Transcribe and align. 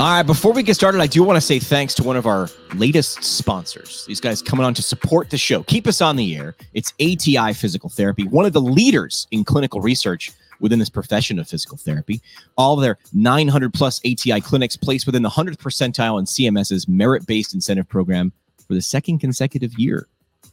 All 0.00 0.06
right, 0.06 0.22
before 0.22 0.54
we 0.54 0.62
get 0.62 0.76
started, 0.76 1.02
I 1.02 1.06
do 1.06 1.22
want 1.22 1.36
to 1.36 1.42
say 1.42 1.58
thanks 1.58 1.92
to 1.96 2.02
one 2.02 2.16
of 2.16 2.26
our 2.26 2.48
latest 2.72 3.22
sponsors. 3.22 4.06
These 4.06 4.18
guys 4.18 4.40
coming 4.40 4.64
on 4.64 4.72
to 4.72 4.82
support 4.82 5.28
the 5.28 5.36
show, 5.36 5.62
keep 5.64 5.86
us 5.86 6.00
on 6.00 6.16
the 6.16 6.34
air. 6.38 6.56
It's 6.72 6.94
ATI 7.02 7.52
Physical 7.52 7.90
Therapy, 7.90 8.24
one 8.24 8.46
of 8.46 8.54
the 8.54 8.62
leaders 8.62 9.26
in 9.30 9.44
clinical 9.44 9.82
research 9.82 10.32
within 10.58 10.78
this 10.78 10.88
profession 10.88 11.38
of 11.38 11.46
physical 11.46 11.76
therapy. 11.76 12.22
All 12.56 12.76
their 12.76 12.96
900 13.12 13.74
plus 13.74 14.00
ATI 14.06 14.40
clinics 14.40 14.74
placed 14.74 15.04
within 15.04 15.22
the 15.22 15.28
100th 15.28 15.58
percentile 15.58 16.18
in 16.18 16.24
CMS's 16.24 16.88
merit 16.88 17.26
based 17.26 17.52
incentive 17.52 17.86
program 17.86 18.32
for 18.66 18.72
the 18.72 18.80
second 18.80 19.18
consecutive 19.18 19.78
year. 19.78 20.08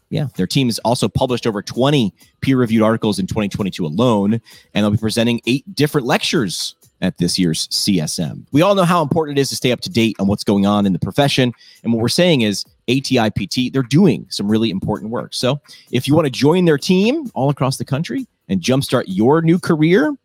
Yeah, 0.09 0.27
their 0.35 0.47
team 0.47 0.67
has 0.67 0.79
also 0.79 1.07
published 1.07 1.47
over 1.47 1.61
20 1.61 2.13
peer 2.41 2.57
reviewed 2.57 2.83
articles 2.83 3.17
in 3.17 3.27
2022 3.27 3.85
alone, 3.85 4.41
and 4.73 4.83
they'll 4.83 4.91
be 4.91 4.97
presenting 4.97 5.39
eight 5.47 5.63
different 5.73 6.05
lectures 6.05 6.75
at 7.01 7.17
this 7.17 7.37
year's 7.37 7.67
CSM. 7.67 8.45
We 8.51 8.61
all 8.61 8.75
know 8.75 8.83
how 8.83 9.01
important 9.01 9.37
it 9.37 9.41
is 9.41 9.49
to 9.49 9.55
stay 9.55 9.71
up 9.71 9.81
to 9.81 9.89
date 9.89 10.15
on 10.19 10.27
what's 10.27 10.43
going 10.43 10.65
on 10.65 10.85
in 10.85 10.93
the 10.93 10.99
profession. 10.99 11.53
And 11.83 11.93
what 11.93 12.01
we're 12.01 12.09
saying 12.09 12.41
is 12.41 12.65
ATIPT, 12.87 13.73
they're 13.73 13.83
doing 13.83 14.25
some 14.29 14.49
really 14.49 14.69
important 14.69 15.11
work. 15.11 15.33
So 15.33 15.59
if 15.91 16.07
you 16.07 16.15
want 16.15 16.25
to 16.25 16.31
join 16.31 16.65
their 16.65 16.77
team 16.77 17.29
all 17.33 17.49
across 17.49 17.77
the 17.77 17.85
country 17.85 18.27
and 18.47 18.61
jumpstart 18.61 19.03
your 19.07 19.41
new 19.41 19.59
career, 19.59 20.15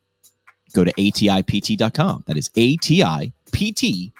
go 0.72 0.84
to 0.84 0.92
atipt.com. 0.94 2.24
That 2.26 2.36
is 2.36 2.48
atipt.com. 2.50 4.12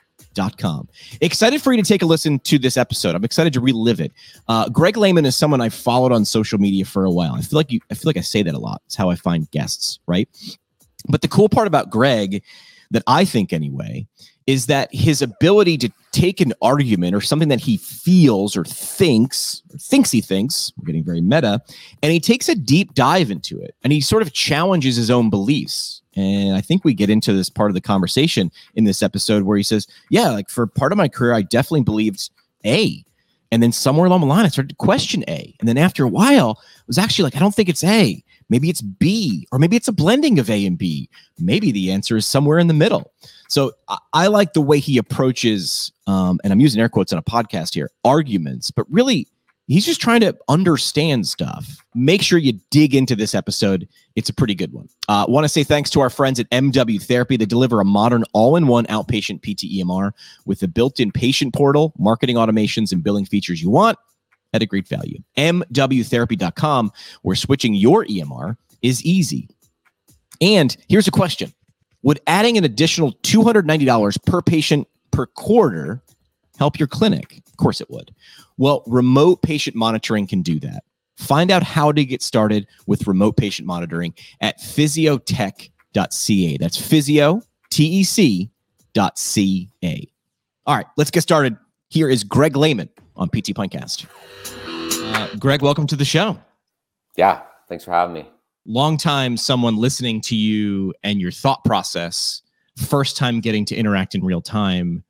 Excited 1.21 1.63
for 1.63 1.73
you 1.73 1.83
to 1.83 1.89
take 1.89 2.03
a 2.03 2.07
listen 2.07 2.39
to 2.41 2.59
this 2.59 2.77
episode. 2.77 3.15
I'm 3.15 3.25
excited 3.25 3.53
to 3.53 3.61
relive 3.61 4.01
it. 4.01 4.13
Uh, 4.49 4.69
Greg 4.69 4.97
Lehman 4.97 5.25
is 5.27 5.37
someone 5.37 5.61
I 5.61 5.69
followed 5.69 6.13
on 6.13 6.25
social 6.25 6.59
media 6.59 6.85
for 6.85 7.05
a 7.05 7.11
while. 7.11 7.35
I 7.35 7.43
feel 7.43 7.59
like 7.59 7.71
you, 7.71 7.81
I 7.91 7.95
feel 7.95 8.09
like 8.09 8.17
I 8.17 8.23
say 8.23 8.43
that 8.43 8.55
a 8.55 8.59
lot. 8.59 8.83
It's 8.87 8.97
how 8.97 9.11
I 9.11 9.15
find 9.15 9.51
guests, 9.51 9.99
right? 10.07 10.29
But 11.09 11.23
the 11.23 11.29
cool 11.29 11.49
part 11.49 11.67
about 11.67 11.91
Greg, 11.91 12.43
that 12.91 13.03
I 13.07 13.25
think 13.25 13.53
anyway, 13.53 14.07
is 14.47 14.67
that 14.67 14.93
his 14.93 15.23
ability 15.23 15.79
to 15.79 15.91
take 16.11 16.41
an 16.41 16.53
argument 16.61 17.15
or 17.15 17.21
something 17.21 17.49
that 17.49 17.61
he 17.61 17.77
feels 17.77 18.57
or 18.57 18.65
thinks, 18.65 19.63
or 19.73 19.79
thinks 19.79 20.11
he 20.11 20.21
thinks, 20.21 20.73
we're 20.77 20.87
getting 20.87 21.05
very 21.05 21.21
meta, 21.21 21.61
and 22.03 22.13
he 22.13 22.21
takes 22.21 22.49
a 22.49 22.55
deep 22.55 22.95
dive 22.95 23.31
into 23.31 23.61
it 23.61 23.75
and 23.83 23.93
he 23.93 24.01
sort 24.01 24.23
of 24.23 24.33
challenges 24.33 24.97
his 24.97 25.11
own 25.11 25.31
beliefs. 25.31 26.03
And 26.15 26.55
I 26.57 26.61
think 26.61 26.85
we 26.85 26.93
get 26.93 27.09
into 27.09 27.33
this 27.33 27.49
part 27.49 27.71
of 27.71 27.75
the 27.75 27.81
conversation 27.81 28.51
in 28.75 28.85
this 28.85 29.03
episode 29.03 29.45
where 29.45 29.57
he 29.57 29.63
says, 29.63 29.87
Yeah, 30.11 30.31
like 30.31 30.51
for 30.51 30.67
part 30.67 30.93
of 30.93 30.99
my 30.99 31.09
career, 31.09 31.33
I 31.33 31.43
definitely 31.43 31.83
believed 31.83 32.31
A. 32.67 33.05
And 33.51 33.63
then 33.63 33.73
somewhere 33.73 34.07
along 34.07 34.21
the 34.21 34.27
line, 34.27 34.45
I 34.45 34.49
started 34.49 34.71
to 34.71 34.75
question 34.77 35.25
A. 35.29 35.55
And 35.61 35.69
then 35.69 35.79
after 35.79 36.05
a 36.05 36.09
while, 36.09 36.53
it 36.53 36.87
was 36.87 36.99
actually 36.99 37.25
like, 37.25 37.37
I 37.37 37.39
don't 37.39 37.55
think 37.55 37.69
it's 37.69 37.85
A. 37.85 38.23
Maybe 38.49 38.71
it's 38.71 38.83
B, 38.83 39.47
or 39.53 39.59
maybe 39.59 39.77
it's 39.77 39.89
a 39.89 39.93
blending 39.93 40.39
of 40.39 40.51
A 40.51 40.67
and 40.67 40.79
B. 40.79 41.09
Maybe 41.39 41.73
the 41.73 41.91
answer 41.91 42.17
is 42.17 42.27
somewhere 42.27 42.59
in 42.59 42.67
the 42.67 42.75
middle. 42.75 43.13
So 43.49 43.73
I, 43.89 43.99
I 44.13 44.27
like 44.29 44.53
the 44.53 44.61
way 44.61 44.79
he 44.79 44.99
approaches, 44.99 45.93
um, 46.07 46.41
and 46.43 46.53
I'm 46.53 46.61
using 46.61 46.81
air 46.81 46.89
quotes 46.89 47.13
on 47.13 47.19
a 47.19 47.23
podcast 47.23 47.75
here, 47.75 47.91
arguments, 48.05 48.71
but 48.71 48.87
really 48.91 49.29
he's 49.69 49.87
just 49.87 50.01
trying 50.01 50.21
to 50.21 50.37
understand 50.49 51.27
stuff. 51.27 51.79
Make 51.95 52.23
sure 52.23 52.39
you 52.39 52.55
dig 52.71 52.95
into 52.95 53.17
this 53.17 53.35
episode. 53.35 53.89
It's 54.17 54.29
a 54.29 54.35
pretty 54.35 54.55
good 54.55 54.73
one. 54.73 54.89
I 55.09 55.23
uh, 55.23 55.27
want 55.27 55.45
to 55.45 55.49
say 55.49 55.65
thanks 55.65 55.91
to 55.91 56.01
our 56.01 56.11
friends 56.11 56.41
at 56.41 56.51
MW 56.51 57.03
Therapy. 57.03 57.37
They 57.37 57.47
deliver 57.47 57.81
a 57.81 57.85
modern 57.85 58.25
all 58.33 58.57
in 58.57 58.67
one 58.67 58.87
outpatient 58.87 59.41
PT 59.41 59.65
EMR 59.81 60.13
with 60.45 60.61
the 60.61 60.69
built 60.69 61.01
in 61.01 61.13
patient 61.13 61.55
portal, 61.55 61.93
marketing 61.99 62.37
automations, 62.37 62.93
and 62.93 63.03
billing 63.03 63.25
features 63.25 63.63
you 63.63 63.71
want 63.71 63.99
at 64.53 64.63
a 64.63 64.67
great 64.67 64.89
value. 64.89 65.19
MWtherapy.com, 65.37 66.93
where 67.23 67.37
switching 67.37 67.75
your 67.75 68.05
EMR 68.07 68.57
is 68.83 69.03
easy. 69.05 69.49
And 70.41 70.77
here's 70.89 71.09
a 71.09 71.13
question 71.13 71.53
Would 72.03 72.21
adding 72.27 72.59
an 72.59 72.65
additional 72.65 73.13
$290 73.23 74.25
per 74.27 74.43
patient 74.43 74.89
per 75.11 75.27
quarter 75.27 76.03
help 76.59 76.79
your 76.79 76.89
clinic? 76.89 77.43
Of 77.47 77.57
course 77.57 77.81
it 77.81 77.91
would. 77.91 78.15
Well, 78.59 78.83
remote 78.87 79.43
patient 79.43 79.77
monitoring 79.77 80.27
can 80.27 80.43
do 80.43 80.61
that. 80.61 80.85
Find 81.17 81.51
out 81.51 81.63
how 81.63 81.93
to 81.93 82.05
get 82.05 82.23
started 82.23 82.67
with 82.87 83.07
remote 83.07 83.37
patient 83.37 83.67
monitoring 83.67 84.15
at 84.41 84.59
physiotech.ca. 84.61 86.57
That's 86.59 86.77
physio, 86.81 87.43
T 87.71 87.85
E 87.85 88.05
C 88.05 88.51
dot 88.95 89.19
C 89.19 89.71
A. 89.85 90.09
All 90.67 90.77
right, 90.77 90.87
let's 90.97 91.11
get 91.11 91.23
started. 91.23 91.57
Here 91.89 92.09
is 92.09 92.25
Greg 92.25 92.57
Lehman 92.57 92.89
on 93.17 93.29
PT 93.29 93.55
Pintcast. 93.55 94.07
Uh, 95.15 95.29
Greg, 95.39 95.63
welcome 95.63 95.87
to 95.87 95.97
the 95.97 96.05
show. 96.05 96.39
Yeah, 97.17 97.43
thanks 97.69 97.85
for 97.85 97.91
having 97.91 98.15
me. 98.15 98.29
Long 98.65 98.97
time 98.97 99.37
someone 99.37 99.77
listening 99.77 100.21
to 100.23 100.37
you 100.37 100.95
and 101.03 101.21
your 101.21 101.31
thought 101.31 101.65
process, 101.65 102.43
first 102.77 103.17
time 103.17 103.41
getting 103.41 103.65
to 103.67 103.77
interact 103.77 104.15
in 104.15 104.25
real 104.25 104.41
time 104.41 105.05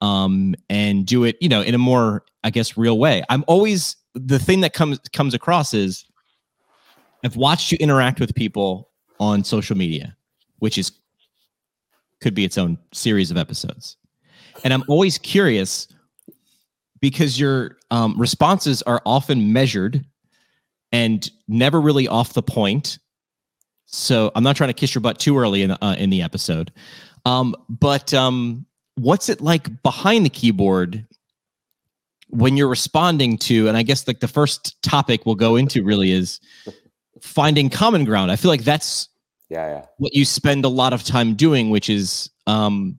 um, 0.00 0.54
and 0.68 1.06
do 1.06 1.24
it, 1.24 1.36
you 1.40 1.48
know, 1.48 1.62
in 1.62 1.74
a 1.74 1.78
more, 1.78 2.24
I 2.44 2.50
guess, 2.50 2.76
real 2.76 2.98
way. 2.98 3.22
I'm 3.28 3.44
always 3.46 3.96
the 4.14 4.38
thing 4.38 4.60
that 4.60 4.72
comes 4.72 4.98
comes 5.12 5.34
across 5.34 5.72
is 5.74 6.04
I've 7.24 7.36
watched 7.36 7.72
you 7.72 7.78
interact 7.80 8.20
with 8.20 8.34
people 8.34 8.90
on 9.18 9.44
social 9.44 9.76
media, 9.76 10.16
which 10.58 10.78
is 10.78 10.92
could 12.20 12.34
be 12.34 12.44
its 12.44 12.58
own 12.58 12.78
series 12.92 13.30
of 13.30 13.36
episodes. 13.36 13.96
And 14.64 14.74
I'm 14.74 14.84
always 14.88 15.16
curious 15.18 15.88
because 17.00 17.38
your 17.40 17.78
um, 17.90 18.14
responses 18.18 18.82
are 18.82 19.00
often 19.06 19.52
measured 19.52 20.04
and 20.92 21.30
never 21.48 21.80
really 21.80 22.08
off 22.08 22.34
the 22.34 22.42
point. 22.42 22.98
So 23.86 24.30
I'm 24.34 24.44
not 24.44 24.56
trying 24.56 24.68
to 24.68 24.74
kiss 24.74 24.94
your 24.94 25.02
butt 25.02 25.18
too 25.18 25.38
early 25.38 25.62
in 25.62 25.70
the, 25.70 25.84
uh, 25.84 25.94
in 25.94 26.10
the 26.10 26.22
episode. 26.22 26.72
Um, 27.24 27.56
but 27.68 28.14
um, 28.14 28.66
what's 28.96 29.28
it 29.28 29.40
like 29.40 29.82
behind 29.82 30.24
the 30.24 30.30
keyboard 30.30 31.06
when 32.28 32.56
you're 32.56 32.68
responding 32.68 33.38
to? 33.38 33.68
And 33.68 33.76
I 33.76 33.82
guess 33.82 34.06
like 34.06 34.20
the 34.20 34.28
first 34.28 34.80
topic 34.82 35.26
we'll 35.26 35.34
go 35.34 35.56
into 35.56 35.82
really 35.82 36.12
is 36.12 36.40
finding 37.20 37.68
common 37.68 38.04
ground. 38.04 38.30
I 38.30 38.36
feel 38.36 38.50
like 38.50 38.64
that's 38.64 39.08
yeah, 39.48 39.68
yeah. 39.68 39.86
what 39.98 40.14
you 40.14 40.24
spend 40.24 40.64
a 40.64 40.68
lot 40.68 40.92
of 40.92 41.02
time 41.02 41.34
doing, 41.34 41.70
which 41.70 41.90
is 41.90 42.30
um, 42.46 42.96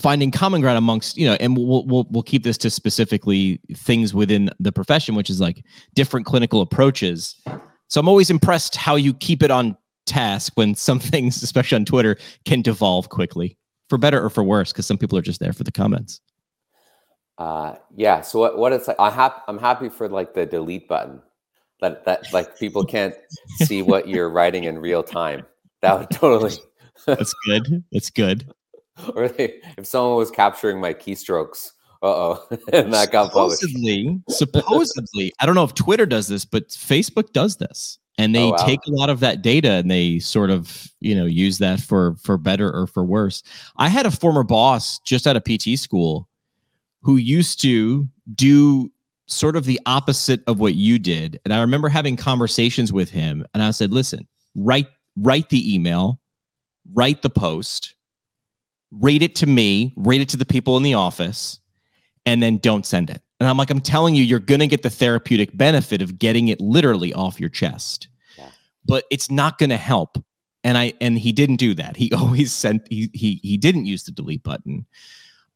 finding 0.00 0.30
common 0.30 0.60
ground 0.60 0.78
amongst 0.78 1.16
you 1.16 1.26
know 1.26 1.36
and 1.40 1.56
we'll, 1.56 1.84
we'll 1.84 2.06
we'll 2.10 2.22
keep 2.22 2.42
this 2.42 2.56
to 2.56 2.70
specifically 2.70 3.60
things 3.74 4.14
within 4.14 4.50
the 4.58 4.72
profession 4.72 5.14
which 5.14 5.28
is 5.28 5.40
like 5.40 5.62
different 5.94 6.26
clinical 6.26 6.60
approaches. 6.60 7.36
So 7.88 8.00
i'm 8.00 8.08
always 8.08 8.30
impressed 8.30 8.76
how 8.76 8.96
you 8.96 9.12
keep 9.12 9.42
it 9.42 9.50
on 9.50 9.76
task 10.06 10.52
when 10.56 10.74
some 10.74 10.98
things 11.12 11.42
especially 11.42 11.76
on 11.76 11.84
twitter 11.84 12.16
can 12.44 12.62
devolve 12.62 13.10
quickly 13.10 13.56
for 13.88 13.98
better 13.98 14.24
or 14.24 14.30
for 14.30 14.42
worse 14.42 14.72
because 14.72 14.86
some 14.86 14.96
people 14.96 15.18
are 15.18 15.22
just 15.22 15.40
there 15.40 15.52
for 15.52 15.64
the 15.64 15.72
comments. 15.72 16.20
Uh 17.36 17.74
yeah 17.94 18.22
so 18.22 18.38
what, 18.38 18.58
what 18.58 18.72
it's 18.72 18.88
like 18.88 18.96
i 18.98 19.10
have 19.10 19.34
i'm 19.48 19.58
happy 19.58 19.88
for 19.88 20.08
like 20.08 20.34
the 20.34 20.46
delete 20.46 20.88
button 20.88 21.20
that 21.80 22.04
that 22.04 22.32
like 22.32 22.58
people 22.58 22.84
can't 22.84 23.14
see 23.64 23.82
what 23.82 24.08
you're 24.08 24.28
writing 24.28 24.64
in 24.64 24.78
real 24.78 25.02
time. 25.02 25.46
That 25.80 25.98
would 25.98 26.10
totally 26.10 26.52
that's 27.06 27.34
good. 27.46 27.82
That's 27.90 28.10
good 28.10 28.52
or 29.14 29.28
they, 29.28 29.60
if 29.76 29.86
someone 29.86 30.16
was 30.16 30.30
capturing 30.30 30.80
my 30.80 30.94
keystrokes, 30.94 31.72
uh 32.02 32.06
oh, 32.06 32.48
and 32.72 32.92
that 32.94 33.12
got 33.12 33.26
supposedly, 33.26 34.20
supposedly, 34.28 35.32
I 35.40 35.46
don't 35.46 35.54
know 35.54 35.64
if 35.64 35.74
Twitter 35.74 36.06
does 36.06 36.28
this, 36.28 36.44
but 36.44 36.68
Facebook 36.68 37.32
does 37.32 37.56
this, 37.56 37.98
and 38.16 38.34
they 38.34 38.44
oh, 38.44 38.50
wow. 38.50 38.56
take 38.56 38.80
a 38.86 38.90
lot 38.90 39.10
of 39.10 39.20
that 39.20 39.42
data 39.42 39.72
and 39.72 39.90
they 39.90 40.18
sort 40.18 40.50
of 40.50 40.90
you 41.00 41.14
know 41.14 41.26
use 41.26 41.58
that 41.58 41.80
for 41.80 42.16
for 42.16 42.38
better 42.38 42.72
or 42.74 42.86
for 42.86 43.04
worse. 43.04 43.42
I 43.76 43.88
had 43.88 44.06
a 44.06 44.10
former 44.10 44.42
boss 44.42 44.98
just 45.00 45.26
out 45.26 45.36
of 45.36 45.44
PT 45.44 45.78
school 45.78 46.26
who 47.02 47.16
used 47.16 47.60
to 47.62 48.08
do 48.34 48.90
sort 49.26 49.56
of 49.56 49.64
the 49.64 49.80
opposite 49.86 50.42
of 50.46 50.58
what 50.58 50.74
you 50.74 50.98
did, 50.98 51.38
and 51.44 51.52
I 51.52 51.60
remember 51.60 51.90
having 51.90 52.16
conversations 52.16 52.94
with 52.94 53.10
him, 53.10 53.44
and 53.52 53.62
I 53.62 53.72
said, 53.72 53.92
"Listen, 53.92 54.26
write 54.54 54.88
write 55.16 55.50
the 55.50 55.74
email, 55.74 56.18
write 56.94 57.20
the 57.20 57.30
post." 57.30 57.94
Rate 58.90 59.22
it 59.22 59.34
to 59.36 59.46
me, 59.46 59.94
rate 59.96 60.20
it 60.20 60.28
to 60.30 60.36
the 60.36 60.46
people 60.46 60.76
in 60.76 60.82
the 60.82 60.94
office, 60.94 61.60
and 62.26 62.42
then 62.42 62.58
don't 62.58 62.86
send 62.86 63.10
it. 63.10 63.22
And 63.38 63.48
I'm 63.48 63.56
like, 63.56 63.70
I'm 63.70 63.80
telling 63.80 64.14
you, 64.14 64.22
you're 64.22 64.38
going 64.38 64.60
to 64.60 64.66
get 64.66 64.82
the 64.82 64.90
therapeutic 64.90 65.56
benefit 65.56 66.02
of 66.02 66.18
getting 66.18 66.48
it 66.48 66.60
literally 66.60 67.12
off 67.14 67.40
your 67.40 67.48
chest, 67.48 68.08
yeah. 68.36 68.50
but 68.84 69.04
it's 69.10 69.30
not 69.30 69.58
going 69.58 69.70
to 69.70 69.76
help. 69.76 70.22
And 70.62 70.76
I 70.76 70.92
and 71.00 71.18
he 71.18 71.32
didn't 71.32 71.56
do 71.56 71.72
that. 71.74 71.96
He 71.96 72.12
always 72.16 72.52
sent 72.52 72.86
he 72.90 73.10
he 73.14 73.40
he 73.42 73.56
didn't 73.56 73.86
use 73.86 74.04
the 74.04 74.12
delete 74.12 74.42
button. 74.42 74.86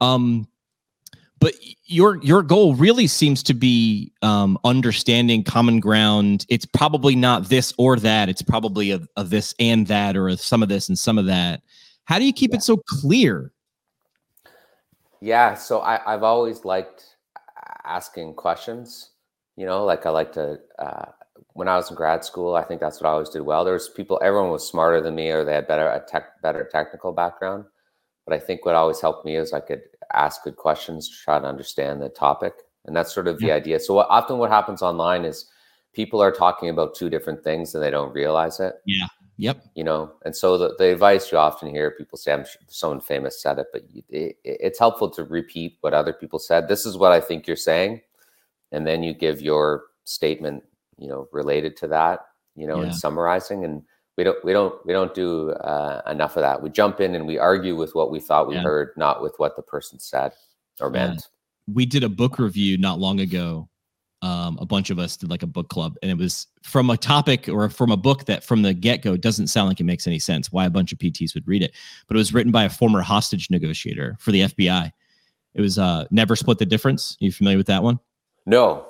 Um, 0.01 0.49
but 1.41 1.55
your 1.85 2.23
your 2.23 2.43
goal 2.43 2.75
really 2.75 3.07
seems 3.07 3.43
to 3.43 3.53
be 3.53 4.13
um, 4.23 4.59
understanding 4.65 5.45
common 5.45 5.79
ground. 5.79 6.47
It's 6.49 6.65
probably 6.65 7.15
not 7.15 7.51
this 7.51 7.75
or 7.77 7.97
that. 7.97 8.31
It's 8.31 8.41
probably 8.41 8.93
a, 8.93 9.01
a 9.17 9.25
this 9.25 9.55
and 9.59 9.87
that, 9.89 10.17
or 10.17 10.35
some 10.39 10.63
of 10.63 10.71
this 10.71 10.89
and 10.89 10.99
some 10.99 11.19
of 11.19 11.27
that. 11.27 11.61
How 12.05 12.19
do 12.19 12.25
you 12.25 12.33
keep 12.33 12.51
yeah. 12.51 12.59
it 12.59 12.63
so 12.63 12.77
clear? 12.77 13.53
Yeah, 15.21 15.55
so 15.55 15.81
I, 15.81 16.01
I've 16.13 16.23
always 16.23 16.65
liked 16.65 17.17
asking 17.85 18.35
questions. 18.35 19.11
You 19.57 19.67
know, 19.67 19.85
like 19.85 20.05
I 20.07 20.11
like 20.11 20.33
to. 20.35 20.59
Uh, 20.79 21.07
when 21.55 21.69
I 21.69 21.77
was 21.77 21.91
in 21.91 21.97
grad 21.97 22.25
school, 22.25 22.57
I 22.57 22.65
think 22.65 22.81
that's 22.81 23.01
what 23.01 23.09
I 23.09 23.13
always 23.13 23.29
did 23.31 23.43
well. 23.43 23.65
There 23.65 23.75
was 23.75 23.89
people, 23.89 24.21
everyone 24.23 24.51
was 24.51 24.67
smarter 24.67 25.01
than 25.01 25.15
me, 25.15 25.31
or 25.31 25.45
they 25.45 25.55
had 25.55 25.69
better 25.69 25.89
a 25.89 26.01
tech, 26.01 26.43
better 26.43 26.69
technical 26.71 27.13
background. 27.13 27.65
but 28.27 28.35
I 28.35 28.39
think 28.39 28.65
what 28.65 28.75
always 28.75 29.01
helped 29.01 29.25
me 29.25 29.37
is 29.37 29.53
I 29.53 29.61
could 29.61 29.83
ask 30.13 30.43
good 30.43 30.57
questions 30.57 31.09
to 31.09 31.15
try 31.25 31.39
to 31.39 31.47
understand 31.47 32.03
the 32.03 32.09
topic. 32.09 32.55
And 32.87 32.95
that's 32.95 33.15
sort 33.15 33.29
of 33.29 33.41
yeah. 33.41 33.49
the 33.49 33.53
idea. 33.55 33.81
So 33.81 33.95
what, 33.95 34.09
often 34.11 34.39
what 34.39 34.51
happens 34.51 34.83
online 34.83 35.25
is 35.25 35.47
people 35.95 36.21
are 36.21 36.33
talking 36.33 36.69
about 36.69 36.95
two 36.95 37.09
different 37.09 37.43
things 37.45 37.75
and 37.75 37.83
they 37.83 37.91
don't 37.91 38.13
realize 38.13 38.61
it. 38.61 38.75
Yeah. 38.85 39.07
Yep. 39.37 39.65
You 39.75 39.83
know, 39.83 40.13
and 40.25 40.35
so 40.35 40.57
the, 40.57 40.75
the 40.79 40.93
advice 40.93 41.33
you 41.33 41.39
often 41.39 41.69
hear 41.69 41.91
people 41.91 42.17
say, 42.17 42.33
I'm 42.33 42.45
sure 42.45 42.63
someone 42.69 43.01
famous 43.01 43.43
said 43.43 43.59
it, 43.59 43.67
but 43.73 43.83
it, 44.09 44.37
it's 44.45 44.79
helpful 44.79 45.11
to 45.11 45.25
repeat 45.25 45.79
what 45.81 45.93
other 45.93 46.13
people 46.13 46.39
said. 46.39 46.69
This 46.69 46.87
is 46.87 46.97
what 46.97 47.13
I 47.13 47.21
think 47.21 47.47
you're 47.47 47.57
saying. 47.57 48.01
And 48.71 48.87
then 48.87 49.03
you 49.03 49.13
give 49.13 49.41
your 49.41 49.85
statement, 50.05 50.63
you 50.99 51.09
know, 51.09 51.29
related 51.33 51.77
to 51.79 51.89
that, 51.89 52.27
you 52.55 52.67
know, 52.67 52.79
yeah. 52.79 52.85
and 52.85 52.95
summarizing. 52.95 53.65
And 53.65 53.83
we 54.17 54.23
don't, 54.23 54.43
we 54.45 54.53
don't, 54.53 54.75
we 54.87 54.93
don't 54.93 55.15
do 55.15 55.51
uh, 55.51 56.03
enough 56.09 56.37
of 56.37 56.43
that. 56.43 56.63
We 56.63 56.71
jump 56.71 57.01
in 57.01 57.17
and 57.17 57.27
we 57.27 57.37
argue 57.37 57.75
with 57.75 57.95
what 57.97 58.13
we 58.13 58.21
thought 58.21 58.47
we 58.47 58.55
yeah. 58.55 58.63
heard, 58.63 58.91
not 58.97 59.21
with 59.21 59.35
what 59.39 59.57
the 59.57 59.63
person 59.63 59.99
said 59.99 60.33
or 60.81 60.93
yeah. 60.95 61.09
meant. 61.09 61.29
We 61.67 61.87
did 61.87 62.05
a 62.05 62.09
book 62.09 62.39
review 62.39 62.79
not 62.79 63.01
long 63.01 63.19
ago 63.19 63.69
um, 64.25 64.59
a 64.61 64.65
bunch 64.65 64.89
of 64.91 64.99
us 64.99 65.17
did 65.17 65.31
like 65.31 65.43
a 65.43 65.47
book 65.47 65.69
club 65.69 65.97
and 66.03 66.11
it 66.11 66.17
was 66.17 66.47
from 66.63 66.89
a 66.89 66.97
topic 66.97 67.49
or 67.49 67.69
from 67.69 67.91
a 67.91 67.97
book 67.97 68.25
that 68.25 68.43
from 68.43 68.63
the 68.63 68.73
get-go 68.73 69.17
doesn't 69.17 69.49
sound 69.49 69.69
like 69.69 69.81
it 69.81 69.85
makes 69.85 70.07
any 70.07 70.19
sense 70.19 70.51
why 70.51 70.65
a 70.65 70.71
bunch 70.71 70.93
of 70.93 70.99
pts 70.99 71.35
would 71.35 71.47
read 71.47 71.63
it. 71.63 71.73
But 72.09 72.17
it 72.17 72.19
was 72.19 72.33
written 72.33 72.51
by 72.51 72.65
a 72.65 72.71
former 72.71 73.03
hostage 73.03 73.51
negotiator 73.51 74.17
for 74.19 74.33
the 74.33 74.41
fbi 74.43 74.91
it 75.55 75.61
was 75.61 75.79
uh, 75.79 76.07
never 76.11 76.35
split 76.35 76.59
the 76.59 76.67
difference. 76.67 77.17
Are 77.21 77.25
you 77.25 77.33
familiar 77.33 77.57
with 77.57 77.69
that 77.69 77.83
one? 77.83 78.01
No. 78.45 78.87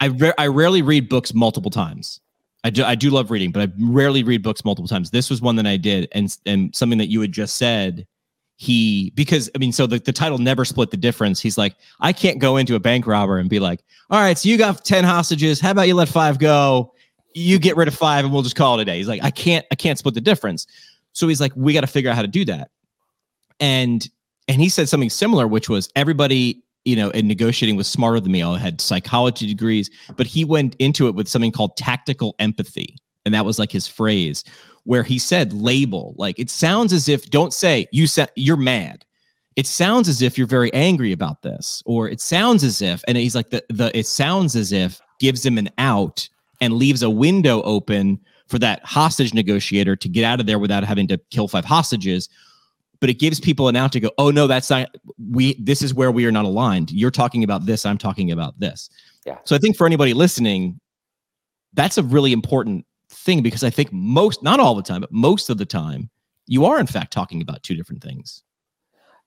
I, 0.00 0.08
ra- 0.08 0.32
I 0.38 0.46
rarely 0.46 0.82
read 0.82 1.08
books 1.08 1.34
multiple 1.34 1.70
times. 1.70 2.20
I 2.64 2.70
do, 2.70 2.84
I 2.84 2.94
do 2.94 3.10
love 3.10 3.30
reading 3.30 3.52
but 3.52 3.68
i 3.68 3.72
rarely 3.80 4.22
read 4.24 4.42
books 4.42 4.64
multiple 4.64 4.88
times. 4.88 5.10
This 5.10 5.30
was 5.30 5.40
one 5.40 5.56
that 5.56 5.66
i 5.66 5.76
did 5.76 6.08
and 6.12 6.36
and 6.46 6.74
something 6.74 6.98
that 6.98 7.08
you 7.08 7.20
had 7.20 7.32
just 7.32 7.56
said 7.56 8.06
he 8.56 9.10
because 9.14 9.50
I 9.54 9.58
mean, 9.58 9.72
so 9.72 9.86
the, 9.86 9.98
the 9.98 10.12
title 10.12 10.38
never 10.38 10.64
split 10.64 10.90
the 10.90 10.96
difference. 10.96 11.40
He's 11.40 11.58
like, 11.58 11.76
I 12.00 12.12
can't 12.12 12.38
go 12.38 12.56
into 12.56 12.74
a 12.74 12.80
bank 12.80 13.06
robber 13.06 13.38
and 13.38 13.50
be 13.50 13.60
like, 13.60 13.80
all 14.10 14.20
right, 14.20 14.36
so 14.36 14.48
you 14.48 14.56
got 14.56 14.84
10 14.84 15.04
hostages. 15.04 15.60
How 15.60 15.72
about 15.72 15.88
you 15.88 15.94
let 15.94 16.08
five 16.08 16.38
go? 16.38 16.92
You 17.34 17.58
get 17.58 17.76
rid 17.76 17.86
of 17.86 17.94
five 17.94 18.24
and 18.24 18.32
we'll 18.32 18.42
just 18.42 18.56
call 18.56 18.78
it 18.78 18.82
a 18.82 18.84
day. 18.86 18.96
He's 18.96 19.08
like, 19.08 19.22
I 19.22 19.30
can't, 19.30 19.66
I 19.70 19.74
can't 19.74 19.98
split 19.98 20.14
the 20.14 20.22
difference. 20.22 20.66
So 21.12 21.28
he's 21.28 21.40
like, 21.40 21.52
we 21.54 21.74
got 21.74 21.82
to 21.82 21.86
figure 21.86 22.10
out 22.10 22.16
how 22.16 22.22
to 22.22 22.28
do 22.28 22.44
that. 22.46 22.70
And 23.60 24.08
and 24.48 24.60
he 24.60 24.68
said 24.68 24.88
something 24.88 25.10
similar, 25.10 25.46
which 25.46 25.68
was 25.68 25.90
everybody, 25.96 26.62
you 26.84 26.94
know, 26.94 27.10
in 27.10 27.26
negotiating 27.26 27.76
was 27.76 27.88
smarter 27.88 28.20
than 28.20 28.32
me. 28.32 28.42
All 28.42 28.54
had 28.54 28.80
psychology 28.80 29.46
degrees, 29.46 29.90
but 30.16 30.26
he 30.26 30.44
went 30.44 30.76
into 30.78 31.08
it 31.08 31.14
with 31.14 31.26
something 31.28 31.52
called 31.52 31.76
tactical 31.76 32.36
empathy. 32.38 32.96
And 33.24 33.34
that 33.34 33.44
was 33.44 33.58
like 33.58 33.72
his 33.72 33.88
phrase, 33.88 34.44
where 34.86 35.02
he 35.02 35.18
said 35.18 35.52
label. 35.52 36.14
Like 36.16 36.38
it 36.38 36.48
sounds 36.48 36.92
as 36.92 37.08
if 37.08 37.28
don't 37.28 37.52
say 37.52 37.86
you 37.92 38.06
said 38.06 38.30
you're 38.36 38.56
mad. 38.56 39.04
It 39.56 39.66
sounds 39.66 40.08
as 40.08 40.22
if 40.22 40.36
you're 40.38 40.46
very 40.46 40.72
angry 40.72 41.12
about 41.12 41.42
this, 41.42 41.82
or 41.86 42.08
it 42.08 42.20
sounds 42.20 42.62
as 42.62 42.82
if, 42.82 43.02
and 43.08 43.18
he's 43.18 43.34
like 43.34 43.50
the 43.50 43.64
the 43.68 43.96
it 43.96 44.06
sounds 44.06 44.54
as 44.56 44.72
if 44.72 45.00
gives 45.18 45.44
him 45.44 45.58
an 45.58 45.68
out 45.78 46.28
and 46.60 46.74
leaves 46.74 47.02
a 47.02 47.10
window 47.10 47.62
open 47.62 48.20
for 48.46 48.58
that 48.60 48.84
hostage 48.84 49.34
negotiator 49.34 49.96
to 49.96 50.08
get 50.08 50.24
out 50.24 50.40
of 50.40 50.46
there 50.46 50.58
without 50.58 50.84
having 50.84 51.08
to 51.08 51.18
kill 51.30 51.48
five 51.48 51.64
hostages 51.64 52.28
but 53.00 53.10
it 53.10 53.18
gives 53.18 53.40
people 53.40 53.68
an 53.68 53.76
out 53.76 53.92
to 53.92 54.00
go 54.00 54.10
oh 54.18 54.30
no 54.30 54.46
that's 54.46 54.70
not 54.70 54.94
we 55.30 55.54
this 55.54 55.82
is 55.82 55.92
where 55.92 56.12
we 56.12 56.24
are 56.24 56.32
not 56.32 56.44
aligned 56.44 56.90
you're 56.90 57.10
talking 57.10 57.42
about 57.44 57.66
this 57.66 57.84
i'm 57.84 57.98
talking 57.98 58.30
about 58.30 58.58
this 58.60 58.88
yeah 59.26 59.36
so 59.44 59.56
i 59.56 59.58
think 59.58 59.76
for 59.76 59.86
anybody 59.86 60.14
listening 60.14 60.78
that's 61.74 61.98
a 61.98 62.02
really 62.02 62.32
important 62.32 62.86
thing 63.26 63.42
because 63.42 63.62
I 63.62 63.70
think 63.70 63.92
most, 63.92 64.42
not 64.42 64.58
all 64.58 64.74
the 64.74 64.82
time, 64.82 65.02
but 65.02 65.12
most 65.12 65.50
of 65.50 65.58
the 65.58 65.66
time, 65.66 66.08
you 66.46 66.64
are 66.64 66.80
in 66.80 66.86
fact 66.86 67.12
talking 67.12 67.42
about 67.42 67.62
two 67.62 67.74
different 67.74 68.02
things. 68.02 68.42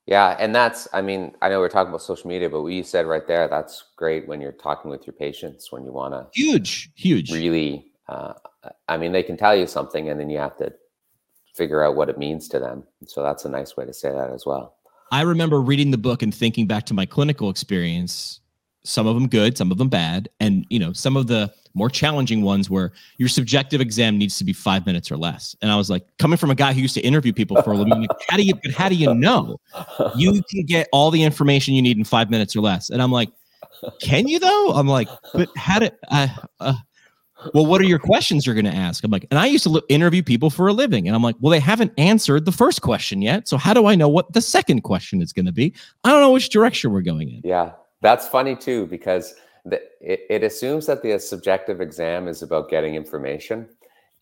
Yeah, 0.07 0.35
and 0.39 0.55
that's 0.55 0.87
I 0.91 1.01
mean, 1.03 1.35
I 1.43 1.49
know 1.49 1.59
we're 1.59 1.69
talking 1.69 1.89
about 1.89 2.01
social 2.01 2.27
media, 2.27 2.49
but 2.49 2.63
what 2.63 2.73
you 2.73 2.81
said 2.81 3.05
right 3.05 3.27
there, 3.27 3.47
that's 3.47 3.83
great 3.95 4.27
when 4.27 4.41
you're 4.41 4.53
talking 4.53 4.89
with 4.89 5.05
your 5.05 5.13
patients 5.13 5.71
when 5.71 5.83
you 5.83 5.91
want 5.91 6.15
to 6.15 6.25
huge, 6.33 6.89
huge. 6.95 7.31
Really 7.31 7.89
uh, 8.09 8.33
I 8.87 8.97
mean, 8.97 9.11
they 9.11 9.23
can 9.23 9.37
tell 9.37 9.55
you 9.55 9.67
something 9.67 10.09
and 10.09 10.19
then 10.19 10.29
you 10.29 10.39
have 10.39 10.57
to 10.57 10.73
figure 11.55 11.83
out 11.83 11.95
what 11.95 12.09
it 12.09 12.17
means 12.17 12.47
to 12.49 12.59
them. 12.59 12.83
So 13.05 13.21
that's 13.21 13.45
a 13.45 13.49
nice 13.49 13.77
way 13.77 13.85
to 13.85 13.93
say 13.93 14.11
that 14.11 14.31
as 14.31 14.45
well. 14.45 14.75
I 15.11 15.21
remember 15.21 15.61
reading 15.61 15.91
the 15.91 15.97
book 15.97 16.21
and 16.21 16.33
thinking 16.33 16.67
back 16.67 16.85
to 16.87 16.93
my 16.93 17.05
clinical 17.05 17.49
experience, 17.49 18.41
some 18.83 19.07
of 19.07 19.15
them 19.15 19.27
good, 19.27 19.57
some 19.57 19.71
of 19.71 19.77
them 19.77 19.89
bad, 19.89 20.29
and 20.39 20.65
you 20.69 20.79
know, 20.79 20.93
some 20.93 21.17
of 21.17 21.27
the 21.27 21.51
more 21.75 21.89
challenging 21.89 22.41
ones 22.41 22.69
where 22.69 22.91
your 23.17 23.29
subjective 23.29 23.79
exam 23.79 24.17
needs 24.17 24.37
to 24.37 24.43
be 24.43 24.53
five 24.53 24.85
minutes 24.85 25.11
or 25.11 25.17
less. 25.17 25.55
And 25.61 25.71
I 25.71 25.75
was 25.75 25.89
like, 25.89 26.05
coming 26.17 26.37
from 26.37 26.49
a 26.49 26.55
guy 26.55 26.73
who 26.73 26.81
used 26.81 26.95
to 26.95 27.01
interview 27.01 27.31
people 27.31 27.61
for 27.61 27.71
a 27.71 27.77
living, 27.77 28.01
like, 28.01 28.09
how 28.27 28.37
do 28.37 28.43
you, 28.43 28.55
but 28.55 28.71
how 28.71 28.89
do 28.89 28.95
you 28.95 29.13
know 29.13 29.59
you 30.15 30.41
can 30.49 30.65
get 30.65 30.87
all 30.91 31.11
the 31.11 31.23
information 31.23 31.73
you 31.75 31.81
need 31.81 31.97
in 31.97 32.03
five 32.03 32.29
minutes 32.29 32.55
or 32.55 32.61
less? 32.61 32.89
And 32.89 33.01
I'm 33.01 33.11
like, 33.11 33.29
can 34.01 34.27
you 34.27 34.39
though? 34.39 34.71
I'm 34.71 34.87
like, 34.87 35.07
but 35.33 35.49
how 35.55 35.79
did 35.79 35.93
I, 36.09 36.35
uh, 36.59 36.73
well, 37.53 37.65
what 37.65 37.79
are 37.79 37.85
your 37.85 37.99
questions 37.99 38.45
you're 38.45 38.55
going 38.55 38.65
to 38.65 38.75
ask? 38.75 39.03
I'm 39.03 39.11
like, 39.11 39.25
and 39.31 39.39
I 39.39 39.45
used 39.45 39.63
to 39.63 39.81
interview 39.87 40.21
people 40.23 40.49
for 40.49 40.67
a 40.67 40.73
living. 40.73 41.07
And 41.07 41.15
I'm 41.15 41.23
like, 41.23 41.35
well, 41.39 41.51
they 41.51 41.59
haven't 41.59 41.93
answered 41.97 42.45
the 42.45 42.51
first 42.51 42.81
question 42.81 43.21
yet. 43.21 43.47
So 43.47 43.57
how 43.57 43.73
do 43.73 43.85
I 43.85 43.95
know 43.95 44.09
what 44.09 44.33
the 44.33 44.41
second 44.41 44.81
question 44.81 45.21
is 45.21 45.31
going 45.31 45.45
to 45.45 45.53
be? 45.53 45.73
I 46.03 46.09
don't 46.09 46.19
know 46.19 46.31
which 46.31 46.49
direction 46.49 46.91
we're 46.91 47.01
going 47.01 47.29
in. 47.29 47.41
Yeah. 47.43 47.71
That's 48.01 48.27
funny 48.27 48.55
too, 48.55 48.85
because 48.87 49.35
the, 49.65 49.81
it, 49.99 50.21
it 50.29 50.43
assumes 50.43 50.85
that 50.85 51.03
the 51.03 51.17
subjective 51.19 51.81
exam 51.81 52.27
is 52.27 52.41
about 52.41 52.69
getting 52.69 52.95
information 52.95 53.67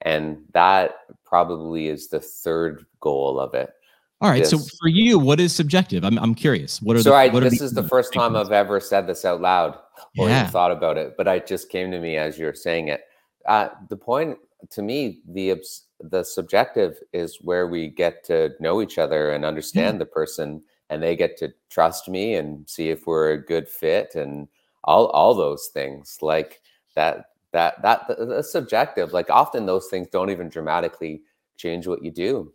and 0.02 0.44
that 0.54 0.96
probably 1.26 1.88
is 1.88 2.08
the 2.08 2.20
third 2.20 2.86
goal 3.00 3.40
of 3.40 3.54
it. 3.54 3.72
All 4.20 4.32
right 4.32 4.40
this, 4.40 4.50
so 4.50 4.58
for 4.58 4.88
you 4.88 5.20
what 5.20 5.40
is 5.40 5.54
subjective? 5.54 6.04
I'm, 6.04 6.18
I'm 6.18 6.34
curious. 6.34 6.82
What 6.82 6.98
are 6.98 7.04
so 7.04 7.12
the, 7.12 7.16
I, 7.16 7.28
what 7.28 7.44
this 7.44 7.62
is 7.62 7.74
the 7.74 7.88
first 7.88 8.14
time 8.14 8.36
i've 8.36 8.52
ever 8.52 8.80
said 8.80 9.06
this 9.06 9.26
out 9.26 9.42
loud 9.42 9.78
or 10.18 10.28
yeah. 10.28 10.48
thought 10.48 10.72
about 10.72 10.98
it 10.98 11.14
but 11.18 11.28
it 11.28 11.46
just 11.46 11.70
came 11.70 11.92
to 11.92 12.00
me 12.00 12.18
as 12.18 12.38
you're 12.38 12.54
saying 12.54 12.88
it. 12.88 13.02
Uh, 13.48 13.70
the 13.90 13.96
point 13.96 14.38
to 14.72 14.82
me 14.82 15.22
the 15.28 15.56
the 16.00 16.24
subjective 16.24 16.98
is 17.14 17.38
where 17.42 17.68
we 17.68 17.90
get 17.90 18.24
to 18.26 18.52
know 18.60 18.82
each 18.82 18.98
other 18.98 19.32
and 19.32 19.46
understand 19.46 19.96
yeah. 19.96 20.00
the 20.00 20.06
person 20.06 20.62
and 20.90 21.02
they 21.02 21.16
get 21.16 21.38
to 21.38 21.54
trust 21.70 22.08
me 22.08 22.36
and 22.36 22.68
see 22.70 22.90
if 22.90 23.08
we're 23.08 23.32
a 23.32 23.46
good 23.46 23.68
fit 23.68 24.16
and 24.16 24.48
all 24.84 25.08
all 25.08 25.34
those 25.34 25.68
things 25.74 26.18
like 26.22 26.62
that 26.96 27.26
that 27.52 27.82
that 27.82 28.06
that's 28.20 28.52
subjective 28.52 29.14
like 29.14 29.30
often 29.30 29.66
those 29.66 29.88
things 29.88 30.08
don't 30.12 30.30
even 30.30 30.50
dramatically 30.50 31.22
change 31.58 31.88
what 31.88 32.04
you 32.04 32.12
do 32.12 32.52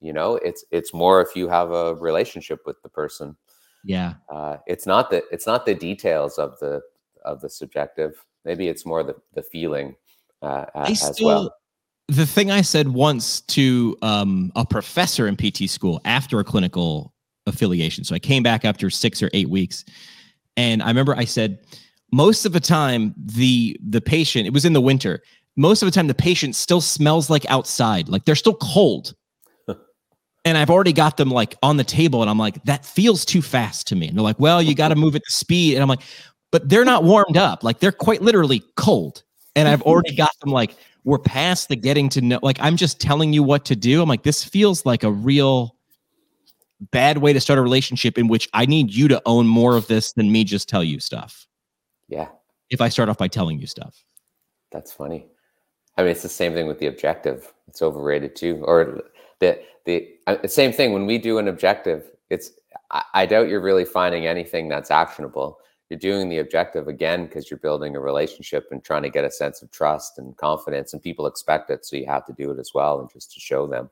you 0.00 0.12
know? 0.12 0.36
It's 0.36 0.64
it's 0.70 0.94
more 0.94 1.20
if 1.20 1.34
you 1.34 1.48
have 1.48 1.70
a 1.70 1.94
relationship 1.94 2.60
with 2.66 2.80
the 2.82 2.88
person. 2.88 3.36
Yeah. 3.84 4.14
Uh, 4.28 4.58
it's 4.66 4.86
not 4.86 5.10
the 5.10 5.22
it's 5.30 5.46
not 5.46 5.66
the 5.66 5.74
details 5.74 6.38
of 6.38 6.58
the 6.60 6.82
of 7.24 7.40
the 7.40 7.50
subjective. 7.50 8.24
Maybe 8.44 8.68
it's 8.68 8.86
more 8.86 9.02
the 9.02 9.16
the 9.34 9.42
feeling 9.42 9.96
uh, 10.42 10.66
as 10.74 11.16
still, 11.16 11.26
well. 11.26 11.54
the 12.06 12.24
thing 12.24 12.48
i 12.50 12.62
said 12.62 12.88
once 12.88 13.40
to 13.40 13.96
um, 14.02 14.52
a 14.54 14.64
professor 14.64 15.26
in 15.26 15.36
pt 15.36 15.68
school 15.68 16.00
after 16.04 16.38
a 16.38 16.44
clinical 16.44 17.12
affiliation 17.48 18.04
so 18.04 18.14
i 18.14 18.18
came 18.18 18.42
back 18.42 18.64
after 18.64 18.90
six 18.90 19.22
or 19.22 19.30
eight 19.32 19.48
weeks 19.48 19.84
and 20.58 20.82
I 20.82 20.88
remember 20.88 21.14
I 21.14 21.24
said, 21.24 21.60
most 22.12 22.44
of 22.44 22.52
the 22.52 22.60
time, 22.60 23.14
the 23.16 23.78
the 23.88 24.00
patient, 24.00 24.46
it 24.46 24.52
was 24.52 24.64
in 24.64 24.72
the 24.72 24.80
winter, 24.80 25.22
most 25.56 25.82
of 25.82 25.86
the 25.86 25.92
time 25.92 26.08
the 26.08 26.14
patient 26.14 26.56
still 26.56 26.80
smells 26.80 27.30
like 27.30 27.48
outside, 27.48 28.08
like 28.08 28.24
they're 28.24 28.34
still 28.34 28.56
cold. 28.56 29.14
and 30.44 30.58
I've 30.58 30.68
already 30.68 30.92
got 30.92 31.16
them 31.16 31.30
like 31.30 31.56
on 31.62 31.76
the 31.76 31.84
table, 31.84 32.22
and 32.22 32.30
I'm 32.30 32.38
like, 32.38 32.62
that 32.64 32.84
feels 32.84 33.24
too 33.24 33.40
fast 33.40 33.86
to 33.88 33.96
me. 33.96 34.08
And 34.08 34.16
they're 34.16 34.24
like, 34.24 34.40
well, 34.40 34.60
you 34.60 34.74
got 34.74 34.88
to 34.88 34.96
move 34.96 35.14
at 35.14 35.22
the 35.24 35.32
speed. 35.32 35.74
And 35.74 35.82
I'm 35.82 35.88
like, 35.88 36.02
but 36.50 36.68
they're 36.68 36.84
not 36.84 37.04
warmed 37.04 37.36
up. 37.36 37.62
Like 37.62 37.78
they're 37.78 37.92
quite 37.92 38.20
literally 38.20 38.64
cold. 38.76 39.22
And 39.54 39.68
I've 39.68 39.82
already 39.90 40.16
got 40.16 40.32
them 40.40 40.50
like, 40.50 40.74
we're 41.04 41.20
past 41.20 41.68
the 41.68 41.76
getting 41.76 42.08
to 42.10 42.20
know. 42.20 42.40
Like 42.42 42.58
I'm 42.60 42.76
just 42.76 43.00
telling 43.00 43.32
you 43.32 43.44
what 43.44 43.64
to 43.66 43.76
do. 43.76 44.02
I'm 44.02 44.08
like, 44.08 44.24
this 44.24 44.42
feels 44.42 44.84
like 44.84 45.04
a 45.04 45.12
real 45.12 45.76
bad 46.80 47.18
way 47.18 47.32
to 47.32 47.40
start 47.40 47.58
a 47.58 47.62
relationship 47.62 48.18
in 48.18 48.28
which 48.28 48.48
I 48.52 48.66
need 48.66 48.92
you 48.92 49.08
to 49.08 49.20
own 49.26 49.46
more 49.46 49.76
of 49.76 49.86
this 49.88 50.12
than 50.12 50.30
me 50.30 50.44
just 50.44 50.68
tell 50.68 50.84
you 50.84 51.00
stuff. 51.00 51.46
Yeah. 52.08 52.28
If 52.70 52.80
I 52.80 52.88
start 52.88 53.08
off 53.08 53.18
by 53.18 53.28
telling 53.28 53.58
you 53.58 53.66
stuff. 53.66 54.04
That's 54.70 54.92
funny. 54.92 55.26
I 55.96 56.02
mean, 56.02 56.10
it's 56.12 56.22
the 56.22 56.28
same 56.28 56.54
thing 56.54 56.66
with 56.66 56.78
the 56.78 56.86
objective. 56.86 57.52
It's 57.66 57.82
overrated 57.82 58.36
too. 58.36 58.62
Or 58.64 59.02
the 59.40 59.60
the 59.84 60.08
uh, 60.26 60.46
same 60.46 60.72
thing 60.72 60.92
when 60.92 61.06
we 61.06 61.18
do 61.18 61.38
an 61.38 61.48
objective. 61.48 62.10
It's 62.30 62.52
I, 62.90 63.02
I 63.14 63.26
doubt 63.26 63.48
you're 63.48 63.60
really 63.60 63.84
finding 63.84 64.26
anything 64.26 64.68
that's 64.68 64.90
actionable. 64.90 65.58
You're 65.88 65.98
doing 65.98 66.28
the 66.28 66.38
objective 66.38 66.86
again 66.86 67.24
because 67.24 67.50
you're 67.50 67.58
building 67.58 67.96
a 67.96 68.00
relationship 68.00 68.68
and 68.70 68.84
trying 68.84 69.02
to 69.04 69.10
get 69.10 69.24
a 69.24 69.30
sense 69.30 69.62
of 69.62 69.70
trust 69.70 70.18
and 70.18 70.36
confidence, 70.36 70.92
and 70.92 71.02
people 71.02 71.26
expect 71.26 71.70
it, 71.70 71.86
so 71.86 71.96
you 71.96 72.06
have 72.06 72.26
to 72.26 72.34
do 72.34 72.50
it 72.50 72.58
as 72.58 72.72
well, 72.74 73.00
and 73.00 73.10
just 73.10 73.32
to 73.32 73.40
show 73.40 73.66
them. 73.66 73.88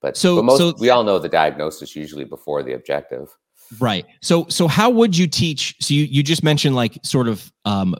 But 0.00 0.16
so, 0.16 0.36
but 0.36 0.44
most, 0.44 0.58
so 0.58 0.74
we 0.78 0.90
all 0.90 1.04
know 1.04 1.18
the 1.18 1.28
diagnosis 1.28 1.96
usually 1.96 2.24
before 2.24 2.62
the 2.62 2.72
objective. 2.72 3.36
Right. 3.80 4.06
So 4.22 4.46
so 4.48 4.68
how 4.68 4.90
would 4.90 5.16
you 5.16 5.26
teach? 5.26 5.74
So 5.80 5.92
you 5.94 6.04
you 6.04 6.22
just 6.22 6.42
mentioned 6.42 6.74
like 6.76 6.98
sort 7.02 7.28
of 7.28 7.52
um 7.64 7.94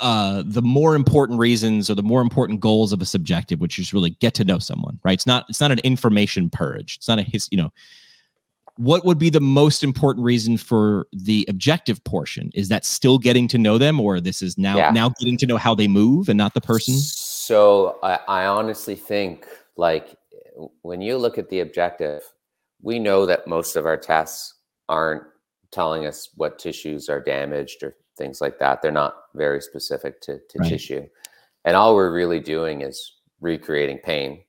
uh 0.00 0.42
the 0.44 0.62
more 0.62 0.94
important 0.94 1.38
reasons 1.38 1.88
or 1.88 1.94
the 1.94 2.02
more 2.02 2.20
important 2.20 2.60
goals 2.60 2.92
of 2.92 3.00
a 3.00 3.06
subjective, 3.06 3.60
which 3.60 3.78
is 3.78 3.94
really 3.94 4.10
get 4.20 4.34
to 4.34 4.44
know 4.44 4.58
someone, 4.58 4.98
right? 5.04 5.14
It's 5.14 5.26
not 5.26 5.46
it's 5.48 5.60
not 5.60 5.70
an 5.70 5.78
information 5.80 6.50
purge. 6.50 6.96
It's 6.96 7.08
not 7.08 7.18
a 7.18 7.22
his, 7.22 7.48
you 7.50 7.58
know. 7.58 7.72
what 8.80 9.04
would 9.04 9.18
be 9.18 9.28
the 9.28 9.40
most 9.40 9.84
important 9.84 10.24
reason 10.24 10.56
for 10.56 11.06
the 11.12 11.44
objective 11.48 12.02
portion? 12.04 12.50
Is 12.54 12.68
that 12.68 12.86
still 12.86 13.18
getting 13.18 13.46
to 13.48 13.58
know 13.58 13.76
them, 13.76 14.00
or 14.00 14.20
this 14.20 14.40
is 14.40 14.56
now 14.56 14.78
yeah. 14.78 14.90
now 14.90 15.10
getting 15.20 15.36
to 15.38 15.46
know 15.46 15.58
how 15.58 15.74
they 15.74 15.86
move 15.86 16.30
and 16.30 16.38
not 16.38 16.54
the 16.54 16.62
person? 16.62 16.94
So 16.94 17.98
I, 18.02 18.18
I 18.26 18.46
honestly 18.46 18.94
think 18.94 19.46
like 19.76 20.16
when 20.82 21.00
you 21.00 21.16
look 21.16 21.38
at 21.38 21.48
the 21.48 21.60
objective, 21.60 22.22
we 22.82 22.98
know 22.98 23.26
that 23.26 23.46
most 23.46 23.76
of 23.76 23.86
our 23.86 23.96
tests 23.96 24.54
aren't 24.88 25.22
telling 25.70 26.06
us 26.06 26.30
what 26.34 26.58
tissues 26.58 27.08
are 27.08 27.20
damaged 27.20 27.82
or 27.82 27.96
things 28.16 28.40
like 28.40 28.58
that. 28.58 28.82
They're 28.82 28.90
not 28.90 29.14
very 29.34 29.60
specific 29.60 30.20
to, 30.22 30.38
to 30.38 30.58
right. 30.58 30.68
tissue. 30.68 31.06
And 31.64 31.76
all 31.76 31.94
we're 31.94 32.12
really 32.12 32.40
doing 32.40 32.82
is 32.82 33.12
recreating 33.40 33.98
pain. 33.98 34.42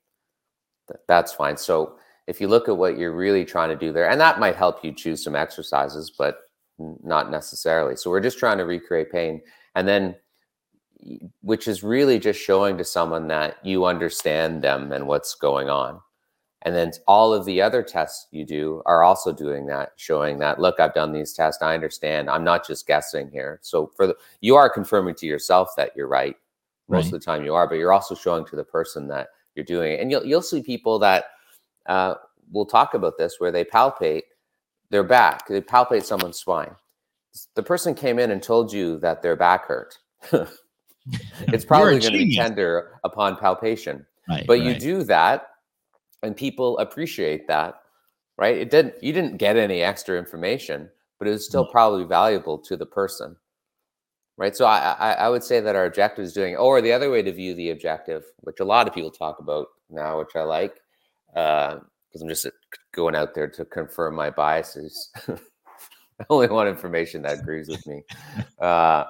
That's 1.07 1.33
fine. 1.33 1.57
So 1.57 1.97
if 2.27 2.41
you 2.41 2.47
look 2.47 2.67
at 2.69 2.77
what 2.77 2.97
you're 2.97 3.15
really 3.15 3.45
trying 3.45 3.69
to 3.69 3.75
do 3.75 3.91
there, 3.91 4.09
and 4.09 4.19
that 4.19 4.39
might 4.39 4.55
help 4.55 4.83
you 4.83 4.93
choose 4.93 5.23
some 5.23 5.35
exercises, 5.35 6.11
but 6.17 6.37
not 6.77 7.31
necessarily. 7.31 7.95
So 7.95 8.09
we're 8.09 8.21
just 8.21 8.39
trying 8.39 8.57
to 8.57 8.65
recreate 8.65 9.11
pain. 9.11 9.41
And 9.75 9.87
then, 9.87 10.15
which 11.41 11.67
is 11.67 11.83
really 11.83 12.19
just 12.19 12.39
showing 12.39 12.77
to 12.77 12.83
someone 12.83 13.27
that 13.27 13.57
you 13.65 13.85
understand 13.85 14.61
them 14.61 14.91
and 14.91 15.07
what's 15.07 15.35
going 15.35 15.69
on. 15.69 15.99
And 16.63 16.75
then 16.75 16.91
all 17.07 17.33
of 17.33 17.45
the 17.45 17.61
other 17.61 17.81
tests 17.81 18.27
you 18.31 18.45
do 18.45 18.83
are 18.85 19.01
also 19.01 19.33
doing 19.33 19.65
that, 19.67 19.93
showing 19.95 20.37
that, 20.39 20.59
look, 20.59 20.79
I've 20.79 20.93
done 20.93 21.11
these 21.11 21.33
tests. 21.33 21.61
I 21.61 21.73
understand. 21.73 22.29
I'm 22.29 22.43
not 22.43 22.67
just 22.67 22.85
guessing 22.85 23.31
here. 23.31 23.59
So 23.63 23.91
for 23.95 24.05
the, 24.05 24.15
you 24.41 24.55
are 24.55 24.69
confirming 24.69 25.15
to 25.15 25.25
yourself 25.25 25.69
that 25.77 25.91
you're 25.95 26.07
right. 26.07 26.35
Most 26.87 27.05
right. 27.05 27.13
of 27.13 27.19
the 27.19 27.25
time 27.25 27.43
you 27.43 27.55
are, 27.55 27.67
but 27.67 27.75
you're 27.75 27.93
also 27.93 28.13
showing 28.13 28.45
to 28.45 28.55
the 28.55 28.63
person 28.63 29.07
that 29.07 29.29
you're 29.55 29.65
doing 29.65 29.93
it. 29.93 30.01
And 30.01 30.11
you'll, 30.11 30.25
you'll 30.25 30.41
see 30.41 30.61
people 30.61 30.99
that 30.99 31.25
uh, 31.87 32.15
will 32.51 32.65
talk 32.65 32.93
about 32.93 33.17
this 33.17 33.35
where 33.39 33.51
they 33.51 33.63
palpate 33.63 34.23
their 34.91 35.03
back, 35.03 35.47
they 35.47 35.61
palpate 35.61 36.03
someone's 36.03 36.37
spine. 36.37 36.75
The 37.55 37.63
person 37.63 37.95
came 37.95 38.19
in 38.19 38.29
and 38.29 38.43
told 38.43 38.73
you 38.73 38.99
that 38.99 39.21
their 39.21 39.37
back 39.37 39.65
hurt. 39.65 39.97
it's 41.47 41.65
probably 41.65 41.99
going 41.99 42.13
to 42.13 42.17
be 42.17 42.35
tender 42.35 42.99
upon 43.03 43.35
palpation. 43.37 44.05
Right, 44.29 44.45
but 44.47 44.59
right. 44.59 44.67
you 44.67 44.79
do 44.79 45.03
that 45.03 45.47
and 46.23 46.35
people 46.35 46.77
appreciate 46.77 47.47
that 47.47 47.81
right 48.37 48.57
it 48.57 48.69
didn't 48.69 48.95
you 49.01 49.13
didn't 49.13 49.37
get 49.37 49.57
any 49.57 49.81
extra 49.81 50.17
information 50.17 50.89
but 51.19 51.27
it 51.27 51.31
was 51.31 51.45
still 51.45 51.65
mm. 51.65 51.71
probably 51.71 52.03
valuable 52.03 52.57
to 52.57 52.77
the 52.77 52.85
person 52.85 53.35
right 54.37 54.55
so 54.55 54.65
i 54.65 54.95
i, 54.99 55.11
I 55.13 55.29
would 55.29 55.43
say 55.43 55.59
that 55.59 55.75
our 55.75 55.85
objective 55.85 56.25
is 56.25 56.33
doing 56.33 56.55
or 56.55 56.81
the 56.81 56.93
other 56.93 57.09
way 57.09 57.21
to 57.21 57.31
view 57.31 57.53
the 57.53 57.71
objective 57.71 58.23
which 58.41 58.59
a 58.59 58.65
lot 58.65 58.87
of 58.87 58.93
people 58.93 59.11
talk 59.11 59.39
about 59.39 59.67
now 59.89 60.19
which 60.19 60.35
i 60.35 60.43
like 60.43 60.75
because 61.33 61.81
uh, 62.15 62.21
i'm 62.21 62.29
just 62.29 62.47
going 62.93 63.15
out 63.15 63.33
there 63.33 63.49
to 63.49 63.65
confirm 63.65 64.15
my 64.15 64.29
biases 64.29 65.09
i 65.27 66.25
only 66.29 66.47
want 66.47 66.69
information 66.69 67.21
that 67.21 67.39
agrees 67.39 67.67
with 67.67 67.85
me 67.87 68.03
uh, 68.59 69.05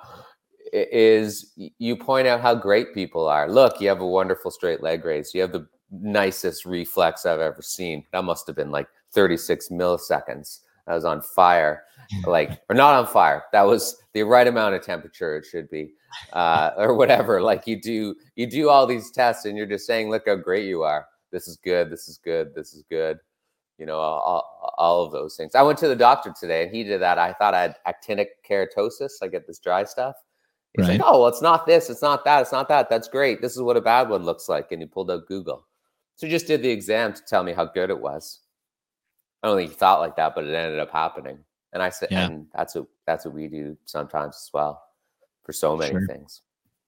is 0.74 1.54
you 1.56 1.96
point 1.96 2.28
out 2.28 2.42
how 2.42 2.56
great 2.56 2.94
people 2.94 3.28
are 3.28 3.52
look 3.52 3.82
you 3.82 3.88
have 3.88 4.02
a 4.02 4.08
wonderful 4.08 4.50
straight 4.50 4.82
leg 4.82 5.04
raise 5.04 5.34
you 5.34 5.42
have 5.42 5.52
the 5.52 5.68
nicest 5.92 6.66
reflex 6.66 7.26
I've 7.26 7.42
ever 7.42 7.62
seen. 7.62 8.06
That 8.12 8.24
must 8.24 8.48
have 8.48 8.56
been 8.56 8.72
like 8.72 8.88
36 9.12 9.70
milliseconds. 9.70 10.60
I 10.88 10.96
was 10.96 11.06
on 11.06 11.22
fire, 11.22 11.84
like, 12.26 12.62
or 12.70 12.76
not 12.76 12.96
on 12.96 13.06
fire. 13.06 13.44
That 13.52 13.64
was 13.64 13.98
the 14.14 14.24
right 14.24 14.48
amount 14.48 14.76
of 14.76 14.82
temperature 14.82 15.38
it 15.38 15.46
should 15.46 15.70
be, 15.70 15.94
uh, 16.34 16.72
or 16.78 16.96
whatever. 16.96 17.42
Like 17.42 17.68
you 17.68 17.80
do, 17.80 18.16
you 18.36 18.48
do 18.48 18.70
all 18.70 18.88
these 18.88 19.12
tests, 19.12 19.46
and 19.46 19.56
you're 19.58 19.68
just 19.68 19.86
saying, 19.86 20.10
"Look 20.10 20.24
how 20.26 20.36
great 20.36 20.66
you 20.66 20.82
are. 20.82 21.06
This 21.32 21.48
is 21.48 21.58
good. 21.58 21.92
This 21.92 22.08
is 22.08 22.18
good. 22.18 22.56
This 22.56 22.74
is 22.74 22.84
good." 22.90 23.20
You 23.78 23.86
know, 23.86 23.98
all, 23.98 24.74
all 24.78 25.04
of 25.04 25.12
those 25.12 25.36
things. 25.36 25.56
I 25.56 25.62
went 25.62 25.78
to 25.80 25.88
the 25.88 25.96
doctor 25.96 26.34
today, 26.38 26.64
and 26.64 26.76
he 26.76 26.84
did 26.84 27.02
that. 27.02 27.18
I 27.18 27.34
thought 27.34 27.54
I 27.54 27.62
had 27.62 27.76
actinic 27.88 28.28
keratosis. 28.48 29.12
I 29.22 29.28
get 29.28 29.48
this 29.48 29.60
dry 29.60 29.84
stuff. 29.84 30.16
He's 30.76 30.88
right. 30.88 31.00
like, 31.00 31.02
"Oh, 31.06 31.20
well, 31.20 31.28
it's 31.28 31.42
not 31.42 31.66
this. 31.66 31.90
It's 31.90 32.02
not 32.02 32.24
that. 32.26 32.42
It's 32.42 32.52
not 32.52 32.70
that. 32.70 32.90
That's 32.90 33.08
great. 33.08 33.42
This 33.42 33.56
is 33.56 33.62
what 33.62 33.78
a 33.78 33.82
bad 33.82 34.10
one 34.10 34.24
looks 34.24 34.48
like." 34.48 34.72
And 34.72 34.82
he 34.82 34.88
pulled 34.88 35.12
out 35.12 35.28
Google. 35.28 35.68
So 36.16 36.28
he 36.28 36.32
just 36.32 36.48
did 36.48 36.62
the 36.62 36.70
exam 36.70 37.14
to 37.14 37.22
tell 37.26 37.44
me 37.44 37.52
how 37.52 37.66
good 37.66 37.90
it 37.90 38.00
was. 38.00 38.40
I 39.42 39.48
don't 39.48 39.58
think 39.58 39.72
he 39.72 39.76
thought 39.76 40.02
like 40.02 40.16
that, 40.18 40.36
but 40.36 40.46
it 40.46 40.54
ended 40.54 40.80
up 40.80 40.92
happening. 40.92 41.40
And 41.74 41.82
I 41.82 41.90
said, 41.90 42.10
yeah. 42.12 42.26
and 42.26 42.48
that's 42.54 42.76
what 42.76 42.86
that's 43.08 43.26
what 43.26 43.34
we 43.34 43.48
do 43.48 43.78
sometimes 43.86 44.36
as 44.36 44.50
well 44.54 44.82
for 45.44 45.54
so 45.54 45.76
many 45.76 45.92
sure. 45.92 46.06
things. 46.08 46.42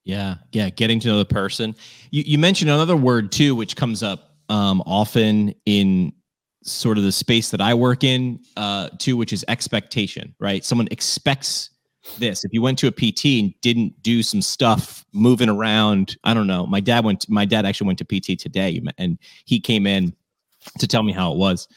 Yeah, 0.03 0.35
yeah, 0.51 0.69
getting 0.69 0.99
to 1.01 1.07
know 1.07 1.17
the 1.17 1.25
person. 1.25 1.75
You 2.11 2.23
you 2.25 2.37
mentioned 2.37 2.69
another 2.69 2.97
word 2.97 3.31
too, 3.31 3.55
which 3.55 3.75
comes 3.75 4.03
up 4.03 4.35
um, 4.49 4.83
often 4.85 5.55
in 5.65 6.11
sort 6.63 6.97
of 6.97 7.03
the 7.03 7.11
space 7.11 7.49
that 7.51 7.61
I 7.61 7.73
work 7.73 8.03
in 8.03 8.39
uh, 8.57 8.89
too, 8.99 9.15
which 9.15 9.31
is 9.31 9.45
expectation. 9.47 10.35
Right, 10.39 10.65
someone 10.65 10.89
expects 10.91 11.69
this. 12.17 12.43
If 12.43 12.53
you 12.53 12.61
went 12.61 12.77
to 12.79 12.87
a 12.87 12.91
PT 12.91 13.25
and 13.39 13.53
didn't 13.61 14.01
do 14.01 14.23
some 14.23 14.41
stuff 14.41 15.05
moving 15.13 15.49
around, 15.49 16.17
I 16.23 16.33
don't 16.33 16.47
know. 16.47 16.65
My 16.65 16.79
dad 16.79 17.03
went. 17.03 17.27
My 17.29 17.45
dad 17.45 17.65
actually 17.65 17.87
went 17.87 17.99
to 17.99 18.05
PT 18.05 18.39
today, 18.39 18.81
and 18.97 19.17
he 19.45 19.59
came 19.59 19.87
in 19.87 20.13
to 20.79 20.87
tell 20.87 21.03
me 21.03 21.11
how 21.11 21.31
it 21.31 21.37
was. 21.37 21.67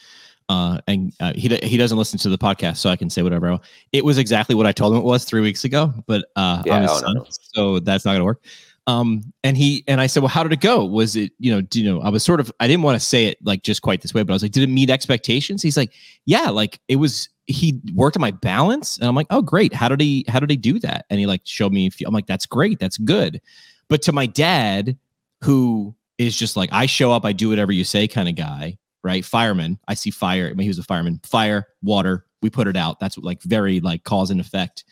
Uh, 0.49 0.79
and 0.87 1.11
uh, 1.19 1.33
he 1.33 1.49
he 1.63 1.77
doesn't 1.77 1.97
listen 1.97 2.17
to 2.19 2.29
the 2.29 2.37
podcast, 2.37 2.77
so 2.77 2.89
I 2.89 2.95
can 2.95 3.09
say 3.09 3.21
whatever. 3.21 3.59
It 3.91 4.05
was 4.05 4.17
exactly 4.17 4.55
what 4.55 4.65
I 4.65 4.71
told 4.71 4.93
him 4.93 4.99
it 4.99 5.05
was 5.05 5.25
three 5.25 5.41
weeks 5.41 5.65
ago, 5.65 5.93
but 6.07 6.25
uh, 6.35 6.63
yeah, 6.65 6.75
on 6.75 6.81
his 6.83 6.91
oh, 6.91 6.99
son, 6.99 7.25
so 7.29 7.79
that's 7.79 8.05
not 8.05 8.13
gonna 8.13 8.23
work. 8.23 8.41
Um, 8.87 9.33
and 9.43 9.57
he 9.57 9.83
and 9.87 9.99
I 9.99 10.07
said, 10.07 10.23
well, 10.23 10.29
how 10.29 10.43
did 10.43 10.53
it 10.53 10.61
go? 10.61 10.85
Was 10.85 11.17
it, 11.17 11.33
you 11.39 11.51
know, 11.51 11.59
do 11.59 11.81
you 11.81 11.91
know, 11.91 12.01
I 12.01 12.07
was 12.07 12.23
sort 12.23 12.39
of, 12.39 12.51
I 12.61 12.67
didn't 12.67 12.83
want 12.83 12.95
to 12.95 13.05
say 13.05 13.25
it 13.25 13.37
like 13.43 13.61
just 13.61 13.81
quite 13.81 14.01
this 14.01 14.13
way, 14.13 14.23
but 14.23 14.31
I 14.31 14.35
was 14.35 14.41
like, 14.41 14.53
did 14.53 14.63
it 14.63 14.69
meet 14.69 14.89
expectations? 14.89 15.61
He's 15.61 15.75
like, 15.75 15.91
yeah, 16.25 16.49
like 16.49 16.79
it 16.87 16.95
was, 16.95 17.27
he 17.47 17.81
worked 17.93 18.17
on 18.17 18.21
my 18.21 18.31
balance. 18.31 18.97
And 18.97 19.07
I'm 19.07 19.15
like, 19.15 19.27
oh, 19.29 19.41
great. 19.41 19.73
How 19.73 19.89
did 19.89 20.01
he, 20.01 20.25
how 20.27 20.39
did 20.39 20.49
he 20.49 20.57
do 20.57 20.79
that? 20.79 21.05
And 21.09 21.19
he 21.19 21.25
like 21.25 21.41
showed 21.45 21.73
me, 21.73 21.89
I'm 22.05 22.13
like, 22.13 22.27
that's 22.27 22.45
great. 22.45 22.79
That's 22.79 22.97
good. 22.97 23.41
But 23.87 24.01
to 24.03 24.11
my 24.11 24.25
dad, 24.25 24.97
who 25.41 25.95
is 26.17 26.37
just 26.37 26.57
like, 26.57 26.69
I 26.73 26.85
show 26.85 27.11
up, 27.11 27.25
I 27.25 27.31
do 27.31 27.49
whatever 27.49 27.71
you 27.71 27.83
say 27.83 28.07
kind 28.07 28.27
of 28.27 28.35
guy, 28.35 28.77
right? 29.03 29.23
Fireman. 29.23 29.79
I 29.87 29.93
see 29.93 30.11
fire. 30.11 30.47
I 30.47 30.53
mean, 30.53 30.63
he 30.63 30.69
was 30.69 30.79
a 30.79 30.83
fireman, 30.83 31.21
fire, 31.23 31.67
water, 31.81 32.25
we 32.41 32.49
put 32.49 32.67
it 32.67 32.77
out. 32.77 32.99
That's 32.99 33.17
like 33.17 33.41
very 33.43 33.79
like 33.79 34.03
cause 34.03 34.29
and 34.29 34.39
effect 34.39 34.83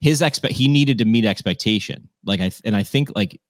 his 0.00 0.20
expect 0.20 0.54
he 0.54 0.68
needed 0.68 0.98
to 0.98 1.04
meet 1.04 1.24
expectation. 1.24 2.08
Like 2.24 2.40
I 2.40 2.50
and 2.64 2.76
I 2.76 2.82
think 2.82 3.10
like 3.14 3.40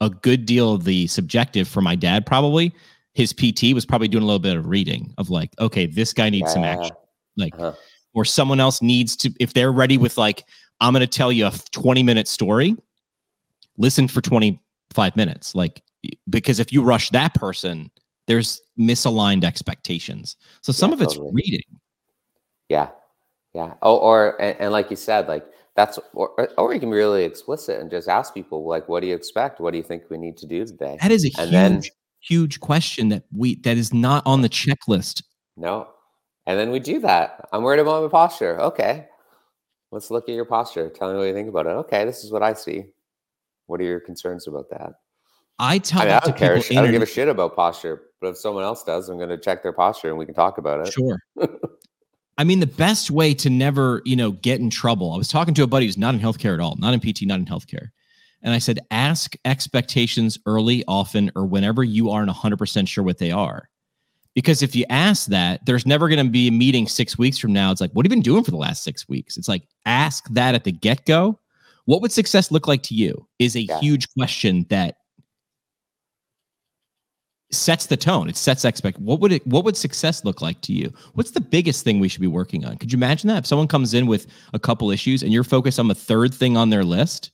a 0.00 0.08
good 0.08 0.46
deal 0.46 0.74
of 0.74 0.84
the 0.84 1.06
subjective 1.08 1.68
for 1.68 1.80
my 1.80 1.96
dad 1.96 2.24
probably 2.24 2.72
his 3.14 3.32
PT 3.32 3.74
was 3.74 3.84
probably 3.84 4.06
doing 4.06 4.22
a 4.22 4.26
little 4.26 4.38
bit 4.38 4.56
of 4.56 4.68
reading 4.68 5.12
of 5.18 5.28
like, 5.28 5.50
okay, 5.58 5.86
this 5.86 6.12
guy 6.12 6.30
needs 6.30 6.52
some 6.52 6.62
action. 6.62 6.94
Like 7.38 7.54
uh-huh. 7.54 7.72
or 8.14 8.24
someone 8.24 8.60
else 8.60 8.82
needs 8.82 9.16
to 9.16 9.32
if 9.40 9.54
they're 9.54 9.72
ready 9.72 9.96
with 9.96 10.18
like 10.18 10.44
I'm 10.80 10.92
going 10.92 11.00
to 11.00 11.06
tell 11.06 11.32
you 11.32 11.46
a 11.46 11.52
20 11.72 12.02
minute 12.02 12.28
story, 12.28 12.76
listen 13.78 14.08
for 14.08 14.20
25 14.20 15.16
minutes. 15.16 15.54
Like 15.54 15.82
because 16.28 16.60
if 16.60 16.72
you 16.72 16.82
rush 16.82 17.10
that 17.10 17.34
person, 17.34 17.90
there's 18.26 18.60
misaligned 18.78 19.44
expectations. 19.44 20.36
So 20.60 20.72
some 20.72 20.90
yeah, 20.90 20.94
of 20.94 21.02
it's 21.02 21.14
totally. 21.14 21.32
reading. 21.34 21.62
Yeah. 22.68 22.88
Yeah. 23.54 23.74
Oh, 23.82 23.96
or 23.96 24.40
and, 24.40 24.56
and, 24.60 24.72
like 24.72 24.90
you 24.90 24.96
said, 24.96 25.26
like 25.26 25.44
that's 25.74 25.98
or 26.12 26.48
or 26.58 26.74
you 26.74 26.80
can 26.80 26.90
be 26.90 26.96
really 26.96 27.24
explicit 27.24 27.80
and 27.80 27.90
just 27.90 28.08
ask 28.08 28.34
people 28.34 28.68
like, 28.68 28.88
what 28.88 29.00
do 29.00 29.06
you 29.06 29.14
expect? 29.14 29.60
What 29.60 29.72
do 29.72 29.78
you 29.78 29.82
think 29.82 30.04
we 30.10 30.18
need 30.18 30.36
to 30.38 30.46
do 30.46 30.64
today? 30.66 30.98
That 31.00 31.10
is 31.10 31.24
a 31.24 31.40
and 31.40 31.50
huge, 31.50 31.52
then, 31.52 31.82
huge 32.20 32.60
question 32.60 33.08
that 33.08 33.24
we 33.34 33.56
that 33.62 33.78
is 33.78 33.92
not 33.92 34.22
on 34.26 34.42
the 34.42 34.48
checklist. 34.48 35.22
No. 35.56 35.88
And 36.48 36.58
then 36.58 36.70
we 36.70 36.80
do 36.80 36.98
that. 37.00 37.46
I'm 37.52 37.62
worried 37.62 37.78
about 37.78 38.02
my 38.02 38.08
posture. 38.08 38.58
Okay. 38.58 39.06
Let's 39.92 40.10
look 40.10 40.30
at 40.30 40.34
your 40.34 40.46
posture. 40.46 40.88
Tell 40.88 41.12
me 41.12 41.18
what 41.18 41.24
you 41.24 41.34
think 41.34 41.50
about 41.50 41.66
it. 41.66 41.70
Okay, 41.70 42.06
this 42.06 42.24
is 42.24 42.32
what 42.32 42.42
I 42.42 42.54
see. 42.54 42.86
What 43.66 43.80
are 43.82 43.84
your 43.84 44.00
concerns 44.00 44.48
about 44.48 44.70
that? 44.70 44.94
I 45.58 45.76
tell 45.76 46.00
I, 46.00 46.04
mean, 46.06 46.14
I 46.14 46.20
don't 46.20 46.36
care. 46.38 46.56
I 46.56 46.60
don't 46.72 46.90
give 46.90 47.02
a 47.02 47.06
shit 47.06 47.28
about 47.28 47.54
posture, 47.54 48.02
but 48.22 48.28
if 48.28 48.38
someone 48.38 48.64
else 48.64 48.82
does, 48.82 49.10
I'm 49.10 49.18
going 49.18 49.28
to 49.28 49.36
check 49.36 49.62
their 49.62 49.74
posture 49.74 50.08
and 50.08 50.16
we 50.16 50.24
can 50.24 50.34
talk 50.34 50.56
about 50.56 50.86
it. 50.86 50.92
Sure. 50.92 51.18
I 52.38 52.44
mean, 52.44 52.60
the 52.60 52.66
best 52.66 53.10
way 53.10 53.34
to 53.34 53.50
never, 53.50 54.00
you 54.06 54.16
know, 54.16 54.30
get 54.30 54.58
in 54.58 54.70
trouble. 54.70 55.12
I 55.12 55.18
was 55.18 55.28
talking 55.28 55.52
to 55.52 55.64
a 55.64 55.66
buddy 55.66 55.84
who's 55.84 55.98
not 55.98 56.14
in 56.14 56.20
healthcare 56.20 56.54
at 56.54 56.60
all, 56.60 56.76
not 56.78 56.94
in 56.94 57.00
PT, 57.00 57.22
not 57.22 57.40
in 57.40 57.44
healthcare. 57.44 57.88
And 58.42 58.54
I 58.54 58.58
said, 58.58 58.78
ask 58.90 59.34
expectations 59.44 60.38
early, 60.46 60.82
often, 60.88 61.30
or 61.36 61.44
whenever 61.44 61.84
you 61.84 62.08
aren't 62.10 62.30
100% 62.30 62.88
sure 62.88 63.04
what 63.04 63.18
they 63.18 63.32
are. 63.32 63.68
Because 64.38 64.62
if 64.62 64.76
you 64.76 64.84
ask 64.88 65.26
that, 65.30 65.66
there's 65.66 65.84
never 65.84 66.08
going 66.08 66.24
to 66.24 66.30
be 66.30 66.46
a 66.46 66.52
meeting 66.52 66.86
six 66.86 67.18
weeks 67.18 67.38
from 67.38 67.52
now. 67.52 67.72
It's 67.72 67.80
like, 67.80 67.90
what 67.90 68.06
have 68.06 68.12
you 68.12 68.16
been 68.16 68.22
doing 68.22 68.44
for 68.44 68.52
the 68.52 68.56
last 68.56 68.84
six 68.84 69.08
weeks? 69.08 69.36
It's 69.36 69.48
like, 69.48 69.64
ask 69.84 70.28
that 70.28 70.54
at 70.54 70.62
the 70.62 70.70
get 70.70 71.04
go. 71.06 71.40
What 71.86 72.02
would 72.02 72.12
success 72.12 72.52
look 72.52 72.68
like 72.68 72.84
to 72.84 72.94
you? 72.94 73.26
Is 73.40 73.56
a 73.56 73.62
yeah. 73.62 73.80
huge 73.80 74.06
question 74.14 74.64
that 74.70 74.98
sets 77.50 77.86
the 77.86 77.96
tone. 77.96 78.28
It 78.28 78.36
sets 78.36 78.64
expect. 78.64 79.00
What 79.00 79.18
would 79.18 79.32
it? 79.32 79.44
What 79.44 79.64
would 79.64 79.76
success 79.76 80.24
look 80.24 80.40
like 80.40 80.60
to 80.60 80.72
you? 80.72 80.92
What's 81.14 81.32
the 81.32 81.40
biggest 81.40 81.82
thing 81.82 81.98
we 81.98 82.06
should 82.06 82.20
be 82.20 82.28
working 82.28 82.64
on? 82.64 82.76
Could 82.76 82.92
you 82.92 82.96
imagine 82.96 83.26
that 83.26 83.38
if 83.38 83.46
someone 83.46 83.66
comes 83.66 83.92
in 83.92 84.06
with 84.06 84.28
a 84.52 84.60
couple 84.60 84.92
issues 84.92 85.24
and 85.24 85.32
you're 85.32 85.42
focused 85.42 85.80
on 85.80 85.88
the 85.88 85.96
third 85.96 86.32
thing 86.32 86.56
on 86.56 86.70
their 86.70 86.84
list, 86.84 87.32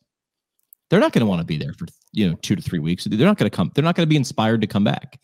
they're 0.88 1.00
not 1.00 1.12
going 1.12 1.20
to 1.20 1.26
want 1.26 1.42
to 1.42 1.46
be 1.46 1.58
there 1.58 1.74
for 1.74 1.86
you 2.12 2.30
know 2.30 2.36
two 2.40 2.56
to 2.56 2.62
three 2.62 2.78
weeks. 2.78 3.04
They're 3.04 3.28
not 3.28 3.36
going 3.36 3.50
to 3.50 3.54
come. 3.54 3.72
They're 3.74 3.84
not 3.84 3.94
going 3.94 4.06
to 4.06 4.10
be 4.10 4.16
inspired 4.16 4.62
to 4.62 4.66
come 4.66 4.84
back. 4.84 5.20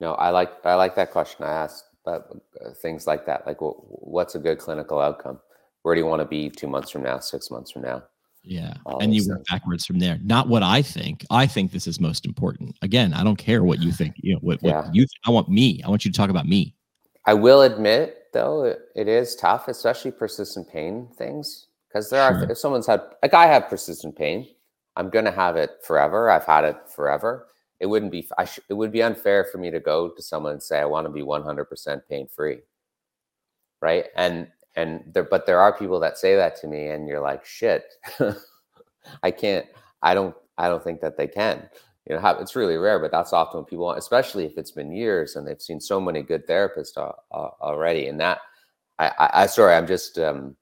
No, 0.00 0.14
I 0.14 0.30
like 0.30 0.52
I 0.64 0.74
like 0.74 0.94
that 0.96 1.10
question 1.10 1.44
I 1.44 1.50
asked 1.50 1.84
but 2.04 2.28
uh, 2.64 2.70
things 2.72 3.06
like 3.06 3.26
that. 3.26 3.46
Like, 3.46 3.60
well, 3.60 3.84
what's 3.88 4.34
a 4.34 4.38
good 4.38 4.58
clinical 4.58 5.00
outcome? 5.00 5.40
Where 5.82 5.94
do 5.94 6.00
you 6.00 6.06
want 6.06 6.20
to 6.20 6.26
be 6.26 6.50
two 6.50 6.66
months 6.66 6.90
from 6.90 7.02
now, 7.02 7.18
six 7.18 7.50
months 7.50 7.70
from 7.70 7.82
now? 7.82 8.02
Yeah. 8.42 8.74
All 8.86 9.02
and 9.02 9.14
you 9.14 9.26
work 9.28 9.44
backwards 9.50 9.84
from 9.84 9.98
there. 9.98 10.18
Not 10.22 10.48
what 10.48 10.62
I 10.62 10.82
think. 10.82 11.26
I 11.30 11.46
think 11.46 11.72
this 11.72 11.86
is 11.86 12.00
most 12.00 12.24
important. 12.24 12.76
Again, 12.80 13.12
I 13.12 13.22
don't 13.22 13.36
care 13.36 13.64
what 13.64 13.80
you 13.80 13.92
think. 13.92 14.14
You 14.18 14.34
know, 14.34 14.40
what, 14.40 14.62
what 14.62 14.70
yeah. 14.70 14.90
you 14.92 15.02
think. 15.02 15.20
I 15.26 15.30
want 15.30 15.48
me. 15.48 15.82
I 15.84 15.90
want 15.90 16.04
you 16.04 16.10
to 16.10 16.16
talk 16.16 16.30
about 16.30 16.46
me. 16.46 16.74
I 17.26 17.34
will 17.34 17.62
admit, 17.62 18.28
though, 18.32 18.64
it, 18.64 18.80
it 18.96 19.08
is 19.08 19.36
tough, 19.36 19.68
especially 19.68 20.10
persistent 20.10 20.70
pain 20.70 21.08
things. 21.16 21.66
Because 21.88 22.08
there 22.08 22.26
sure. 22.30 22.46
are, 22.46 22.50
if 22.50 22.56
someone's 22.56 22.86
had, 22.86 23.02
like 23.22 23.34
I 23.34 23.46
have 23.46 23.68
persistent 23.68 24.16
pain, 24.16 24.48
I'm 24.96 25.10
going 25.10 25.24
to 25.26 25.32
have 25.32 25.56
it 25.56 25.72
forever. 25.82 26.30
I've 26.30 26.44
had 26.44 26.64
it 26.64 26.76
forever. 26.88 27.46
It 27.80 27.86
wouldn't 27.86 28.12
be, 28.12 28.28
I 28.38 28.44
sh- 28.44 28.60
it 28.68 28.74
would 28.74 28.92
be 28.92 29.02
unfair 29.02 29.44
for 29.50 29.58
me 29.58 29.70
to 29.70 29.80
go 29.80 30.10
to 30.10 30.22
someone 30.22 30.52
and 30.52 30.62
say, 30.62 30.78
I 30.80 30.84
want 30.84 31.06
to 31.06 31.12
be 31.12 31.22
100% 31.22 32.02
pain 32.08 32.28
free. 32.28 32.58
Right. 33.80 34.06
And 34.16 34.48
and 34.76 35.02
there 35.12 35.24
but 35.24 35.46
there 35.46 35.60
are 35.60 35.76
people 35.76 36.00
that 36.00 36.18
say 36.18 36.36
that 36.36 36.56
to 36.56 36.66
me 36.66 36.88
and 36.88 37.08
you're 37.08 37.20
like 37.20 37.44
shit. 37.44 37.84
I 39.22 39.30
can't 39.30 39.66
i 40.02 40.14
don't 40.14 40.34
i 40.58 40.68
don't 40.68 40.82
think 40.82 41.00
that 41.00 41.16
they 41.16 41.26
can. 41.26 41.68
You 42.06 42.16
know 42.16 42.28
it's 42.40 42.56
really 42.56 42.76
rare 42.76 42.98
but 42.98 43.12
that's 43.12 43.32
often 43.32 43.58
when 43.58 43.64
people 43.66 43.84
want 43.84 43.98
especially 43.98 44.44
if 44.44 44.56
it's 44.56 44.70
been 44.72 44.92
years 44.92 45.36
and 45.36 45.46
they've 45.46 45.60
seen 45.60 45.80
so 45.80 46.00
many 46.00 46.22
good 46.22 46.46
therapists 46.46 46.96
already 47.30 48.08
and 48.08 48.18
that 48.20 48.40
I, 48.98 49.08
I 49.18 49.30
i 49.42 49.46
sorry 49.46 49.74
i'm 49.74 49.86
just 49.86 50.18
um 50.18 50.56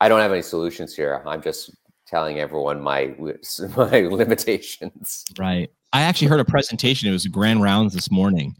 i 0.00 0.08
don't 0.08 0.20
have 0.20 0.32
any 0.32 0.42
solutions 0.42 0.94
here. 0.94 1.22
I'm 1.26 1.42
just 1.42 1.74
telling 2.06 2.38
everyone 2.38 2.80
my 2.80 3.14
my 3.76 4.00
limitations. 4.00 5.24
Right 5.38 5.70
i 5.92 6.02
actually 6.02 6.28
heard 6.28 6.40
a 6.40 6.44
presentation. 6.44 7.08
It 7.08 7.12
was 7.12 7.26
grand 7.26 7.62
rounds 7.62 7.94
this 7.94 8.10
morning. 8.10 8.56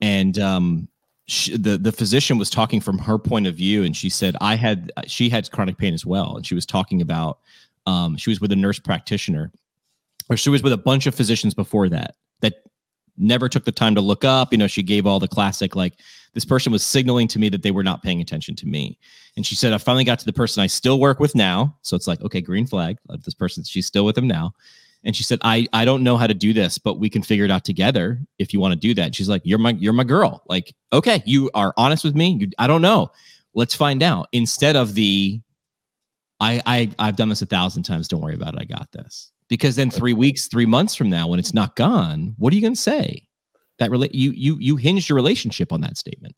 And 0.00 0.38
um 0.38 0.88
she, 1.26 1.56
the 1.56 1.78
the 1.78 1.92
physician 1.92 2.38
was 2.38 2.50
talking 2.50 2.80
from 2.80 2.98
her 2.98 3.18
point 3.18 3.46
of 3.46 3.54
view, 3.54 3.82
and 3.84 3.96
she 3.96 4.10
said 4.10 4.36
I 4.40 4.56
had 4.56 4.92
she 5.06 5.28
had 5.30 5.50
chronic 5.50 5.78
pain 5.78 5.94
as 5.94 6.04
well, 6.04 6.36
and 6.36 6.46
she 6.46 6.54
was 6.54 6.66
talking 6.66 7.00
about 7.00 7.38
um, 7.86 8.16
she 8.16 8.30
was 8.30 8.40
with 8.40 8.52
a 8.52 8.56
nurse 8.56 8.78
practitioner, 8.78 9.50
or 10.28 10.36
she 10.36 10.50
was 10.50 10.62
with 10.62 10.72
a 10.72 10.78
bunch 10.78 11.06
of 11.06 11.14
physicians 11.14 11.54
before 11.54 11.88
that 11.88 12.16
that 12.40 12.64
never 13.16 13.48
took 13.48 13.64
the 13.64 13.72
time 13.72 13.94
to 13.94 14.00
look 14.00 14.24
up. 14.24 14.52
You 14.52 14.58
know, 14.58 14.66
she 14.66 14.82
gave 14.82 15.06
all 15.06 15.18
the 15.18 15.28
classic 15.28 15.74
like 15.74 15.94
this 16.34 16.44
person 16.44 16.72
was 16.72 16.84
signaling 16.84 17.28
to 17.28 17.38
me 17.38 17.48
that 17.48 17.62
they 17.62 17.70
were 17.70 17.84
not 17.84 18.02
paying 18.02 18.20
attention 18.20 18.54
to 18.56 18.66
me, 18.66 18.98
and 19.36 19.46
she 19.46 19.54
said 19.54 19.72
I 19.72 19.78
finally 19.78 20.04
got 20.04 20.18
to 20.18 20.26
the 20.26 20.32
person 20.32 20.62
I 20.62 20.66
still 20.66 21.00
work 21.00 21.20
with 21.20 21.34
now, 21.34 21.74
so 21.80 21.96
it's 21.96 22.06
like 22.06 22.20
okay, 22.20 22.42
green 22.42 22.66
flag. 22.66 22.98
This 23.24 23.34
person, 23.34 23.64
she's 23.64 23.86
still 23.86 24.04
with 24.04 24.18
him 24.18 24.28
now, 24.28 24.54
and 25.04 25.14
she 25.14 25.22
said 25.22 25.38
i 25.42 25.66
i 25.72 25.84
don't 25.84 26.02
know 26.02 26.16
how 26.16 26.26
to 26.26 26.34
do 26.34 26.52
this 26.52 26.78
but 26.78 26.98
we 26.98 27.08
can 27.08 27.22
figure 27.22 27.44
it 27.44 27.50
out 27.50 27.64
together 27.64 28.18
if 28.38 28.52
you 28.52 28.60
want 28.60 28.72
to 28.72 28.78
do 28.78 28.94
that. 28.94 29.14
She's 29.14 29.28
like 29.28 29.42
you're 29.44 29.58
my 29.58 29.70
you're 29.70 29.92
my 29.92 30.04
girl. 30.04 30.42
Like 30.48 30.74
okay 30.92 31.22
you 31.26 31.50
are 31.54 31.72
honest 31.76 32.04
with 32.04 32.14
me. 32.14 32.36
You, 32.40 32.50
i 32.58 32.66
don't 32.66 32.82
know. 32.82 33.10
Let's 33.54 33.74
find 33.74 34.02
out. 34.02 34.28
Instead 34.32 34.76
of 34.76 34.94
the 34.94 35.40
i 36.40 36.60
i 36.66 36.90
i've 36.98 37.16
done 37.16 37.28
this 37.28 37.42
a 37.42 37.46
thousand 37.46 37.84
times. 37.84 38.08
Don't 38.08 38.20
worry 38.20 38.34
about 38.34 38.54
it. 38.54 38.60
I 38.60 38.64
got 38.64 38.90
this. 38.92 39.30
Because 39.48 39.76
then 39.76 39.90
three 39.90 40.14
weeks 40.14 40.48
three 40.48 40.66
months 40.66 40.94
from 40.94 41.10
now 41.10 41.28
when 41.28 41.38
it's 41.38 41.54
not 41.54 41.76
gone 41.76 42.34
what 42.38 42.52
are 42.52 42.56
you 42.56 42.62
going 42.62 42.74
to 42.74 42.80
say? 42.80 43.22
That 43.78 43.90
relate 43.90 44.14
you 44.14 44.32
you 44.32 44.56
you 44.58 44.76
hinged 44.76 45.08
your 45.08 45.16
relationship 45.16 45.72
on 45.72 45.80
that 45.82 45.96
statement. 45.96 46.36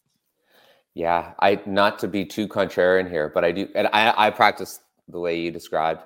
Yeah 0.94 1.32
i 1.40 1.60
not 1.66 1.98
to 2.00 2.08
be 2.08 2.24
too 2.24 2.48
contrarian 2.48 3.08
here 3.08 3.30
but 3.34 3.44
i 3.44 3.52
do 3.52 3.68
and 3.74 3.88
i 3.92 4.12
i 4.16 4.30
practice 4.30 4.80
the 5.08 5.20
way 5.20 5.38
you 5.38 5.50
described 5.50 6.02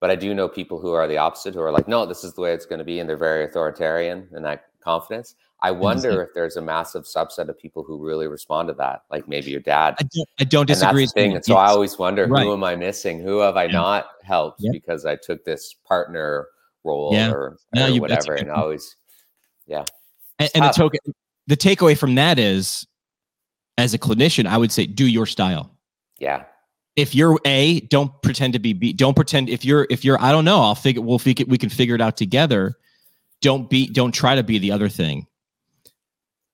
but 0.00 0.10
I 0.10 0.16
do 0.16 0.34
know 0.34 0.48
people 0.48 0.80
who 0.80 0.92
are 0.92 1.08
the 1.08 1.18
opposite, 1.18 1.54
who 1.54 1.60
are 1.60 1.72
like, 1.72 1.88
no, 1.88 2.06
this 2.06 2.24
is 2.24 2.34
the 2.34 2.40
way 2.40 2.52
it's 2.52 2.66
going 2.66 2.78
to 2.78 2.84
be, 2.84 3.00
and 3.00 3.08
they're 3.08 3.16
very 3.16 3.44
authoritarian 3.44 4.28
in 4.34 4.42
that 4.44 4.66
confidence. 4.80 5.34
I 5.60 5.72
wonder 5.72 6.22
if 6.22 6.34
there's 6.34 6.56
a 6.56 6.62
massive 6.62 7.02
subset 7.02 7.48
of 7.48 7.58
people 7.58 7.82
who 7.82 7.98
really 7.98 8.28
respond 8.28 8.68
to 8.68 8.74
that, 8.74 9.02
like 9.10 9.26
maybe 9.26 9.50
your 9.50 9.60
dad. 9.60 9.96
I 9.98 10.04
don't, 10.04 10.28
I 10.38 10.44
don't 10.44 10.66
disagree. 10.66 11.02
And 11.02 11.12
thing. 11.12 11.32
And 11.34 11.44
so 11.44 11.56
I 11.56 11.66
always 11.66 11.98
wonder, 11.98 12.26
right. 12.26 12.44
who 12.44 12.52
am 12.52 12.62
I 12.62 12.76
missing? 12.76 13.18
Who 13.18 13.38
have 13.40 13.56
I 13.56 13.64
yeah. 13.64 13.72
not 13.72 14.06
helped 14.22 14.60
yeah. 14.60 14.70
because 14.72 15.04
I 15.04 15.16
took 15.16 15.44
this 15.44 15.74
partner 15.84 16.46
role 16.84 17.10
yeah. 17.12 17.32
or, 17.32 17.58
no, 17.74 17.86
or 17.86 17.88
you, 17.88 18.00
whatever? 18.00 18.34
And 18.34 18.52
I 18.52 18.54
always, 18.54 18.94
yeah. 19.66 19.84
And, 20.38 20.48
and 20.54 20.64
the 20.64 20.70
token, 20.70 21.00
the 21.48 21.56
takeaway 21.56 21.98
from 21.98 22.14
that 22.14 22.38
is, 22.38 22.86
as 23.76 23.94
a 23.94 23.98
clinician, 23.98 24.46
I 24.46 24.58
would 24.58 24.70
say, 24.70 24.86
do 24.86 25.06
your 25.08 25.26
style. 25.26 25.72
Yeah 26.18 26.44
if 26.98 27.14
you're 27.14 27.38
a 27.44 27.78
don't 27.80 28.10
pretend 28.22 28.52
to 28.52 28.58
be 28.58 28.72
b 28.72 28.92
don't 28.92 29.14
pretend 29.14 29.48
if 29.48 29.64
you're 29.64 29.86
if 29.88 30.04
you're 30.04 30.20
i 30.20 30.32
don't 30.32 30.44
know 30.44 30.60
i'll 30.60 30.74
figure 30.74 31.00
we'll 31.00 31.20
figure 31.20 31.46
we 31.48 31.56
can 31.56 31.70
figure 31.70 31.94
it 31.94 32.00
out 32.00 32.16
together. 32.16 32.74
Don't 33.40 33.70
be 33.70 33.86
don't 33.86 34.10
try 34.10 34.34
to 34.34 34.42
be 34.42 34.58
the 34.58 34.72
other 34.72 34.88
thing. 34.88 35.24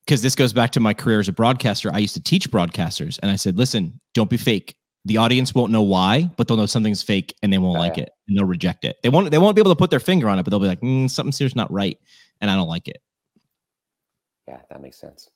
Because 0.05 0.21
this 0.21 0.35
goes 0.35 0.53
back 0.53 0.71
to 0.73 0.81
my 0.81 0.93
career 0.93 1.19
as 1.19 1.29
a 1.29 1.33
broadcaster. 1.33 1.91
I 1.91 1.97
used 1.97 2.13
to 2.13 2.23
teach 2.23 2.51
broadcasters 2.51 3.19
and 3.23 3.31
i 3.31 3.37
said 3.37 3.57
listen 3.57 3.99
don't 4.13 4.29
be 4.29 4.37
fake. 4.37 4.77
The 5.07 5.17
audience 5.17 5.55
won't 5.55 5.73
know 5.73 5.83
why 5.83 6.31
but 6.37 6.47
they'll 6.47 6.59
know 6.59 6.67
something's 6.67 7.03
fake 7.03 7.35
and 7.43 7.51
they 7.51 7.57
won't 7.57 7.79
oh, 7.79 7.81
like 7.81 7.97
yeah. 7.97 8.05
it 8.05 8.11
and 8.29 8.37
they'll 8.37 8.45
reject 8.45 8.85
it. 8.85 8.99
They 9.03 9.09
won't 9.09 9.31
they 9.31 9.39
won't 9.39 9.57
be 9.57 9.63
able 9.63 9.73
to 9.73 9.79
put 9.79 9.89
their 9.89 9.99
finger 9.99 10.29
on 10.29 10.39
it 10.39 10.43
but 10.43 10.51
they'll 10.51 10.61
be 10.61 10.69
like 10.69 10.83
mm, 10.83 11.11
something 11.11 11.33
here's 11.37 11.57
not 11.57 11.73
right 11.73 11.99
and 12.43 12.51
i 12.51 12.55
don't 12.55 12.69
like 12.69 12.87
it. 12.87 13.01
Yeah 14.47 14.61
that 14.69 14.83
makes 14.83 15.01
sense. 15.01 15.31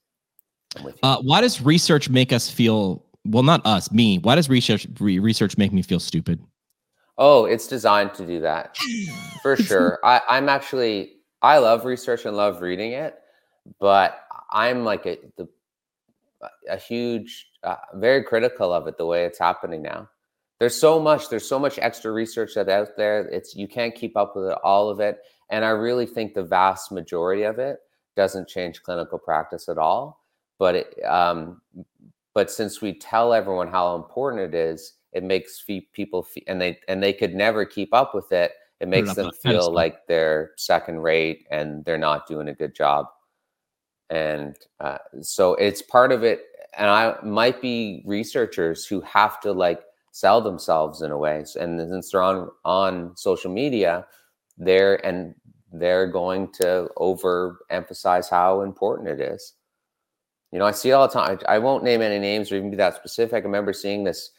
Uh, 1.03 1.17
why 1.23 1.41
does 1.41 1.63
research 1.63 2.11
make 2.11 2.31
us 2.31 2.51
feel 2.51 3.08
well, 3.29 3.43
not 3.43 3.65
us, 3.65 3.91
me. 3.93 4.19
Why 4.19 4.35
does 4.35 4.49
research 4.49 4.87
re- 5.01 5.19
research 5.19 5.59
make 5.59 5.73
me 5.73 5.83
feel 5.83 6.01
stupid? 6.01 6.41
Oh, 7.17 7.45
it's 7.45 7.67
designed 7.67 8.15
to 8.15 8.27
do 8.27 8.41
that 8.41 8.77
for 9.43 9.57
sure. 9.57 9.99
I, 10.05 10.21
I'm 10.29 10.49
actually 10.49 11.17
I 11.43 11.59
love 11.59 11.85
research 11.85 12.25
and 12.25 12.37
love 12.37 12.63
reading 12.63 12.93
it, 12.93 13.19
but 13.81 14.21
I'm 14.51 14.85
like 14.85 15.07
a 15.07 15.19
the 15.37 15.49
a 16.69 16.77
huge, 16.77 17.49
uh, 17.65 17.77
very 17.95 18.23
critical 18.23 18.73
of 18.73 18.87
it 18.87 18.97
the 18.97 19.07
way 19.07 19.25
it's 19.25 19.39
happening 19.39 19.83
now. 19.83 20.09
There's 20.61 20.79
so 20.79 20.99
much. 20.99 21.29
There's 21.29 21.49
so 21.49 21.59
much 21.59 21.79
extra 21.79 22.11
research 22.11 22.55
that 22.55 22.69
out 22.69 22.89
there. 22.97 23.29
It's 23.29 23.55
you 23.55 23.69
can't 23.69 23.95
keep 23.95 24.17
up 24.17 24.35
with 24.35 24.47
it, 24.47 24.59
all 24.65 24.91
of 24.91 24.99
it, 25.01 25.19
and 25.51 25.65
I 25.65 25.71
really 25.71 26.07
think 26.07 26.35
the 26.35 26.43
vast 26.43 26.91
majority 26.91 27.43
of 27.43 27.59
it 27.59 27.79
doesn't 28.17 28.49
change 28.49 28.83
clinical 28.83 29.19
practice 29.19 29.69
at 29.69 29.79
all. 29.79 30.25
But 30.59 30.75
it, 30.75 31.05
um, 31.05 31.61
but 32.39 32.53
since 32.53 32.81
we 32.81 32.97
tell 32.97 33.35
everyone 33.35 33.67
how 33.67 33.97
important 33.97 34.41
it 34.41 34.55
is 34.55 34.93
it 35.13 35.25
makes 35.25 35.65
people 35.93 36.23
feel, 36.23 36.45
and 36.47 36.61
they 36.61 36.79
and 36.87 37.03
they 37.03 37.13
could 37.13 37.35
never 37.35 37.65
keep 37.65 37.93
up 37.93 38.15
with 38.15 38.31
it 38.31 38.53
it 38.79 38.87
makes 38.87 39.13
them 39.15 39.33
feel 39.43 39.73
like 39.73 40.07
they're 40.07 40.53
second 40.57 41.01
rate 41.01 41.49
and 41.51 41.85
they're 41.85 41.99
not 41.99 42.29
doing 42.29 42.47
a 42.47 42.55
good 42.55 42.77
job. 42.77 43.07
And 44.09 44.55
uh, 44.79 44.99
so 45.21 45.55
it's 45.55 45.83
part 45.83 46.13
of 46.13 46.23
it 46.23 46.43
and 46.77 46.89
i 46.89 47.17
might 47.25 47.61
be 47.61 48.05
researchers 48.07 48.87
who 48.87 49.01
have 49.01 49.41
to 49.41 49.51
like 49.51 49.83
sell 50.13 50.41
themselves 50.41 51.03
in 51.03 51.11
a 51.11 51.19
way 51.19 51.45
and 51.61 51.81
since 51.91 52.13
they're 52.13 52.23
on 52.23 52.49
on 52.65 53.17
social 53.17 53.51
media 53.51 54.07
they're 54.59 55.05
and 55.05 55.35
they're 55.73 56.07
going 56.07 56.53
to 56.53 56.89
overemphasize 56.99 58.31
how 58.31 58.61
important 58.61 59.09
it 59.09 59.21
is 59.21 59.55
you 60.53 60.59
know, 60.59 60.65
I 60.65 60.71
see 60.73 60.93
all 60.93 61.07
the 61.07 61.13
time. 61.13 61.39
I, 61.47 61.57
I 61.57 61.59
won't 61.59 61.85
name 61.85 62.01
any 62.01 62.19
names 62.19 62.51
or 62.51 62.57
even 62.57 62.71
be 62.71 62.77
that 62.79 62.97
specific. 62.97 63.45
I 63.45 63.47
remember 63.47 63.73
seeing 63.73 64.05
this 64.05 64.31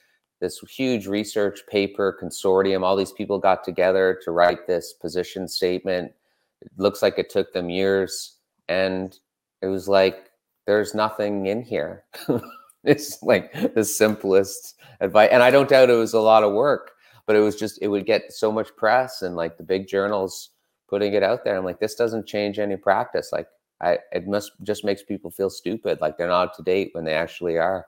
this 0.42 0.60
huge 0.60 1.06
research 1.06 1.62
paper 1.68 2.18
consortium. 2.22 2.84
All 2.84 2.96
these 2.96 3.12
people 3.12 3.40
got 3.40 3.64
together 3.64 4.20
to 4.24 4.32
write 4.32 4.68
this 4.68 4.94
position 4.94 5.48
statement. 5.48 6.14
It 6.62 6.72
looks 6.78 7.02
like 7.02 7.20
it 7.20 7.30
took 7.30 7.54
them 7.54 7.70
years, 7.70 8.38
and 8.68 9.18
it 9.62 9.68
was 9.68 9.88
like 9.88 10.32
there's 10.66 10.94
nothing 10.96 11.48
in 11.48 11.62
here. 11.62 12.06
it's 12.84 13.22
like 13.22 13.74
the 13.74 13.84
simplest 13.84 14.76
advice, 15.02 15.30
and 15.32 15.44
I 15.44 15.52
don't 15.52 15.70
doubt 15.70 15.90
it 15.90 15.94
was 15.94 16.14
a 16.14 16.22
lot 16.22 16.44
of 16.44 16.54
work, 16.54 16.92
but 17.28 17.36
it 17.36 17.40
was 17.40 17.56
just 17.56 17.80
it 17.82 17.88
would 17.88 18.06
get 18.06 18.32
so 18.32 18.52
much 18.52 18.76
press 18.76 19.22
and 19.22 19.36
like 19.36 19.58
the 19.58 19.64
big 19.64 19.88
journals 19.88 20.52
putting 20.88 21.14
it 21.14 21.24
out 21.24 21.44
there. 21.44 21.56
I'm 21.56 21.66
like, 21.66 21.80
this 21.80 21.96
doesn't 21.96 22.26
change 22.26 22.58
any 22.58 22.76
practice. 22.76 23.30
Like 23.32 23.48
I, 23.82 24.00
it 24.12 24.28
must 24.28 24.52
just 24.64 24.84
makes 24.84 25.04
people 25.04 25.32
feel 25.32 25.50
stupid, 25.50 26.00
like 26.02 26.18
they're 26.18 26.28
not 26.28 26.50
up 26.50 26.56
to 26.58 26.64
date 26.64 26.90
when 26.94 27.06
they 27.06 27.14
actually 27.14 27.58
are. 27.58 27.86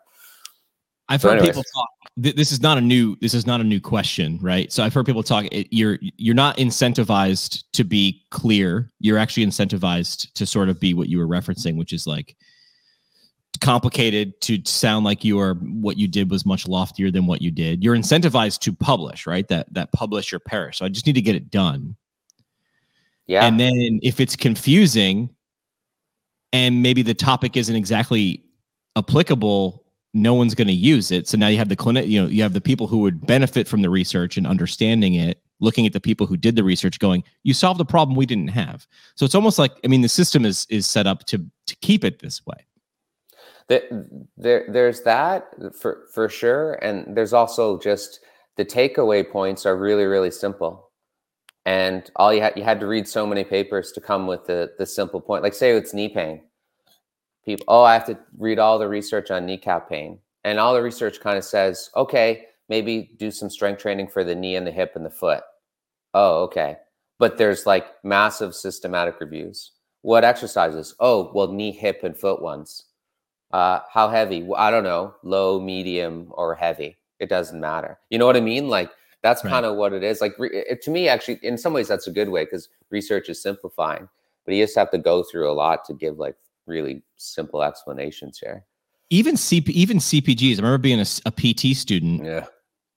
I've 1.10 1.22
so 1.22 1.30
heard 1.30 1.40
anyways. 1.40 1.58
people 1.58 1.64
talk. 1.76 1.90
Th- 2.24 2.36
this 2.36 2.54
is 2.54 2.62
not 2.62 2.78
a 2.78 2.82
new. 2.82 3.18
This 3.20 3.34
is 3.34 3.46
not 3.46 3.60
a 3.60 3.64
new 3.66 3.82
question, 3.82 4.40
right? 4.42 4.72
So 4.72 4.84
I've 4.84 4.94
heard 4.94 5.06
people 5.06 5.24
talk. 5.24 5.46
It, 5.52 5.68
you're 5.70 6.00
you're 6.18 6.36
not 6.36 6.58
incentivized 6.58 7.64
to 7.74 7.84
be 7.84 8.24
clear. 8.30 8.90
You're 9.00 9.18
actually 9.18 9.46
incentivized 9.46 10.32
to 10.34 10.46
sort 10.46 10.70
of 10.70 10.80
be 10.80 10.94
what 10.94 11.10
you 11.10 11.18
were 11.18 11.28
referencing, 11.28 11.76
which 11.76 11.92
is 11.92 12.08
like 12.08 12.38
complicated 13.60 14.40
to 14.42 14.60
sound 14.66 15.04
like 15.04 15.26
you 15.26 15.38
are 15.40 15.56
what 15.56 15.98
you 15.98 16.08
did 16.08 16.32
was 16.32 16.46
much 16.46 16.68
loftier 16.68 17.12
than 17.12 17.26
what 17.26 17.42
you 17.42 17.52
did. 17.52 17.84
You're 17.84 17.98
incentivized 17.98 18.60
to 18.60 18.74
publish, 18.74 19.28
right? 19.28 19.48
That 19.50 19.72
that 19.74 19.92
publish 19.92 20.32
or 20.32 20.40
perish. 20.40 20.78
So 20.78 20.86
I 20.86 20.90
just 20.90 21.06
need 21.06 21.16
to 21.16 21.22
get 21.22 21.36
it 21.36 21.52
done. 21.52 21.98
Yeah. 23.28 23.46
And 23.46 23.60
then 23.60 24.00
if 24.02 24.20
it's 24.20 24.36
confusing, 24.36 25.30
and 26.54 26.82
maybe 26.82 27.02
the 27.02 27.14
topic 27.14 27.56
isn't 27.58 27.76
exactly 27.76 28.44
applicable 28.98 29.82
no 30.14 30.34
one's 30.34 30.56
going 30.56 30.68
to 30.68 30.74
use 30.74 31.12
it. 31.12 31.28
So 31.28 31.38
now 31.38 31.48
you 31.48 31.58
have 31.58 31.70
the 31.70 31.76
clinic 31.76 32.08
you 32.08 32.22
know 32.22 32.28
you 32.28 32.44
have 32.44 32.54
the 32.54 32.62
people 32.62 32.88
who 32.88 33.00
would 33.00 33.26
benefit 33.26 33.68
from 33.68 33.82
the 33.82 33.90
research 33.90 34.38
and 34.38 34.46
understanding 34.46 35.14
it 35.16 35.42
looking 35.60 35.86
at 35.86 35.94
the 35.94 36.02
people 36.02 36.26
who 36.26 36.36
did 36.36 36.56
the 36.56 36.64
research 36.64 37.00
going 37.00 37.24
you 37.44 37.54
solved 37.54 37.80
a 37.80 37.86
problem 37.86 38.16
we 38.16 38.26
didn't 38.26 38.50
have. 38.50 38.88
So 39.16 39.26
it's 39.26 39.36
almost 39.36 39.58
like 39.58 39.74
i 39.84 39.88
mean 39.88 40.02
the 40.02 40.10
system 40.10 40.46
is 40.46 40.68
is 40.70 40.86
set 40.86 41.08
up 41.08 41.26
to 41.28 41.46
to 41.68 41.76
keep 41.78 42.04
it 42.04 42.20
this 42.20 42.46
way. 42.46 42.66
There, 43.68 44.06
there, 44.36 44.66
there's 44.68 45.02
that 45.04 45.48
for 45.74 46.08
for 46.14 46.28
sure, 46.28 46.74
and 46.82 47.16
there's 47.16 47.32
also 47.32 47.80
just 47.80 48.20
the 48.58 48.66
takeaway 48.66 49.30
points 49.30 49.66
are 49.66 49.78
really 49.78 50.06
really 50.06 50.32
simple, 50.32 50.91
and 51.66 52.10
all 52.16 52.34
you 52.34 52.42
had 52.42 52.54
you 52.56 52.64
had 52.64 52.80
to 52.80 52.88
read 52.88 53.08
so 53.08 53.26
many 53.26 53.44
papers 53.44 53.92
to 53.94 54.02
come 54.02 54.28
with 54.28 54.46
the 54.46 54.74
the 54.78 54.86
simple 54.86 55.22
point. 55.22 55.44
Like 55.44 55.54
say 55.54 55.72
it's 55.72 55.94
knee 55.94 56.10
pain, 56.10 56.42
people, 57.46 57.66
oh, 57.68 57.84
I 57.84 57.94
have 57.94 58.06
to 58.06 58.18
read 58.38 58.60
all 58.60 58.80
the 58.80 58.88
research 58.88 59.32
on 59.32 59.46
kneecap 59.46 59.90
pain, 59.90 60.20
and 60.44 60.60
all 60.60 60.74
the 60.74 60.82
research 60.82 61.20
kind 61.20 61.38
of 61.38 61.44
says, 61.44 61.90
okay, 61.96 62.46
maybe 62.70 63.12
do 63.18 63.32
some 63.32 63.50
strength 63.50 63.82
training 63.82 64.08
for 64.08 64.24
the 64.24 64.36
knee 64.36 64.56
and 64.56 64.66
the 64.66 64.72
hip 64.72 64.94
and 64.96 65.06
the 65.06 65.10
foot. 65.10 65.44
Oh, 66.14 66.44
okay, 66.44 66.78
but 67.20 67.38
there's 67.38 67.66
like 67.66 67.88
massive 68.04 68.56
systematic 68.56 69.20
reviews. 69.20 69.72
What 70.02 70.24
exercises? 70.24 70.96
Oh, 71.00 71.32
well, 71.34 71.52
knee, 71.52 71.72
hip, 71.72 72.04
and 72.04 72.18
foot 72.18 72.42
ones 72.42 72.86
uh, 73.54 73.80
how 73.90 74.10
heavy? 74.10 74.48
I 74.56 74.72
don't 74.72 74.84
know, 74.84 75.16
low, 75.24 75.60
medium, 75.60 76.28
or 76.32 76.56
heavy. 76.56 76.98
It 77.20 77.30
doesn't 77.30 77.60
matter. 77.60 78.00
You 78.10 78.18
know 78.18 78.26
what 78.26 78.38
I 78.38 78.42
mean? 78.42 78.68
Like 78.68 78.90
that's 79.22 79.44
right. 79.44 79.52
kind 79.52 79.66
of 79.66 79.76
what 79.76 79.94
it 79.94 80.04
is. 80.04 80.22
Like 80.22 80.36
it, 80.40 80.82
to 80.84 80.92
me, 80.92 81.08
actually, 81.08 81.40
in 81.44 81.58
some 81.58 81.74
ways, 81.74 81.88
that's 81.88 82.08
a 82.08 82.12
good 82.12 82.30
way 82.30 82.46
because 82.46 82.70
research 82.90 83.30
is 83.30 83.42
simplifying. 83.42 84.10
But 84.46 84.56
you 84.56 84.64
just 84.64 84.76
have 84.76 84.92
to 84.92 84.98
go 84.98 85.24
through 85.24 85.50
a 85.50 85.54
lot 85.54 85.86
to 85.86 85.94
give 85.94 86.18
like 86.18 86.36
really 86.66 87.04
simple 87.18 87.62
explanations 87.62 88.40
here. 88.40 88.66
Even 89.10 89.36
CP, 89.36 89.70
even 89.70 89.98
CPGs. 89.98 90.54
I 90.54 90.58
remember 90.58 90.78
being 90.80 91.00
a, 91.00 91.06
a 91.26 91.32
PT 91.32 91.76
student. 91.78 92.24
Yeah. 92.24 92.46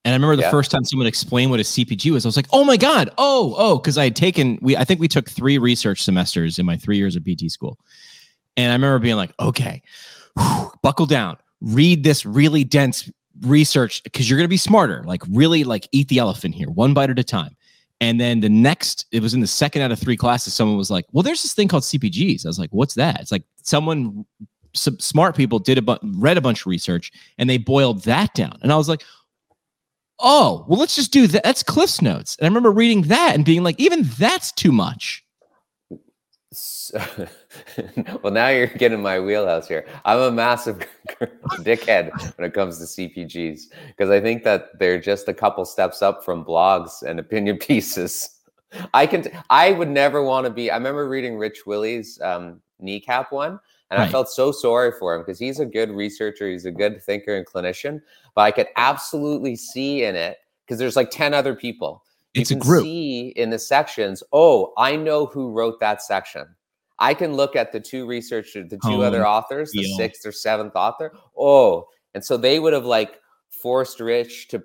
And 0.07 0.13
I 0.13 0.17
remember 0.17 0.37
the 0.37 0.43
yeah. 0.43 0.51
first 0.51 0.71
time 0.71 0.85
someone 0.85 1.07
explained 1.07 1.51
what 1.51 1.61
a 1.61 1.65
CPG 1.65 2.11
was, 2.13 2.27
I 2.27 2.29
was 2.29 2.37
like, 2.37 2.49
"Oh 2.53 2.63
my 2.63 2.77
god! 2.77 3.11
Oh, 3.17 3.55
oh!" 3.57 3.79
Because 3.79 3.97
I 3.97 4.05
had 4.05 4.15
taken 4.15 4.59
we, 4.61 4.77
I 4.77 4.85
think 4.85 5.01
we 5.01 5.09
took 5.09 5.31
three 5.31 5.57
research 5.57 6.03
semesters 6.03 6.59
in 6.59 6.67
my 6.67 6.77
three 6.77 6.99
years 6.99 7.17
of 7.17 7.25
PT 7.25 7.51
school, 7.51 7.79
and 8.55 8.71
I 8.71 8.75
remember 8.75 8.99
being 8.99 9.17
like, 9.17 9.33
"Okay, 9.41 9.83
whew, 10.39 10.71
buckle 10.83 11.07
down, 11.07 11.39
read 11.63 12.05
this 12.05 12.27
really 12.27 12.65
dense 12.65 13.11
research 13.43 14.03
because 14.03 14.29
you're 14.29 14.39
going 14.39 14.45
to 14.45 14.49
be 14.49 14.57
smarter. 14.57 15.03
Like, 15.05 15.23
really, 15.31 15.65
like 15.65 15.89
eat 15.93 16.09
the 16.09 16.19
elephant 16.19 16.55
here, 16.55 16.71
one 16.71 16.95
bite 16.95 17.11
at 17.11 17.19
a 17.19 17.25
time. 17.25 17.57
And 18.01 18.21
then 18.21 18.41
the 18.41 18.49
next, 18.49 19.07
it 19.13 19.23
was 19.23 19.35
in 19.35 19.41
the 19.41 19.47
second 19.47 19.83
out 19.83 19.93
of 19.93 19.99
three 19.99 20.17
classes, 20.17 20.53
someone 20.55 20.77
was 20.77 20.91
like, 20.91 21.07
Well, 21.13 21.23
there's 21.23 21.43
this 21.43 21.55
thing 21.55 21.69
called 21.69 21.85
CPGs. 21.85 22.45
I 22.45 22.49
was 22.49 22.59
like, 22.59 22.71
What's 22.71 22.95
that? 22.95 23.21
It's 23.21 23.33
like 23.33 23.45
someone, 23.63 24.27
some 24.75 24.99
smart 24.99 25.37
people 25.37 25.59
did 25.59 25.79
a 25.79 25.83
bu- 25.83 25.99
read 26.03 26.37
a 26.37 26.41
bunch 26.41 26.63
of 26.63 26.67
research 26.67 27.13
and 27.39 27.49
they 27.49 27.59
boiled 27.59 28.03
that 28.05 28.35
down. 28.35 28.59
And 28.63 28.73
I 28.73 28.77
was 28.77 28.89
like, 28.89 29.03
Oh, 30.21 30.65
well, 30.69 30.79
let's 30.79 30.97
just 30.97 31.13
do 31.13 31.27
that. 31.29 31.45
That's 31.45 31.63
Cliff's 31.63 32.03
Notes. 32.03 32.37
And 32.39 32.47
I 32.47 32.49
remember 32.49 32.73
reading 32.73 33.03
that 33.03 33.35
and 33.35 33.45
being 33.45 33.63
like, 33.63 33.79
Even 33.79 34.03
that's 34.19 34.53
too 34.53 34.73
much. 34.73 35.25
well, 38.23 38.33
now 38.33 38.49
you're 38.49 38.67
getting 38.67 39.03
my 39.03 39.21
wheelhouse 39.21 39.69
here. 39.69 39.87
I'm 40.05 40.19
a 40.19 40.31
massive 40.31 40.87
dickhead 41.61 42.11
when 42.37 42.47
it 42.47 42.55
comes 42.55 42.79
to 42.79 42.85
CPGs 42.85 43.65
because 43.89 44.11
I 44.11 44.21
think 44.21 44.45
that 44.45 44.79
they're 44.79 45.01
just 45.01 45.29
a 45.29 45.35
couple 45.35 45.65
steps 45.65 46.03
up 46.03 46.25
from 46.25 46.45
blogs 46.45 47.03
and 47.03 47.19
opinion 47.19 47.59
pieces. 47.61 48.31
I 48.93 49.07
can. 49.07 49.29
I 49.51 49.73
would 49.73 49.91
never 49.91 50.23
want 50.23 50.47
to 50.47 50.51
be. 50.51 50.71
I 50.71 50.77
remember 50.77 51.09
reading 51.09 51.39
Rich 51.39 51.65
Willy's 51.65 52.21
um, 52.21 52.61
kneecap 52.81 53.31
one, 53.31 53.61
and 53.91 54.01
right. 54.01 54.09
I 54.09 54.11
felt 54.11 54.29
so 54.29 54.51
sorry 54.51 54.91
for 54.99 55.15
him 55.15 55.23
because 55.23 55.39
he's 55.39 55.61
a 55.61 55.67
good 55.67 55.91
researcher, 55.91 56.51
he's 56.51 56.65
a 56.65 56.73
good 56.73 57.01
thinker 57.01 57.37
and 57.37 57.47
clinician. 57.47 58.01
But 58.35 58.43
I 58.43 58.51
could 58.51 58.67
absolutely 58.77 59.55
see 59.55 60.05
in 60.05 60.17
it 60.17 60.39
because 60.67 60.81
there's 60.81 60.97
like 60.97 61.11
ten 61.11 61.35
other 61.35 61.55
people 61.55 62.03
it's 62.35 62.51
a 62.51 62.57
group. 62.57 62.83
See 62.83 63.29
in 63.37 63.51
the 63.51 63.59
sections. 63.59 64.23
Oh, 64.33 64.73
I 64.77 64.97
know 64.97 65.27
who 65.27 65.51
wrote 65.51 65.79
that 65.81 66.03
section. 66.03 66.47
I 66.99 67.15
can 67.15 67.35
look 67.35 67.57
at 67.57 67.73
the 67.73 67.81
two 67.81 68.07
researchers, 68.07 68.69
the 68.71 68.77
two 68.77 68.97
oh, 68.97 69.03
other 69.03 69.27
authors, 69.27 69.73
the 69.73 69.83
yeah. 69.83 69.97
sixth 69.97 70.25
or 70.25 70.33
seventh 70.33 70.77
author. 70.77 71.13
Oh, 71.37 71.89
and 72.15 72.25
so 72.25 72.37
they 72.37 72.61
would 72.61 72.73
have 72.73 72.85
like 72.87 73.21
forced 73.51 74.01
Rich 74.01 74.49
to. 74.49 74.63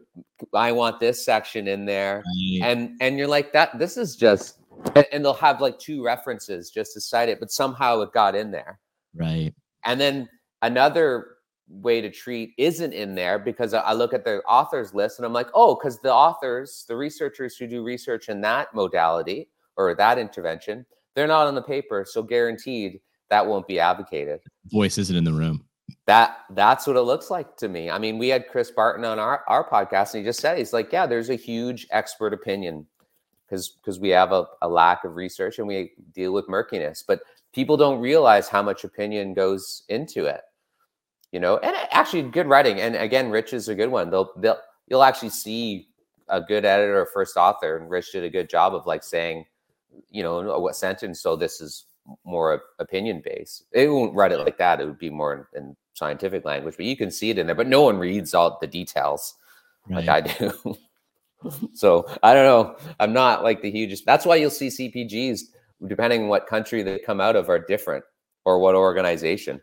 I 0.53 0.71
want 0.71 0.99
this 0.99 1.23
section 1.23 1.67
in 1.67 1.85
there, 1.85 2.23
right. 2.61 2.69
and 2.69 2.97
and 3.01 3.17
you're 3.17 3.27
like 3.27 3.51
that. 3.53 3.77
This 3.79 3.97
is 3.97 4.15
just, 4.15 4.59
and, 4.95 5.05
and 5.11 5.25
they'll 5.25 5.33
have 5.33 5.61
like 5.61 5.79
two 5.79 6.03
references 6.03 6.69
just 6.69 6.93
to 6.93 7.01
cite 7.01 7.29
it, 7.29 7.39
but 7.39 7.51
somehow 7.51 8.01
it 8.01 8.13
got 8.13 8.35
in 8.35 8.51
there. 8.51 8.79
Right. 9.15 9.53
And 9.85 9.99
then 9.99 10.29
another 10.61 11.37
way 11.69 12.01
to 12.01 12.09
treat 12.09 12.53
isn't 12.57 12.93
in 12.93 13.15
there 13.15 13.39
because 13.39 13.73
I 13.73 13.93
look 13.93 14.13
at 14.13 14.25
the 14.25 14.41
authors 14.41 14.93
list 14.93 15.19
and 15.19 15.25
I'm 15.25 15.33
like, 15.33 15.49
oh, 15.53 15.75
because 15.75 15.99
the 15.99 16.13
authors, 16.13 16.85
the 16.87 16.95
researchers 16.95 17.55
who 17.55 17.67
do 17.67 17.83
research 17.83 18.29
in 18.29 18.41
that 18.41 18.73
modality 18.73 19.49
or 19.77 19.93
that 19.95 20.17
intervention, 20.17 20.85
they're 21.19 21.27
not 21.27 21.47
on 21.47 21.55
the 21.55 21.61
paper. 21.61 22.05
So 22.07 22.23
guaranteed 22.23 23.01
that 23.29 23.45
won't 23.45 23.67
be 23.67 23.79
advocated. 23.79 24.39
Voice 24.67 24.97
isn't 24.97 25.15
in 25.15 25.25
the 25.25 25.33
room. 25.33 25.65
That 26.05 26.37
that's 26.51 26.87
what 26.87 26.95
it 26.95 27.01
looks 27.01 27.29
like 27.29 27.57
to 27.57 27.67
me. 27.67 27.89
I 27.89 27.97
mean, 27.97 28.17
we 28.17 28.29
had 28.29 28.47
Chris 28.47 28.71
Barton 28.71 29.03
on 29.03 29.19
our, 29.19 29.43
our 29.47 29.67
podcast 29.67 30.13
and 30.13 30.23
he 30.23 30.29
just 30.29 30.39
said 30.39 30.57
he's 30.57 30.73
like, 30.73 30.93
yeah, 30.93 31.05
there's 31.05 31.29
a 31.29 31.35
huge 31.35 31.87
expert 31.91 32.33
opinion 32.33 32.85
because 33.45 33.69
because 33.69 33.99
we 33.99 34.09
have 34.09 34.31
a, 34.31 34.45
a 34.61 34.69
lack 34.69 35.03
of 35.03 35.15
research 35.15 35.59
and 35.59 35.67
we 35.67 35.91
deal 36.13 36.31
with 36.31 36.47
murkiness. 36.47 37.03
But 37.05 37.21
people 37.53 37.75
don't 37.75 37.99
realize 37.99 38.47
how 38.47 38.63
much 38.63 38.83
opinion 38.83 39.33
goes 39.33 39.83
into 39.89 40.25
it 40.25 40.41
you 41.31 41.39
know, 41.39 41.57
and 41.57 41.75
actually 41.91 42.23
good 42.23 42.47
writing. 42.47 42.81
And 42.81 42.95
again, 42.95 43.29
Rich 43.29 43.53
is 43.53 43.67
a 43.67 43.75
good 43.75 43.89
one. 43.89 44.09
They'll 44.09 44.31
they'll 44.37 44.57
you'll 44.87 45.03
actually 45.03 45.29
see 45.29 45.89
a 46.27 46.41
good 46.41 46.65
editor 46.65 47.01
or 47.01 47.05
first 47.05 47.37
author, 47.37 47.77
and 47.77 47.89
Rich 47.89 48.11
did 48.13 48.23
a 48.23 48.29
good 48.29 48.49
job 48.49 48.73
of 48.73 48.85
like 48.85 49.03
saying, 49.03 49.45
you 50.09 50.23
know, 50.23 50.59
what 50.59 50.75
sentence. 50.75 51.21
So 51.21 51.35
this 51.35 51.61
is 51.61 51.85
more 52.25 52.61
opinion 52.79 53.21
based. 53.23 53.65
It 53.71 53.87
won't 53.89 54.15
write 54.15 54.31
it 54.31 54.39
like 54.39 54.57
that. 54.57 54.81
It 54.81 54.85
would 54.85 54.99
be 54.99 55.09
more 55.09 55.47
in, 55.53 55.61
in 55.61 55.75
scientific 55.93 56.45
language, 56.45 56.75
but 56.77 56.85
you 56.85 56.97
can 56.97 57.11
see 57.11 57.29
it 57.29 57.37
in 57.37 57.45
there. 57.45 57.55
But 57.55 57.67
no 57.67 57.81
one 57.81 57.97
reads 57.97 58.33
all 58.33 58.57
the 58.59 58.67
details 58.67 59.35
right. 59.87 60.05
like 60.05 60.09
I 60.09 60.21
do. 60.21 60.77
so 61.73 62.05
I 62.23 62.33
don't 62.33 62.45
know. 62.45 62.77
I'm 62.99 63.13
not 63.13 63.43
like 63.43 63.61
the 63.61 63.71
hugest. 63.71 64.05
That's 64.05 64.25
why 64.25 64.37
you'll 64.37 64.49
see 64.49 64.67
CPGs, 64.67 65.41
depending 65.87 66.23
on 66.23 66.27
what 66.29 66.47
country 66.47 66.83
they 66.83 66.99
come 66.99 67.21
out 67.21 67.35
of, 67.35 67.49
are 67.49 67.59
different 67.59 68.03
or 68.45 68.59
what 68.59 68.75
organization. 68.75 69.61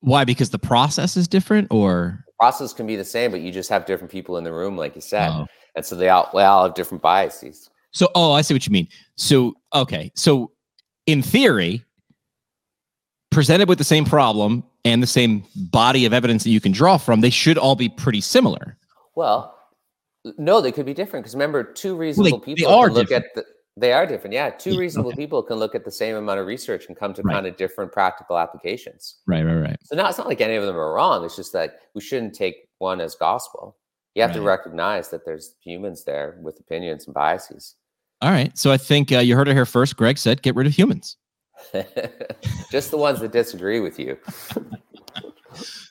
Why? 0.00 0.24
Because 0.24 0.50
the 0.50 0.58
process 0.58 1.16
is 1.16 1.26
different, 1.26 1.68
or 1.70 2.24
the 2.26 2.32
process 2.38 2.72
can 2.72 2.86
be 2.86 2.96
the 2.96 3.04
same, 3.04 3.30
but 3.30 3.40
you 3.40 3.50
just 3.50 3.70
have 3.70 3.86
different 3.86 4.10
people 4.10 4.36
in 4.36 4.44
the 4.44 4.52
room, 4.52 4.76
like 4.76 4.94
you 4.94 5.00
said, 5.00 5.30
oh. 5.30 5.46
and 5.74 5.84
so 5.84 5.96
they 5.96 6.08
all, 6.08 6.30
they 6.34 6.44
all 6.44 6.64
have 6.64 6.74
different 6.74 7.02
biases. 7.02 7.70
So, 7.96 8.10
oh, 8.14 8.32
I 8.32 8.42
see 8.42 8.52
what 8.52 8.66
you 8.66 8.72
mean. 8.74 8.88
So, 9.14 9.54
okay, 9.74 10.12
so 10.14 10.52
in 11.06 11.22
theory, 11.22 11.82
presented 13.30 13.70
with 13.70 13.78
the 13.78 13.84
same 13.84 14.04
problem 14.04 14.62
and 14.84 15.02
the 15.02 15.06
same 15.06 15.44
body 15.56 16.04
of 16.04 16.12
evidence 16.12 16.44
that 16.44 16.50
you 16.50 16.60
can 16.60 16.72
draw 16.72 16.98
from, 16.98 17.22
they 17.22 17.30
should 17.30 17.56
all 17.56 17.74
be 17.74 17.88
pretty 17.88 18.20
similar. 18.20 18.76
Well, 19.14 19.58
no, 20.36 20.60
they 20.60 20.72
could 20.72 20.84
be 20.84 20.92
different 20.92 21.24
because 21.24 21.34
remember, 21.34 21.64
two 21.64 21.96
reasonable 21.96 22.32
well, 22.32 22.40
they, 22.40 22.44
people 22.44 22.70
they 22.70 22.76
are 22.76 22.90
look 22.90 23.08
different. 23.08 23.24
at 23.24 23.34
the 23.34 23.44
they 23.78 23.94
are 23.94 24.06
different. 24.06 24.34
Yeah. 24.34 24.50
Two 24.50 24.78
reasonable 24.78 25.12
okay. 25.12 25.16
people 25.16 25.42
can 25.42 25.56
look 25.56 25.74
at 25.74 25.86
the 25.86 25.90
same 25.90 26.16
amount 26.16 26.38
of 26.38 26.46
research 26.46 26.88
and 26.88 26.96
come 26.98 27.14
to 27.14 27.22
right. 27.22 27.32
kind 27.32 27.46
of 27.46 27.56
different 27.56 27.92
practical 27.92 28.36
applications. 28.36 29.16
Right, 29.26 29.42
right, 29.42 29.54
right. 29.56 29.76
So 29.84 29.96
now 29.96 30.08
it's 30.08 30.18
not 30.18 30.26
like 30.26 30.42
any 30.42 30.56
of 30.56 30.64
them 30.64 30.76
are 30.76 30.92
wrong. 30.92 31.24
It's 31.24 31.36
just 31.36 31.54
that 31.54 31.80
we 31.94 32.02
shouldn't 32.02 32.34
take 32.34 32.68
one 32.76 33.00
as 33.00 33.14
gospel. 33.14 33.76
You 34.14 34.22
have 34.22 34.32
right. 34.32 34.36
to 34.36 34.42
recognize 34.42 35.08
that 35.10 35.24
there's 35.24 35.54
humans 35.62 36.04
there 36.04 36.38
with 36.42 36.60
opinions 36.60 37.06
and 37.06 37.14
biases. 37.14 37.74
All 38.22 38.30
right. 38.30 38.56
So 38.56 38.72
I 38.72 38.76
think 38.76 39.12
uh, 39.12 39.18
you 39.18 39.36
heard 39.36 39.48
it 39.48 39.54
here 39.54 39.66
first. 39.66 39.96
Greg 39.96 40.18
said, 40.18 40.42
get 40.42 40.54
rid 40.54 40.66
of 40.66 40.72
humans. 40.72 41.16
just 42.70 42.90
the 42.90 42.96
ones 42.96 43.20
that 43.20 43.32
disagree 43.32 43.80
with 43.80 43.98
you. 43.98 44.16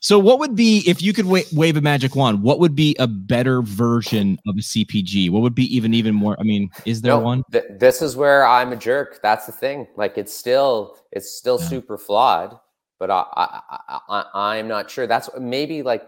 So, 0.06 0.20
what 0.20 0.38
would 0.38 0.56
be 0.56 0.84
if 0.86 1.02
you 1.02 1.14
could 1.14 1.26
wa- 1.26 1.42
wave 1.52 1.78
a 1.78 1.82
magic 1.82 2.16
wand? 2.16 2.44
What 2.44 2.60
would 2.60 2.76
be 2.76 2.96
a 3.00 3.08
better 3.08 3.64
version 3.64 4.38
of 4.48 4.56
a 4.56 4.62
CPG? 4.62 5.32
What 5.32 5.42
would 5.42 5.56
be 5.56 5.76
even 5.76 5.96
even 5.96 6.14
more? 6.14 6.38
I 6.40 6.44
mean, 6.44 6.70
is 6.86 7.02
there 7.02 7.14
no, 7.14 7.20
one? 7.20 7.44
Th- 7.52 7.66
this 7.72 8.04
is 8.04 8.16
where 8.16 8.46
I'm 8.46 8.72
a 8.72 8.76
jerk. 8.76 9.20
That's 9.24 9.48
the 9.48 9.52
thing. 9.52 9.88
Like, 9.96 10.18
it's 10.18 10.32
still 10.32 10.98
it's 11.12 11.32
still 11.32 11.60
yeah. 11.60 11.68
super 11.68 11.98
flawed, 11.98 12.56
but 13.00 13.10
I, 13.10 13.24
I, 13.36 14.00
I 14.08 14.26
I'm 14.36 14.68
not 14.68 14.92
sure. 14.92 15.08
That's 15.08 15.28
maybe 15.40 15.82
like 15.82 16.04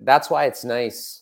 that's 0.00 0.28
why 0.28 0.44
it's 0.44 0.64
nice 0.64 1.17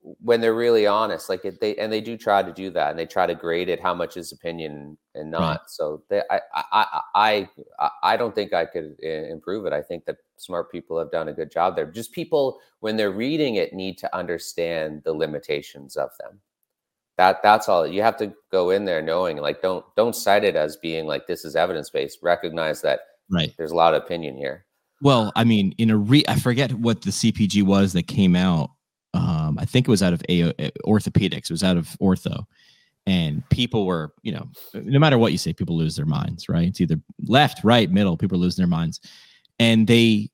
when 0.00 0.40
they're 0.40 0.54
really 0.54 0.86
honest 0.86 1.28
like 1.28 1.44
it, 1.44 1.60
they 1.60 1.76
and 1.76 1.92
they 1.92 2.00
do 2.00 2.16
try 2.16 2.42
to 2.42 2.52
do 2.52 2.70
that 2.70 2.90
and 2.90 2.98
they 2.98 3.06
try 3.06 3.26
to 3.26 3.34
grade 3.34 3.68
it 3.68 3.80
how 3.80 3.94
much 3.94 4.16
is 4.16 4.32
opinion 4.32 4.96
and 5.14 5.30
not. 5.30 5.60
Right. 5.60 5.60
so 5.66 6.02
they, 6.08 6.22
I, 6.30 6.40
I 6.54 7.00
i 7.14 7.48
i 7.78 7.90
i 8.02 8.16
don't 8.16 8.34
think 8.34 8.52
i 8.52 8.64
could 8.64 8.96
eh, 9.02 9.30
improve 9.30 9.66
it. 9.66 9.72
I 9.72 9.82
think 9.82 10.04
that 10.06 10.16
smart 10.36 10.70
people 10.70 10.98
have 10.98 11.10
done 11.10 11.28
a 11.28 11.32
good 11.32 11.50
job 11.50 11.76
there. 11.76 11.86
Just 11.86 12.12
people 12.12 12.60
when 12.80 12.96
they're 12.96 13.10
reading 13.10 13.56
it 13.56 13.72
need 13.72 13.98
to 13.98 14.16
understand 14.16 15.02
the 15.04 15.12
limitations 15.12 15.96
of 15.96 16.10
them. 16.20 16.40
That 17.16 17.42
that's 17.42 17.68
all. 17.68 17.86
You 17.86 18.02
have 18.02 18.16
to 18.18 18.32
go 18.52 18.70
in 18.70 18.84
there 18.84 19.02
knowing 19.02 19.38
like 19.38 19.62
don't 19.62 19.84
don't 19.96 20.16
cite 20.16 20.44
it 20.44 20.56
as 20.56 20.76
being 20.76 21.06
like 21.06 21.26
this 21.26 21.44
is 21.44 21.56
evidence 21.56 21.90
based 21.90 22.18
recognize 22.22 22.80
that 22.82 23.00
right. 23.30 23.52
there's 23.58 23.72
a 23.72 23.76
lot 23.76 23.94
of 23.94 24.02
opinion 24.02 24.36
here. 24.36 24.64
Well 25.00 25.32
i 25.36 25.44
mean 25.44 25.74
in 25.78 25.90
a 25.90 25.96
re 25.96 26.24
i 26.26 26.36
forget 26.36 26.72
what 26.72 27.02
the 27.02 27.10
cpg 27.10 27.62
was 27.62 27.92
that 27.92 28.08
came 28.08 28.34
out 28.34 28.70
um, 29.14 29.58
I 29.58 29.64
think 29.64 29.88
it 29.88 29.90
was 29.90 30.02
out 30.02 30.12
of 30.12 30.22
a- 30.28 30.52
orthopedics. 30.84 31.44
It 31.44 31.50
was 31.50 31.64
out 31.64 31.76
of 31.76 31.88
ortho, 32.00 32.44
and 33.06 33.48
people 33.50 33.86
were, 33.86 34.12
you 34.22 34.32
know, 34.32 34.48
no 34.74 34.98
matter 34.98 35.18
what 35.18 35.32
you 35.32 35.38
say, 35.38 35.52
people 35.52 35.76
lose 35.76 35.96
their 35.96 36.06
minds, 36.06 36.48
right? 36.48 36.68
It's 36.68 36.80
either 36.80 37.00
left, 37.26 37.64
right, 37.64 37.90
middle. 37.90 38.16
People 38.16 38.36
are 38.36 38.40
losing 38.40 38.62
their 38.62 38.68
minds, 38.68 39.00
and 39.58 39.86
they 39.86 40.30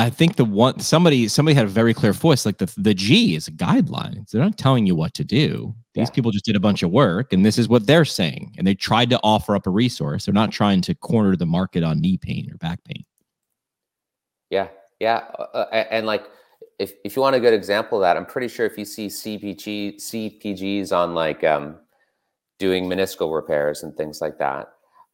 I 0.00 0.08
think 0.08 0.36
the 0.36 0.46
one 0.46 0.80
somebody 0.80 1.28
somebody 1.28 1.54
had 1.54 1.66
a 1.66 1.68
very 1.68 1.92
clear 1.92 2.14
voice. 2.14 2.46
Like 2.46 2.56
the 2.56 2.72
the 2.78 2.94
G 2.94 3.34
is 3.34 3.48
a 3.48 3.52
guideline. 3.52 4.28
They're 4.30 4.42
not 4.42 4.56
telling 4.56 4.86
you 4.86 4.94
what 4.94 5.12
to 5.14 5.24
do. 5.24 5.74
These 5.92 6.08
yeah. 6.08 6.14
people 6.14 6.30
just 6.30 6.46
did 6.46 6.56
a 6.56 6.60
bunch 6.60 6.82
of 6.82 6.90
work, 6.90 7.34
and 7.34 7.44
this 7.44 7.58
is 7.58 7.68
what 7.68 7.86
they're 7.86 8.06
saying. 8.06 8.54
And 8.56 8.66
they 8.66 8.74
tried 8.74 9.10
to 9.10 9.20
offer 9.22 9.54
up 9.54 9.66
a 9.66 9.70
resource. 9.70 10.24
They're 10.24 10.32
not 10.32 10.52
trying 10.52 10.80
to 10.82 10.94
corner 10.94 11.36
the 11.36 11.44
market 11.44 11.84
on 11.84 12.00
knee 12.00 12.16
pain 12.16 12.50
or 12.50 12.56
back 12.56 12.82
pain. 12.84 13.04
Yeah, 14.48 14.68
yeah, 15.00 15.26
uh, 15.38 15.66
uh 15.70 15.84
and 15.90 16.06
like 16.06 16.24
if 16.78 16.92
if 17.04 17.16
you 17.16 17.22
want 17.22 17.36
a 17.36 17.40
good 17.40 17.54
example 17.54 17.98
of 17.98 18.02
that, 18.02 18.16
I'm 18.16 18.26
pretty 18.26 18.48
sure 18.48 18.66
if 18.66 18.78
you 18.78 18.84
see 18.84 19.08
CPG 19.08 19.96
CPGs 19.96 20.92
on 20.92 21.14
like 21.14 21.44
um, 21.44 21.76
doing 22.58 22.88
meniscal 22.88 23.34
repairs 23.34 23.82
and 23.82 23.96
things 23.96 24.20
like 24.20 24.38
that, 24.38 24.68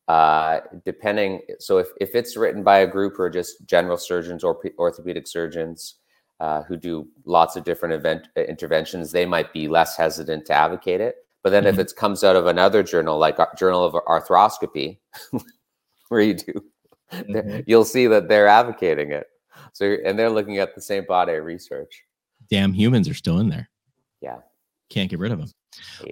uh, 0.09 0.61
depending 0.85 1.40
so 1.59 1.78
if, 1.78 1.88
if 2.00 2.14
it's 2.14 2.37
written 2.37 2.62
by 2.62 2.78
a 2.78 2.87
group 2.87 3.18
or 3.18 3.28
just 3.28 3.66
general 3.66 3.96
surgeons 3.96 4.44
or 4.44 4.61
orthopedic 4.78 5.26
surgeons 5.26 5.96
uh, 6.38 6.62
who 6.62 6.76
do 6.76 7.09
lots 7.24 7.56
of 7.56 7.64
different 7.64 7.92
event 7.92 8.28
uh, 8.37 8.42
interventions 8.42 9.11
they 9.11 9.26
might 9.26 9.52
be 9.52 9.66
less 9.66 9.96
hesitant 9.96 10.44
to 10.46 10.52
advocate 10.52 11.00
it 11.00 11.16
but 11.42 11.50
then 11.50 11.64
mm-hmm. 11.64 11.80
if 11.80 11.90
it 11.90 11.96
comes 11.96 12.22
out 12.22 12.37
of 12.37 12.46
another 12.46 12.85
journal 12.85 13.18
like 13.18 13.37
journal 13.59 13.85
of 13.85 13.94
arthroscopy 14.04 14.98
where 16.09 16.20
you 16.20 16.35
do 16.35 16.64
mm-hmm. 17.12 17.61
you'll 17.66 17.85
see 17.85 18.06
that 18.06 18.28
they're 18.28 18.46
advocating 18.46 19.11
it 19.11 19.26
so 19.76 19.96
and 20.04 20.18
they're 20.18 20.30
looking 20.30 20.58
at 20.58 20.74
the 20.74 20.80
same 20.80 21.04
body 21.04 21.34
of 21.34 21.44
research 21.44 22.02
damn 22.50 22.72
humans 22.72 23.08
are 23.08 23.14
still 23.14 23.38
in 23.38 23.48
there 23.48 23.68
yeah 24.20 24.38
can't 24.90 25.10
get 25.10 25.18
rid 25.18 25.32
of 25.32 25.38
them 25.38 25.50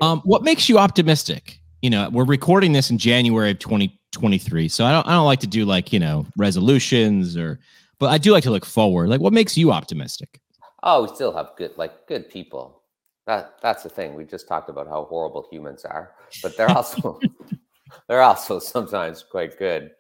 um, 0.03 0.21
what 0.25 0.43
makes 0.43 0.69
you 0.69 0.79
optimistic 0.79 1.61
you 1.85 1.91
know, 1.91 2.09
we're 2.09 2.25
recording 2.25 2.73
this 2.73 2.89
in 2.89 2.97
January 2.97 3.51
of 3.51 3.59
2023. 3.59 4.71
So 4.71 4.87
I 4.87 4.93
don't 4.93 5.07
I 5.07 5.11
don't 5.11 5.27
like 5.27 5.41
to 5.41 5.47
do 5.47 5.67
like, 5.67 5.93
you 5.93 5.99
know, 5.99 6.27
resolutions 6.39 7.37
or 7.37 7.61
but 7.99 8.07
I 8.07 8.17
do 8.17 8.33
like 8.33 8.43
to 8.45 8.51
look 8.51 8.65
forward. 8.65 9.11
Like 9.11 9.21
what 9.21 9.35
makes 9.35 9.55
you 9.59 9.71
optimistic? 9.71 10.41
Oh, 10.83 11.03
we 11.03 11.15
still 11.15 11.37
have 11.37 11.51
good 11.59 11.77
like 11.77 12.07
good 12.07 12.31
people. 12.31 12.81
That 13.27 13.57
that's 13.61 13.83
the 13.83 13.91
thing. 13.91 14.15
We 14.15 14.25
just 14.25 14.49
talked 14.49 14.71
about 14.71 14.87
how 14.89 15.05
horrible 15.05 15.47
humans 15.51 15.85
are, 15.85 16.15
but 16.43 16.57
they're 16.57 16.71
also 16.71 17.21
they're 18.09 18.23
also 18.23 18.59
sometimes 18.59 19.23
quite 19.23 19.59
good. 19.59 19.91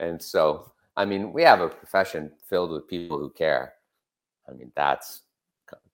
And 0.00 0.20
so, 0.20 0.72
I 0.98 1.04
mean, 1.04 1.32
we 1.32 1.42
have 1.44 1.60
a 1.60 1.68
profession 1.68 2.32
filled 2.48 2.72
with 2.72 2.88
people 2.88 3.18
who 3.18 3.30
care. 3.30 3.74
I 4.48 4.52
mean, 4.52 4.72
that's 4.74 5.22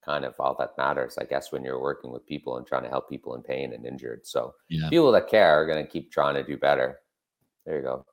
kind 0.02 0.24
of 0.24 0.34
all 0.38 0.56
that 0.58 0.78
matters, 0.78 1.18
I 1.18 1.24
guess, 1.24 1.52
when 1.52 1.62
you're 1.62 1.80
working 1.80 2.10
with 2.10 2.26
people 2.26 2.56
and 2.56 2.66
trying 2.66 2.84
to 2.84 2.88
help 2.88 3.10
people 3.10 3.34
in 3.34 3.42
pain 3.42 3.74
and 3.74 3.84
injured. 3.84 4.26
So 4.26 4.54
yeah. 4.70 4.88
people 4.88 5.12
that 5.12 5.28
care 5.28 5.60
are 5.60 5.66
going 5.66 5.84
to 5.84 5.90
keep 5.90 6.10
trying 6.10 6.34
to 6.36 6.42
do 6.42 6.56
better. 6.56 7.00
There 7.66 7.76
you 7.76 7.82
go. 7.82 8.06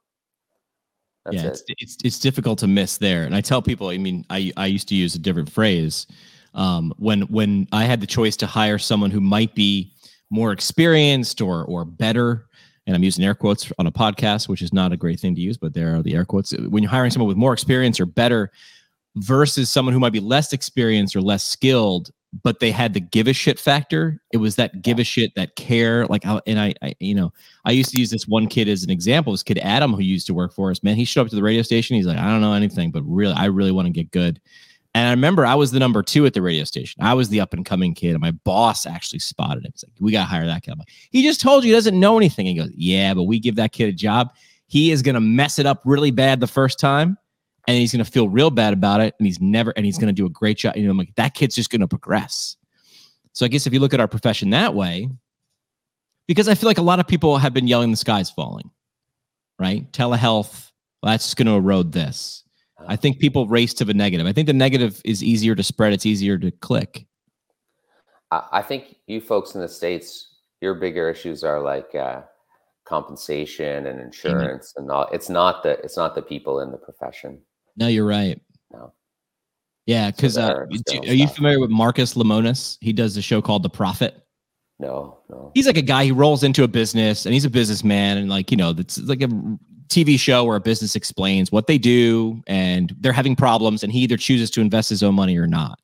That's 1.23 1.38
yeah, 1.38 1.43
it. 1.43 1.47
it's, 1.47 1.63
it's 1.77 1.97
it's 2.04 2.19
difficult 2.19 2.60
to 2.60 2.67
miss 2.67 2.97
there. 2.97 3.23
And 3.23 3.36
I 3.36 3.41
tell 3.41 3.62
people, 3.62 3.89
I 3.89 3.97
mean, 3.97 4.25
I 4.30 4.51
I 4.58 4.65
used 4.65 4.88
to 4.89 4.95
use 4.95 5.15
a 5.15 5.19
different 5.19 5.51
phrase 5.51 6.08
um, 6.56 6.93
when 6.97 7.21
when 7.23 7.67
I 7.71 7.86
had 7.86 8.01
the 8.01 8.08
choice 8.08 8.36
to 8.38 8.47
hire 8.47 8.80
someone 8.80 9.12
who 9.12 9.21
might 9.21 9.56
be 9.56 9.93
more 10.30 10.51
experienced 10.51 11.39
or 11.39 11.63
or 11.65 11.86
better. 11.86 12.47
And 12.88 12.96
I'm 12.96 13.04
using 13.04 13.24
air 13.24 13.36
quotes 13.36 13.72
on 13.78 13.88
a 13.88 13.91
podcast, 13.91 14.48
which 14.48 14.62
is 14.62 14.74
not 14.74 14.91
a 14.91 14.98
great 14.98 15.20
thing 15.20 15.36
to 15.36 15.41
use, 15.41 15.58
but 15.58 15.74
there 15.74 15.96
are 15.96 16.02
the 16.02 16.15
air 16.15 16.26
quotes. 16.26 16.52
When 16.52 16.82
you're 16.82 16.89
hiring 16.89 17.12
someone 17.12 17.28
with 17.28 17.38
more 17.38 17.54
experience 17.54 18.00
or 18.00 18.06
better, 18.06 18.52
versus 19.15 19.70
someone 19.70 19.94
who 19.94 20.00
might 20.00 20.13
be 20.13 20.20
less 20.20 20.54
experienced 20.54 21.15
or 21.15 21.22
less 21.22 21.44
skilled 21.44 22.12
but 22.44 22.62
they 22.62 22.72
had 22.72 22.94
the 22.94 23.00
give 23.00 23.28
a 23.28 23.34
shit 23.34 23.60
factor 23.60 24.22
it 24.32 24.38
was 24.38 24.56
that 24.56 24.82
give 24.82 25.00
a 25.00 25.04
shit 25.04 25.36
that 25.36 25.56
care. 25.58 26.08
Like 26.08 26.24
and 26.48 26.60
I, 26.60 26.74
I 26.82 26.96
you 27.00 27.13
know 27.13 27.34
i 27.65 27.72
used 27.72 27.91
to 27.91 28.00
use 28.00 28.10
this 28.10 28.28
one 28.28 28.48
kid 28.48 28.70
as 28.70 28.84
an 28.84 28.89
example 28.89 29.34
this 29.34 29.44
kid 29.44 29.60
adam 29.60 29.94
who 29.94 30.02
used 30.02 30.28
to 30.28 30.34
work 30.34 30.54
for 30.54 30.72
us. 30.72 30.82
Man 30.82 30.96
he 30.96 31.04
showed 31.04 31.24
up 31.24 31.30
to 31.30 31.36
the 31.36 31.44
radio 31.44 31.62
station 31.62 31.98
he's 31.98 32.06
like 32.06 32.17
i 32.17 32.28
don't 32.30 32.41
know 32.41 32.54
anything 32.54 32.91
but 32.91 33.04
really 33.04 33.34
i 33.34 33.46
really 33.46 33.72
want 33.72 33.88
to 33.88 33.91
get 33.91 34.12
good 34.12 34.39
and 34.93 35.08
i 35.08 35.12
remember 35.12 35.45
i 35.45 35.56
was 35.56 35.71
the 35.71 35.80
number 35.80 36.04
two 36.04 36.25
at 36.25 36.34
the 36.34 36.41
radio 36.41 36.63
station. 36.63 37.01
I 37.01 37.13
was 37.13 37.30
the 37.30 37.39
up 37.39 37.54
and 37.54 37.65
coming 37.65 37.93
kid 37.93 38.12
and 38.12 38.21
my 38.21 38.32
boss 38.32 38.86
actually 38.86 39.19
spotted 39.19 39.65
him 39.65 39.71
he's 39.73 39.84
like 39.84 39.93
we 39.99 40.12
got 40.12 40.21
to 40.21 40.25
hire 40.25 40.45
that 40.45 40.63
kid 40.63 40.71
I'm 40.71 40.80
like, 40.80 40.89
he 41.12 41.23
just 41.23 41.41
told 41.41 41.63
you 41.63 41.69
he 41.69 41.75
doesn't 41.75 41.99
know 41.99 42.17
anything. 42.17 42.45
He 42.45 42.56
goes 42.56 42.71
yeah 42.75 43.13
but 43.13 43.23
we 43.23 43.39
give 43.39 43.56
that 43.56 43.71
kid 43.71 43.89
a 43.89 43.93
job. 43.93 44.34
He 44.67 44.91
is 44.91 45.01
going 45.01 45.15
to 45.15 45.21
mess 45.21 45.60
it 45.60 45.65
up 45.65 45.82
really 45.84 46.12
bad 46.12 46.39
the 46.39 46.47
first 46.47 46.80
time 46.80 47.17
and 47.67 47.77
he's 47.77 47.91
going 47.91 48.04
to 48.04 48.10
feel 48.10 48.30
real 48.30 48.49
bad 48.49 48.73
about 48.73 49.01
it 49.01 49.15
and 49.19 49.25
he's 49.25 49.41
never 49.41 49.71
and 49.75 49.86
he's 49.86 49.97
going 49.97 50.08
to 50.08 50.13
do 50.13 50.25
a 50.25 50.30
great 50.30 50.58
job. 50.58 50.75
You 50.75 50.86
know 50.86 50.91
I'm 50.91 50.97
like 50.97 51.15
that 51.15 51.34
kid's 51.34 51.56
just 51.56 51.69
going 51.69 51.82
to 51.82 51.88
progress. 51.88 52.58
So 53.34 53.45
i 53.45 53.49
guess 53.49 53.67
if 53.67 53.73
you 53.73 53.80
look 53.80 53.93
at 53.93 53.99
our 53.99 54.08
profession 54.08 54.49
that 54.51 54.73
way 54.75 55.10
because 56.27 56.47
i 56.47 56.56
feel 56.56 56.67
like 56.67 56.77
a 56.77 56.84
lot 56.84 56.99
of 56.99 57.08
people 57.08 57.38
have 57.38 57.54
been 57.54 57.67
yelling 57.67 57.91
the 57.91 57.97
sky's 57.97 58.30
falling 58.30 58.69
right? 59.62 59.89
Telehealth 59.91 60.71
well, 61.01 61.12
that's 61.12 61.34
going 61.36 61.45
to 61.45 61.54
erode 61.54 61.91
this 61.91 62.40
i 62.88 62.96
think 62.96 63.20
people 63.20 63.48
race 63.48 63.74
to 63.74 63.86
the 63.86 63.94
negative 63.94 64.28
i 64.28 64.34
think 64.34 64.48
the 64.48 64.54
negative 64.54 65.02
is 65.06 65.24
easier 65.24 65.56
to 65.56 65.63
spread 65.63 65.94
it's 65.94 66.06
easier 66.06 66.38
to 66.38 66.52
click 66.52 67.06
i 68.32 68.62
think 68.62 68.96
you 69.08 69.20
folks 69.20 69.56
in 69.56 69.62
the 69.62 69.67
states 69.67 70.36
your 70.62 70.76
bigger 70.76 71.10
issues 71.10 71.44
are 71.44 71.60
like 71.62 71.94
uh, 71.96 72.22
compensation 72.86 73.88
and 73.88 74.00
insurance 74.00 74.74
mm-hmm. 74.74 74.84
and 74.84 74.91
all 74.91 75.08
it's 75.12 75.30
not 75.30 75.63
the 75.63 75.72
it's 75.84 75.98
not 75.98 76.15
the 76.15 76.22
people 76.22 76.62
in 76.62 76.72
the 76.72 76.78
profession 76.78 77.39
no, 77.76 77.88
you're 77.88 78.06
right. 78.06 78.39
No. 78.72 78.94
Yeah, 79.86 80.12
because 80.12 80.36
so 80.36 80.44
uh, 80.44 80.54
are 81.08 81.13
you 81.13 81.28
familiar 81.28 81.60
with 81.60 81.72
Marcus 81.72 82.13
Lemonis? 82.13 82.78
He 82.82 82.94
does 82.94 83.17
a 83.17 83.22
show 83.22 83.41
called 83.41 83.63
The 83.63 83.70
Profit. 83.70 84.24
No, 84.80 85.20
no. 85.30 85.52
He's 85.54 85.67
like 85.67 85.78
a 85.78 85.82
guy 85.82 86.08
who 86.08 86.13
rolls 86.13 86.44
into 86.44 86.63
a 86.63 86.67
business 86.67 87.26
and 87.26 87.34
he's 87.34 87.46
a 87.46 87.50
businessman 87.50 88.17
and 88.17 88.30
like, 88.30 88.52
you 88.52 88.58
know, 88.58 88.74
it's 88.78 89.00
like 89.00 89.22
a 89.22 89.30
TV 89.91 90.19
show 90.19 90.43
where 90.43 90.56
a 90.56 90.62
business 90.62 90.95
explains 90.95 91.51
what 91.51 91.67
they 91.67 91.77
do 91.77 92.41
and 92.47 92.95
they're 92.99 93.13
having 93.13 93.36
problems 93.36 93.84
and 93.84 93.91
he 93.91 93.99
either 93.99 94.17
chooses 94.17 94.49
to 94.51 94.62
invest 94.62 94.89
his 94.89 95.04
own 95.04 95.15
money 95.15 95.38
or 95.38 95.47
not. 95.47 95.80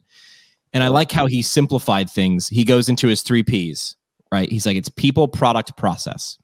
And 0.73 0.83
I 0.83 0.87
like 0.87 1.11
how 1.11 1.25
he 1.25 1.41
simplified 1.41 2.09
things. 2.09 2.47
He 2.47 2.63
goes 2.63 2.89
into 2.89 3.07
his 3.07 3.21
three 3.21 3.43
P's, 3.43 3.95
right? 4.31 4.49
He's 4.49 4.65
like, 4.65 4.77
it's 4.77 4.89
people, 4.89 5.27
product, 5.27 5.77
process. 5.77 6.37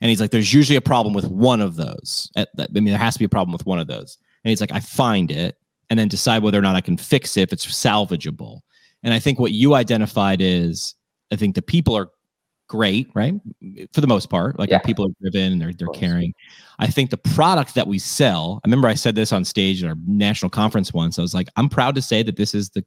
And 0.00 0.08
he's 0.08 0.20
like, 0.20 0.30
there's 0.30 0.52
usually 0.52 0.76
a 0.76 0.82
problem 0.82 1.14
with 1.14 1.26
one 1.26 1.60
of 1.60 1.76
those. 1.76 2.30
I 2.36 2.46
mean, 2.72 2.84
there 2.84 2.98
has 2.98 3.14
to 3.14 3.18
be 3.18 3.24
a 3.24 3.30
problem 3.30 3.52
with 3.52 3.66
one 3.66 3.78
of 3.78 3.86
those. 3.86 4.18
And 4.44 4.50
he's 4.50 4.60
like, 4.60 4.72
I 4.72 4.80
find 4.80 5.30
it 5.30 5.56
and 5.90 5.98
then 5.98 6.08
decide 6.08 6.42
whether 6.42 6.58
or 6.58 6.62
not 6.62 6.74
I 6.74 6.80
can 6.80 6.96
fix 6.96 7.36
it 7.36 7.42
if 7.42 7.52
it's 7.52 7.66
salvageable. 7.66 8.60
And 9.02 9.14
I 9.14 9.18
think 9.18 9.38
what 9.38 9.52
you 9.52 9.74
identified 9.74 10.40
is, 10.40 10.94
I 11.32 11.36
think 11.36 11.54
the 11.54 11.62
people 11.62 11.96
are 11.96 12.08
great, 12.72 13.10
right? 13.12 13.34
For 13.92 14.00
the 14.00 14.06
most 14.06 14.30
part, 14.30 14.58
like 14.58 14.70
yeah. 14.70 14.78
people 14.78 15.04
are 15.04 15.14
driven 15.20 15.52
and 15.52 15.60
they're 15.60 15.74
they're 15.74 15.88
caring. 15.88 16.32
I 16.78 16.86
think 16.86 17.10
the 17.10 17.18
product 17.18 17.74
that 17.74 17.86
we 17.86 17.98
sell. 17.98 18.60
I 18.64 18.66
remember 18.66 18.88
I 18.88 18.94
said 18.94 19.14
this 19.14 19.30
on 19.30 19.44
stage 19.44 19.84
at 19.84 19.90
our 19.90 19.96
national 20.06 20.48
conference 20.48 20.90
once. 20.90 21.18
I 21.18 21.22
was 21.22 21.34
like, 21.34 21.50
I'm 21.56 21.68
proud 21.68 21.94
to 21.96 22.02
say 22.02 22.22
that 22.22 22.36
this 22.36 22.54
is 22.54 22.70
the 22.70 22.82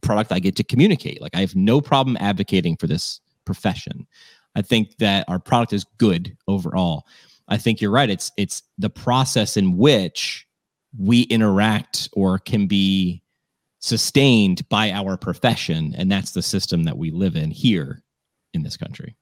product 0.00 0.32
I 0.32 0.38
get 0.38 0.56
to 0.56 0.64
communicate. 0.64 1.20
Like 1.20 1.36
I 1.36 1.40
have 1.40 1.54
no 1.54 1.82
problem 1.82 2.16
advocating 2.18 2.78
for 2.78 2.86
this 2.86 3.20
profession. 3.44 4.06
I 4.54 4.62
think 4.62 4.96
that 5.00 5.26
our 5.28 5.38
product 5.38 5.74
is 5.74 5.84
good 5.98 6.34
overall. 6.48 7.04
I 7.48 7.58
think 7.58 7.82
you're 7.82 7.90
right. 7.90 8.08
It's 8.08 8.32
it's 8.38 8.62
the 8.78 8.88
process 8.88 9.58
in 9.58 9.76
which 9.76 10.46
we 10.98 11.22
interact 11.24 12.08
or 12.14 12.38
can 12.38 12.66
be 12.66 13.22
sustained 13.80 14.66
by 14.70 14.92
our 14.92 15.18
profession, 15.18 15.94
and 15.98 16.10
that's 16.10 16.32
the 16.32 16.40
system 16.40 16.84
that 16.84 16.96
we 16.96 17.10
live 17.10 17.36
in 17.36 17.50
here 17.50 18.02
in 18.54 18.62
this 18.62 18.78
country. 18.78 19.14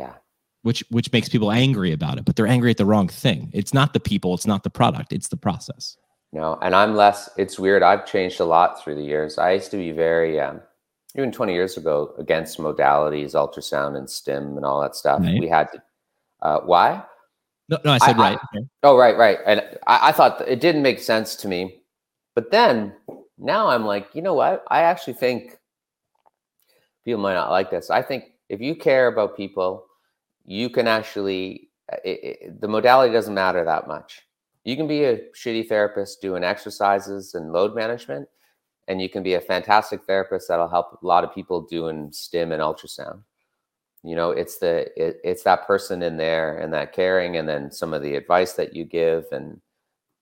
Yeah. 0.00 0.14
Which 0.62 0.84
which 0.90 1.12
makes 1.12 1.28
people 1.28 1.50
angry 1.50 1.92
about 1.92 2.18
it, 2.18 2.24
but 2.24 2.36
they're 2.36 2.46
angry 2.46 2.70
at 2.70 2.76
the 2.76 2.84
wrong 2.84 3.08
thing. 3.08 3.50
It's 3.54 3.72
not 3.72 3.92
the 3.92 4.00
people, 4.00 4.34
it's 4.34 4.46
not 4.46 4.62
the 4.62 4.70
product, 4.70 5.12
it's 5.12 5.28
the 5.28 5.36
process. 5.36 5.96
No, 6.32 6.58
and 6.62 6.74
I'm 6.74 6.94
less. 6.94 7.28
It's 7.36 7.58
weird. 7.58 7.82
I've 7.82 8.06
changed 8.06 8.40
a 8.40 8.44
lot 8.44 8.82
through 8.82 8.94
the 8.96 9.02
years. 9.02 9.38
I 9.38 9.52
used 9.52 9.70
to 9.72 9.76
be 9.76 9.90
very 9.90 10.38
um, 10.38 10.60
even 11.16 11.32
20 11.32 11.52
years 11.52 11.76
ago 11.76 12.14
against 12.18 12.58
modalities, 12.58 13.34
ultrasound 13.34 13.96
and 13.96 14.08
stim 14.08 14.56
and 14.56 14.64
all 14.64 14.80
that 14.80 14.94
stuff. 14.94 15.20
Right. 15.20 15.40
We 15.40 15.48
had 15.48 15.72
to, 15.72 15.82
uh, 16.42 16.60
why? 16.60 17.02
No, 17.68 17.78
no, 17.84 17.92
I 17.92 17.98
said 17.98 18.16
I, 18.16 18.30
right. 18.30 18.38
I, 18.54 18.58
oh, 18.84 18.96
right, 18.96 19.16
right. 19.16 19.38
And 19.44 19.60
I, 19.86 20.08
I 20.08 20.12
thought 20.12 20.46
it 20.46 20.60
didn't 20.60 20.82
make 20.82 21.00
sense 21.00 21.34
to 21.36 21.48
me. 21.48 21.82
But 22.34 22.52
then 22.52 22.94
now 23.38 23.68
I'm 23.68 23.84
like, 23.84 24.08
you 24.14 24.22
know 24.22 24.34
what? 24.34 24.64
I 24.68 24.82
actually 24.82 25.14
think 25.14 25.58
people 27.04 27.20
might 27.20 27.34
not 27.34 27.50
like 27.50 27.70
this. 27.70 27.90
I 27.90 28.02
think 28.02 28.24
if 28.48 28.60
you 28.60 28.76
care 28.76 29.08
about 29.08 29.36
people, 29.36 29.84
you 30.50 30.68
can 30.68 30.88
actually, 30.88 31.70
uh, 31.92 31.96
it, 32.04 32.20
it, 32.22 32.60
the 32.60 32.68
modality 32.68 33.12
doesn't 33.12 33.34
matter 33.34 33.64
that 33.64 33.86
much. 33.86 34.22
You 34.64 34.76
can 34.76 34.88
be 34.88 35.04
a 35.04 35.20
shitty 35.34 35.68
therapist 35.68 36.20
doing 36.20 36.44
exercises 36.44 37.34
and 37.34 37.52
load 37.52 37.74
management 37.74 38.28
and 38.88 39.00
you 39.00 39.08
can 39.08 39.22
be 39.22 39.34
a 39.34 39.40
fantastic 39.40 40.04
therapist 40.04 40.48
that'll 40.48 40.68
help 40.68 40.98
a 41.00 41.06
lot 41.06 41.22
of 41.22 41.32
people 41.32 41.62
doing 41.62 42.10
stim 42.12 42.50
and 42.50 42.60
ultrasound 42.60 43.22
you 44.02 44.16
know 44.16 44.30
it's 44.30 44.58
the 44.58 44.86
it, 45.00 45.20
it's 45.22 45.42
that 45.44 45.66
person 45.66 46.02
in 46.02 46.16
there 46.16 46.58
and 46.58 46.72
that 46.72 46.92
caring 46.92 47.36
and 47.36 47.48
then 47.48 47.70
some 47.70 47.94
of 47.94 48.02
the 48.02 48.16
advice 48.16 48.54
that 48.54 48.74
you 48.74 48.84
give 48.84 49.24
and 49.32 49.60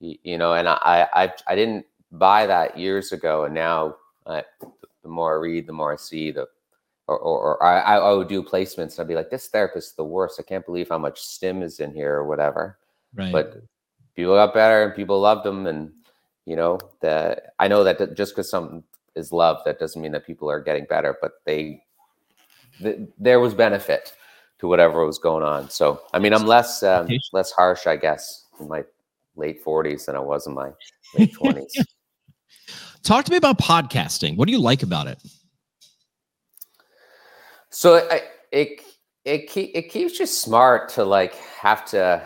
you, 0.00 0.16
you 0.22 0.38
know 0.38 0.52
and 0.54 0.68
I, 0.68 1.08
I 1.14 1.32
i 1.46 1.54
didn't 1.54 1.86
buy 2.12 2.46
that 2.46 2.78
years 2.78 3.12
ago 3.12 3.44
and 3.44 3.54
now 3.54 3.96
I, 4.26 4.42
the 5.02 5.08
more 5.08 5.34
i 5.34 5.40
read 5.40 5.66
the 5.66 5.72
more 5.72 5.92
i 5.92 5.96
see 5.96 6.30
the 6.30 6.46
or, 7.08 7.18
or, 7.18 7.40
or 7.40 7.62
I, 7.62 7.96
I 7.96 8.12
would 8.12 8.28
do 8.28 8.42
placements 8.42 8.92
and 8.92 9.00
i'd 9.00 9.08
be 9.08 9.14
like 9.14 9.30
this 9.30 9.48
therapist 9.48 9.90
is 9.90 9.94
the 9.96 10.04
worst. 10.04 10.38
I 10.38 10.42
can't 10.42 10.64
believe 10.64 10.90
how 10.90 10.98
much 10.98 11.20
stim 11.20 11.62
is 11.62 11.80
in 11.80 11.92
here 11.92 12.14
or 12.14 12.26
whatever. 12.26 12.78
Right. 13.14 13.32
But 13.32 13.62
people 14.14 14.34
got 14.34 14.52
better 14.52 14.84
and 14.84 14.94
people 14.94 15.18
loved 15.20 15.44
them 15.44 15.66
and 15.66 15.92
you 16.44 16.56
know 16.56 16.78
the 17.00 17.40
i 17.58 17.68
know 17.68 17.84
that 17.84 18.16
just 18.16 18.32
because 18.32 18.50
something 18.50 18.82
is 19.14 19.32
love 19.32 19.58
that 19.64 19.78
doesn't 19.78 20.02
mean 20.02 20.12
that 20.12 20.26
people 20.26 20.50
are 20.50 20.60
getting 20.60 20.86
better 20.86 21.16
but 21.22 21.32
they 21.44 21.82
the, 22.80 23.06
there 23.18 23.38
was 23.38 23.54
benefit 23.54 24.14
to 24.58 24.66
whatever 24.66 25.04
was 25.06 25.18
going 25.18 25.44
on. 25.44 25.70
So 25.70 26.00
i 26.12 26.18
mean 26.18 26.32
i'm 26.32 26.46
less 26.46 26.82
um, 26.82 27.08
less 27.32 27.52
harsh 27.52 27.86
i 27.86 27.96
guess 27.96 28.46
in 28.58 28.68
my 28.68 28.82
late 29.36 29.64
40s 29.64 30.06
than 30.06 30.16
i 30.16 30.20
was 30.20 30.46
in 30.46 30.54
my 30.54 30.70
late 31.16 31.32
20s 31.34 31.70
talk 33.02 33.24
to 33.24 33.30
me 33.30 33.36
about 33.36 33.58
podcasting. 33.58 34.36
What 34.36 34.46
do 34.46 34.52
you 34.52 34.60
like 34.60 34.82
about 34.82 35.06
it 35.06 35.22
so 37.70 38.06
I, 38.10 38.22
it 38.52 38.80
it 39.24 39.50
it 39.56 39.90
keeps 39.90 40.18
you 40.18 40.26
smart 40.26 40.88
to 40.90 41.04
like 41.04 41.34
have 41.34 41.84
to 41.86 42.22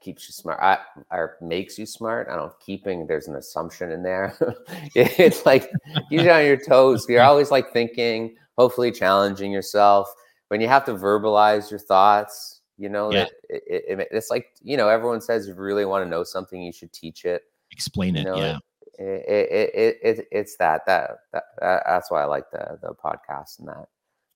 keeps 0.00 0.28
you 0.28 0.32
smart 0.32 0.60
I, 0.60 0.78
or 1.10 1.36
makes 1.40 1.78
you 1.78 1.86
smart. 1.86 2.28
I 2.28 2.36
don't 2.36 2.48
know. 2.48 2.54
Keeping 2.64 3.06
there's 3.06 3.26
an 3.28 3.36
assumption 3.36 3.90
in 3.90 4.02
there. 4.02 4.36
it's 4.94 5.46
like 5.46 5.70
you're 6.10 6.32
on 6.32 6.44
your 6.44 6.58
toes. 6.58 7.06
You're 7.08 7.22
always 7.32 7.50
like 7.50 7.72
thinking, 7.72 8.36
hopefully 8.58 8.92
challenging 8.92 9.50
yourself. 9.50 10.12
When 10.48 10.60
you 10.60 10.68
have 10.68 10.84
to 10.84 10.94
verbalize 10.94 11.70
your 11.70 11.80
thoughts, 11.80 12.60
you 12.76 12.88
know, 12.88 13.10
yeah. 13.10 13.26
it, 13.48 13.62
it, 13.66 14.00
it, 14.00 14.08
it's 14.10 14.30
like 14.30 14.48
you 14.62 14.76
know 14.76 14.88
everyone 14.88 15.20
says 15.20 15.48
you 15.48 15.54
really 15.54 15.84
want 15.84 16.04
to 16.04 16.08
know 16.08 16.22
something, 16.22 16.62
you 16.62 16.72
should 16.72 16.92
teach 16.92 17.24
it. 17.24 17.42
Explain 17.70 18.16
it. 18.16 18.20
You 18.20 18.24
know, 18.24 18.36
yeah. 18.36 18.58
It, 18.96 19.72
it, 19.74 19.96
it, 20.02 20.28
it's 20.30 20.56
that, 20.58 20.86
that 20.86 21.10
that 21.32 21.44
that's 21.58 22.10
why 22.10 22.22
I 22.22 22.26
like 22.26 22.50
the 22.50 22.78
the 22.80 22.94
podcast 22.94 23.58
and 23.58 23.68
that 23.68 23.88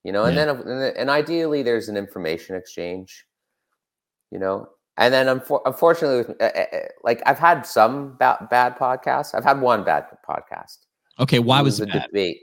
you 0.09 0.13
know, 0.13 0.25
and 0.25 0.37
yeah. 0.37 0.55
then 0.55 0.95
and 0.97 1.11
ideally 1.11 1.63
there's 1.63 1.91
an 1.91 1.97
information 1.99 2.57
exchange, 2.57 3.27
you 4.31 4.39
know, 4.39 4.67
and 4.97 5.13
then 5.13 5.29
unfortunately, 5.29 6.35
eh, 6.41 6.51
eh, 6.55 6.65
eh, 6.73 6.89
like 7.05 7.21
I've 7.27 7.39
had 7.39 7.67
some 7.67 8.17
bad, 8.17 8.49
bad 8.49 8.79
podcasts. 8.79 9.35
I've 9.35 9.45
had 9.45 9.61
one 9.61 9.85
bad 9.85 10.07
podcast. 10.27 10.79
Okay, 11.21 11.41
why 11.41 11.61
was, 11.61 11.79
was, 11.79 11.89
it 11.89 11.91
a 11.91 11.99
bad? 11.99 12.07
debate? 12.07 12.39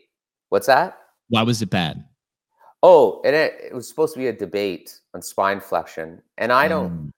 What's 0.49 0.67
that? 0.67 0.95
Why 1.29 1.41
was 1.41 1.63
it 1.63 1.71
bad? 1.71 2.05
Oh, 2.83 3.19
and 3.25 3.35
it, 3.35 3.55
it 3.71 3.73
was 3.73 3.89
supposed 3.89 4.13
to 4.13 4.19
be 4.19 4.27
a 4.27 4.33
debate 4.33 4.99
on 5.15 5.23
spine 5.23 5.59
flexion, 5.59 6.21
and 6.37 6.51
I 6.51 6.67
don't. 6.67 6.91
Mm. 6.91 7.09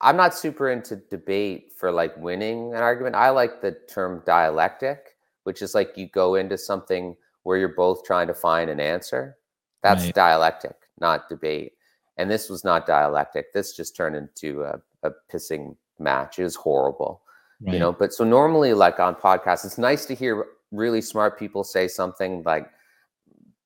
I'm 0.00 0.16
not 0.16 0.34
super 0.34 0.68
into 0.68 0.96
debate 0.96 1.74
for 1.78 1.92
like 1.92 2.16
winning 2.16 2.74
an 2.74 2.80
argument. 2.80 3.14
I 3.14 3.30
like 3.30 3.62
the 3.62 3.76
term 3.88 4.24
dialectic, 4.26 5.14
which 5.44 5.62
is 5.62 5.76
like 5.76 5.96
you 5.96 6.08
go 6.08 6.34
into 6.34 6.58
something 6.58 7.14
where 7.48 7.56
you're 7.56 7.70
both 7.70 8.04
trying 8.04 8.26
to 8.26 8.34
find 8.34 8.68
an 8.68 8.78
answer. 8.78 9.38
That's 9.82 10.04
right. 10.04 10.14
dialectic, 10.14 10.76
not 11.00 11.30
debate. 11.30 11.72
And 12.18 12.30
this 12.30 12.50
was 12.50 12.62
not 12.62 12.86
dialectic. 12.86 13.54
This 13.54 13.74
just 13.74 13.96
turned 13.96 14.16
into 14.16 14.64
a, 14.64 14.78
a 15.02 15.12
pissing 15.32 15.74
match. 15.98 16.38
It 16.38 16.42
was 16.42 16.56
horrible, 16.56 17.22
right. 17.62 17.72
you 17.72 17.78
know. 17.78 17.90
But 17.90 18.12
so 18.12 18.22
normally, 18.22 18.74
like 18.74 19.00
on 19.00 19.14
podcasts, 19.14 19.64
it's 19.64 19.78
nice 19.78 20.04
to 20.06 20.14
hear 20.14 20.44
really 20.72 21.00
smart 21.00 21.38
people 21.38 21.64
say 21.64 21.88
something 21.88 22.42
like 22.42 22.68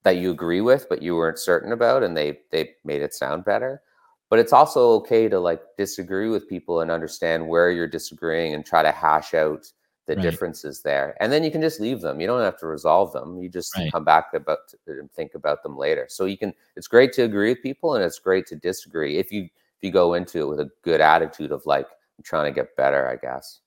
that 0.05 0.17
you 0.17 0.31
agree 0.31 0.61
with, 0.61 0.89
but 0.89 1.03
you 1.03 1.17
weren't 1.17 1.41
certain 1.41 1.73
about, 1.73 2.05
and 2.05 2.17
they 2.17 2.39
they 2.53 2.71
made 2.85 3.03
it 3.03 3.13
sound 3.13 3.45
better. 3.45 3.83
But 4.31 4.39
it's 4.39 4.53
also 4.53 4.91
okay 5.01 5.29
to 5.29 5.41
like 5.41 5.61
disagree 5.77 6.29
with 6.29 6.49
people 6.49 6.83
and 6.83 6.91
understand 6.93 7.49
where 7.49 7.73
you're 7.73 7.89
disagreeing 7.89 8.55
and 8.55 8.65
try 8.65 8.85
to 8.85 8.93
hash 8.93 9.35
out 9.35 9.67
the 10.07 10.17
right. 10.17 10.23
differences 10.23 10.83
there 10.83 11.17
and 11.21 11.33
then 11.33 11.45
you 11.45 11.51
can 11.51 11.61
just 11.61 11.81
leave 11.81 12.01
them 12.01 12.21
you 12.21 12.27
don't 12.27 12.41
have 12.41 12.59
to 12.59 12.67
resolve 12.67 13.13
them 13.13 13.39
you 13.41 13.49
just 13.49 13.77
right. 13.77 13.93
come 13.93 14.05
back 14.05 14.27
about 14.35 14.59
and 14.87 15.11
think 15.13 15.35
about 15.35 15.63
them 15.63 15.77
later 15.77 16.07
so 16.09 16.25
you 16.25 16.37
can 16.37 16.53
it's 16.77 16.89
great 16.89 17.13
to 17.13 17.23
agree 17.23 17.51
with 17.51 17.63
people 17.63 17.95
and 17.95 18.05
it's 18.05 18.19
great 18.19 18.47
to 18.47 18.57
disagree 18.57 19.19
if 19.19 19.31
you 19.31 19.45
if 19.45 19.83
you 19.83 19.91
go 19.91 20.15
into 20.15 20.41
it 20.41 20.49
with 20.49 20.61
a 20.61 20.71
good 20.83 21.01
attitude 21.01 21.53
of 21.53 21.65
like 21.67 21.87
i'm 22.19 22.25
trying 22.25 22.53
to 22.53 22.55
get 22.55 22.77
better 22.77 23.09
i 23.09 23.17
guess 23.17 23.61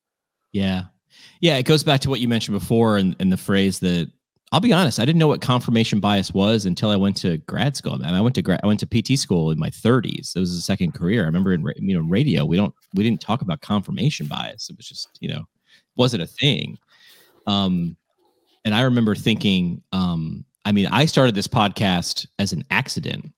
yeah 0.51 0.83
yeah 1.39 1.55
it 1.55 1.63
goes 1.63 1.83
back 1.83 2.01
to 2.01 2.09
what 2.09 2.19
you 2.19 2.27
mentioned 2.27 2.57
before 2.57 2.97
and, 2.97 3.15
and 3.19 3.31
the 3.31 3.37
phrase 3.37 3.79
that 3.79 4.11
I'll 4.51 4.61
be 4.61 4.71
honest. 4.71 4.99
I 4.99 5.05
didn't 5.05 5.19
know 5.19 5.27
what 5.27 5.41
confirmation 5.41 5.99
bias 5.99 6.33
was 6.33 6.65
until 6.65 6.91
I 6.91 6.95
went 6.95 7.17
to 7.17 7.39
grad 7.39 7.75
school. 7.75 7.95
I, 7.95 7.97
mean, 7.97 8.13
I 8.13 8.21
went 8.21 8.35
to 8.35 8.41
grad, 8.41 8.61
I 8.63 8.67
went 8.67 8.79
to 8.81 8.85
PT 8.85 9.19
school 9.19 9.51
in 9.51 9.59
my 9.59 9.69
30s. 9.69 10.35
It 10.35 10.39
was 10.39 10.51
a 10.55 10.61
second 10.61 10.93
career. 10.93 11.23
I 11.23 11.25
remember 11.25 11.51
in 11.51 11.65
you 11.77 11.99
know 11.99 12.07
radio, 12.07 12.45
we 12.45 12.55
don't 12.55 12.73
we 12.93 13.03
didn't 13.03 13.21
talk 13.21 13.41
about 13.41 13.61
confirmation 13.61 14.27
bias. 14.27 14.69
It 14.69 14.77
was 14.77 14.87
just 14.87 15.17
you 15.19 15.29
know 15.29 15.45
wasn't 15.95 16.23
a 16.23 16.27
thing. 16.27 16.77
Um, 17.47 17.95
and 18.63 18.73
I 18.73 18.81
remember 18.81 19.15
thinking, 19.15 19.81
um, 19.91 20.45
I 20.65 20.71
mean, 20.71 20.87
I 20.87 21.05
started 21.05 21.35
this 21.35 21.47
podcast 21.47 22.25
as 22.39 22.53
an 22.53 22.63
accident 22.71 23.31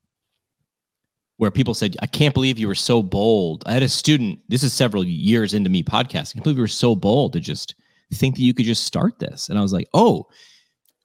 where 1.38 1.52
people 1.52 1.74
said, 1.74 1.96
I 2.02 2.08
can't 2.08 2.34
believe 2.34 2.58
you 2.58 2.68
were 2.68 2.76
so 2.76 3.04
bold. 3.04 3.64
I 3.66 3.74
had 3.74 3.84
a 3.84 3.90
student, 3.90 4.40
this 4.48 4.64
is 4.64 4.74
several 4.74 5.04
years 5.04 5.54
into 5.54 5.70
me 5.70 5.84
podcasting. 5.84 6.32
I 6.32 6.34
can't 6.34 6.44
believe 6.44 6.58
you 6.58 6.64
were 6.64 6.68
so 6.68 6.96
bold 6.96 7.34
to 7.34 7.40
just 7.40 7.76
think 8.14 8.36
that 8.36 8.42
you 8.42 8.54
could 8.54 8.66
just 8.66 8.86
start 8.86 9.20
this. 9.20 9.50
And 9.50 9.60
I 9.60 9.62
was 9.62 9.74
like, 9.74 9.88
oh, 9.94 10.28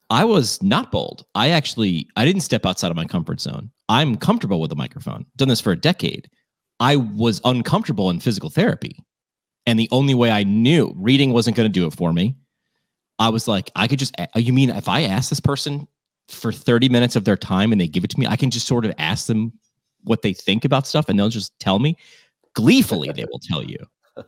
I 0.08 0.24
was 0.24 0.62
not 0.62 0.92
bold. 0.92 1.24
I 1.34 1.50
actually 1.50 2.06
I 2.16 2.24
didn't 2.24 2.42
step 2.42 2.66
outside 2.66 2.90
of 2.90 2.96
my 2.96 3.06
comfort 3.06 3.40
zone. 3.40 3.70
I'm 3.88 4.16
comfortable 4.16 4.60
with 4.60 4.70
a 4.70 4.76
microphone. 4.76 5.24
Done 5.36 5.48
this 5.48 5.60
for 5.60 5.72
a 5.72 5.76
decade. 5.76 6.28
I 6.80 6.96
was 6.96 7.40
uncomfortable 7.44 8.10
in 8.10 8.20
physical 8.20 8.50
therapy. 8.50 9.02
And 9.66 9.78
the 9.78 9.88
only 9.92 10.14
way 10.14 10.30
I 10.30 10.44
knew 10.44 10.92
reading 10.96 11.32
wasn't 11.32 11.56
going 11.56 11.70
to 11.70 11.72
do 11.72 11.86
it 11.86 11.92
for 11.92 12.12
me, 12.12 12.34
I 13.18 13.28
was 13.28 13.46
like, 13.46 13.70
I 13.76 13.86
could 13.86 13.98
just, 13.98 14.14
you 14.34 14.52
mean 14.52 14.70
if 14.70 14.88
I 14.88 15.02
ask 15.02 15.30
this 15.30 15.40
person 15.40 15.86
for 16.28 16.52
30 16.52 16.88
minutes 16.88 17.14
of 17.14 17.24
their 17.24 17.36
time 17.36 17.72
and 17.72 17.80
they 17.80 17.86
give 17.86 18.04
it 18.04 18.10
to 18.10 18.20
me, 18.20 18.26
I 18.26 18.36
can 18.36 18.50
just 18.50 18.66
sort 18.66 18.84
of 18.84 18.92
ask 18.98 19.26
them 19.26 19.52
what 20.04 20.22
they 20.22 20.32
think 20.32 20.64
about 20.64 20.86
stuff 20.86 21.08
and 21.08 21.18
they'll 21.18 21.28
just 21.28 21.58
tell 21.60 21.78
me 21.78 21.96
gleefully, 22.54 23.12
they 23.12 23.24
will 23.30 23.40
tell 23.40 23.62
you. 23.62 23.78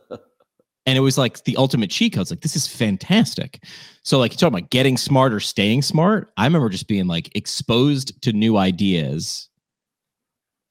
And 0.85 0.97
it 0.97 1.01
was 1.01 1.17
like 1.17 1.43
the 1.45 1.57
ultimate 1.57 1.89
cheat 1.89 2.13
code. 2.13 2.21
It's 2.21 2.31
like, 2.31 2.41
this 2.41 2.55
is 2.55 2.67
fantastic. 2.67 3.63
So, 4.03 4.19
like, 4.19 4.31
you 4.31 4.37
talking 4.37 4.59
about 4.59 4.69
getting 4.69 4.97
smart 4.97 5.33
or 5.33 5.39
staying 5.39 5.81
smart. 5.81 6.31
I 6.37 6.45
remember 6.45 6.69
just 6.69 6.87
being 6.87 7.07
like 7.07 7.35
exposed 7.35 8.21
to 8.21 8.33
new 8.33 8.57
ideas 8.57 9.49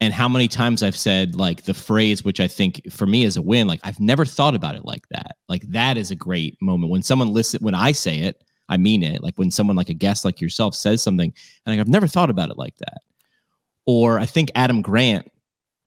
and 0.01 0.13
how 0.13 0.29
many 0.29 0.49
times 0.49 0.83
I've 0.83 0.97
said 0.97 1.35
like 1.35 1.63
the 1.63 1.75
phrase, 1.75 2.25
which 2.25 2.41
I 2.41 2.49
think 2.49 2.91
for 2.91 3.07
me 3.07 3.25
is 3.25 3.37
a 3.37 3.43
win. 3.43 3.67
Like 3.67 3.81
I've 3.85 4.01
never 4.01 4.25
thought 4.25 4.55
about 4.55 4.75
it 4.75 4.85
like 4.85 5.09
that. 5.09 5.37
Like 5.49 5.63
that 5.69 5.97
is 5.97 6.11
a 6.11 6.17
great 6.17 6.61
moment 6.61 6.91
when 6.91 7.03
someone 7.03 7.33
listen 7.33 7.61
when 7.63 7.75
I 7.75 7.93
say 7.93 8.19
it, 8.19 8.43
I 8.69 8.77
mean 8.77 9.03
it. 9.03 9.23
Like 9.23 9.37
when 9.37 9.51
someone 9.51 9.77
like 9.77 9.89
a 9.89 9.95
guest 9.95 10.25
like 10.25 10.41
yourself 10.41 10.75
says 10.75 11.03
something, 11.03 11.33
and 11.67 11.77
like, 11.77 11.81
I've 11.81 11.91
never 11.91 12.07
thought 12.07 12.31
about 12.31 12.51
it 12.51 12.59
like 12.59 12.77
that. 12.79 12.99
Or 13.87 14.19
I 14.19 14.27
think 14.27 14.51
Adam 14.55 14.83
Grant, 14.83 15.31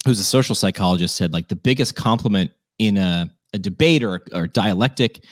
who's 0.05 0.19
a 0.19 0.23
social 0.23 0.55
psychologist, 0.55 1.15
said 1.15 1.33
like 1.33 1.47
the 1.47 1.55
biggest 1.55 1.95
compliment 1.95 2.51
in 2.79 2.97
a, 2.97 3.29
a 3.53 3.59
debate 3.59 4.03
or, 4.03 4.23
or 4.33 4.47
dialectic 4.47 5.23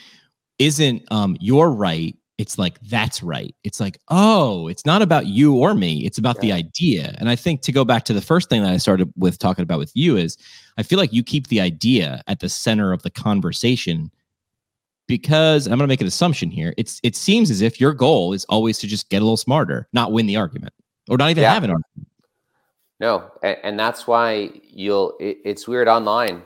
isn't 0.58 1.02
um, 1.10 1.36
you're 1.40 1.70
right 1.70 2.16
it's 2.38 2.58
like 2.58 2.78
that's 2.82 3.22
right 3.22 3.54
it's 3.64 3.80
like 3.80 3.98
oh 4.08 4.68
it's 4.68 4.84
not 4.84 5.02
about 5.02 5.26
you 5.26 5.54
or 5.56 5.74
me 5.74 6.04
it's 6.04 6.18
about 6.18 6.36
yeah. 6.36 6.40
the 6.42 6.52
idea 6.52 7.14
and 7.18 7.28
i 7.28 7.36
think 7.36 7.62
to 7.62 7.72
go 7.72 7.84
back 7.84 8.04
to 8.04 8.12
the 8.12 8.20
first 8.20 8.48
thing 8.48 8.62
that 8.62 8.72
i 8.72 8.76
started 8.76 9.10
with 9.16 9.38
talking 9.38 9.62
about 9.62 9.78
with 9.78 9.92
you 9.94 10.16
is 10.16 10.36
i 10.76 10.82
feel 10.82 10.98
like 10.98 11.12
you 11.12 11.22
keep 11.22 11.48
the 11.48 11.60
idea 11.60 12.22
at 12.26 12.40
the 12.40 12.48
center 12.48 12.92
of 12.92 13.02
the 13.02 13.10
conversation 13.10 14.10
because 15.06 15.66
i'm 15.66 15.78
going 15.78 15.80
to 15.80 15.86
make 15.86 16.00
an 16.00 16.06
assumption 16.06 16.50
here 16.50 16.74
it's 16.76 17.00
it 17.02 17.16
seems 17.16 17.50
as 17.50 17.62
if 17.62 17.80
your 17.80 17.92
goal 17.92 18.32
is 18.32 18.44
always 18.46 18.78
to 18.78 18.86
just 18.86 19.08
get 19.08 19.18
a 19.22 19.24
little 19.24 19.36
smarter 19.36 19.88
not 19.92 20.12
win 20.12 20.26
the 20.26 20.36
argument 20.36 20.74
or 21.08 21.16
not 21.16 21.30
even 21.30 21.42
yeah. 21.42 21.54
have 21.54 21.64
an 21.64 21.70
argument 21.70 22.08
no 23.00 23.30
and, 23.42 23.56
and 23.62 23.80
that's 23.80 24.06
why 24.06 24.50
you'll 24.62 25.16
it, 25.20 25.38
it's 25.44 25.66
weird 25.66 25.88
online 25.88 26.42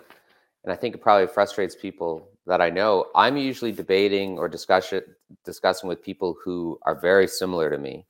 and 0.64 0.72
i 0.72 0.76
think 0.76 0.94
it 0.94 0.98
probably 0.98 1.26
frustrates 1.26 1.74
people 1.74 2.28
that 2.46 2.60
I 2.60 2.70
know, 2.70 3.06
I'm 3.14 3.36
usually 3.36 3.72
debating 3.72 4.38
or 4.38 4.48
discussion 4.48 5.02
discussing 5.44 5.88
with 5.88 6.02
people 6.02 6.36
who 6.42 6.78
are 6.82 6.98
very 6.98 7.26
similar 7.26 7.70
to 7.70 7.78
me, 7.78 8.06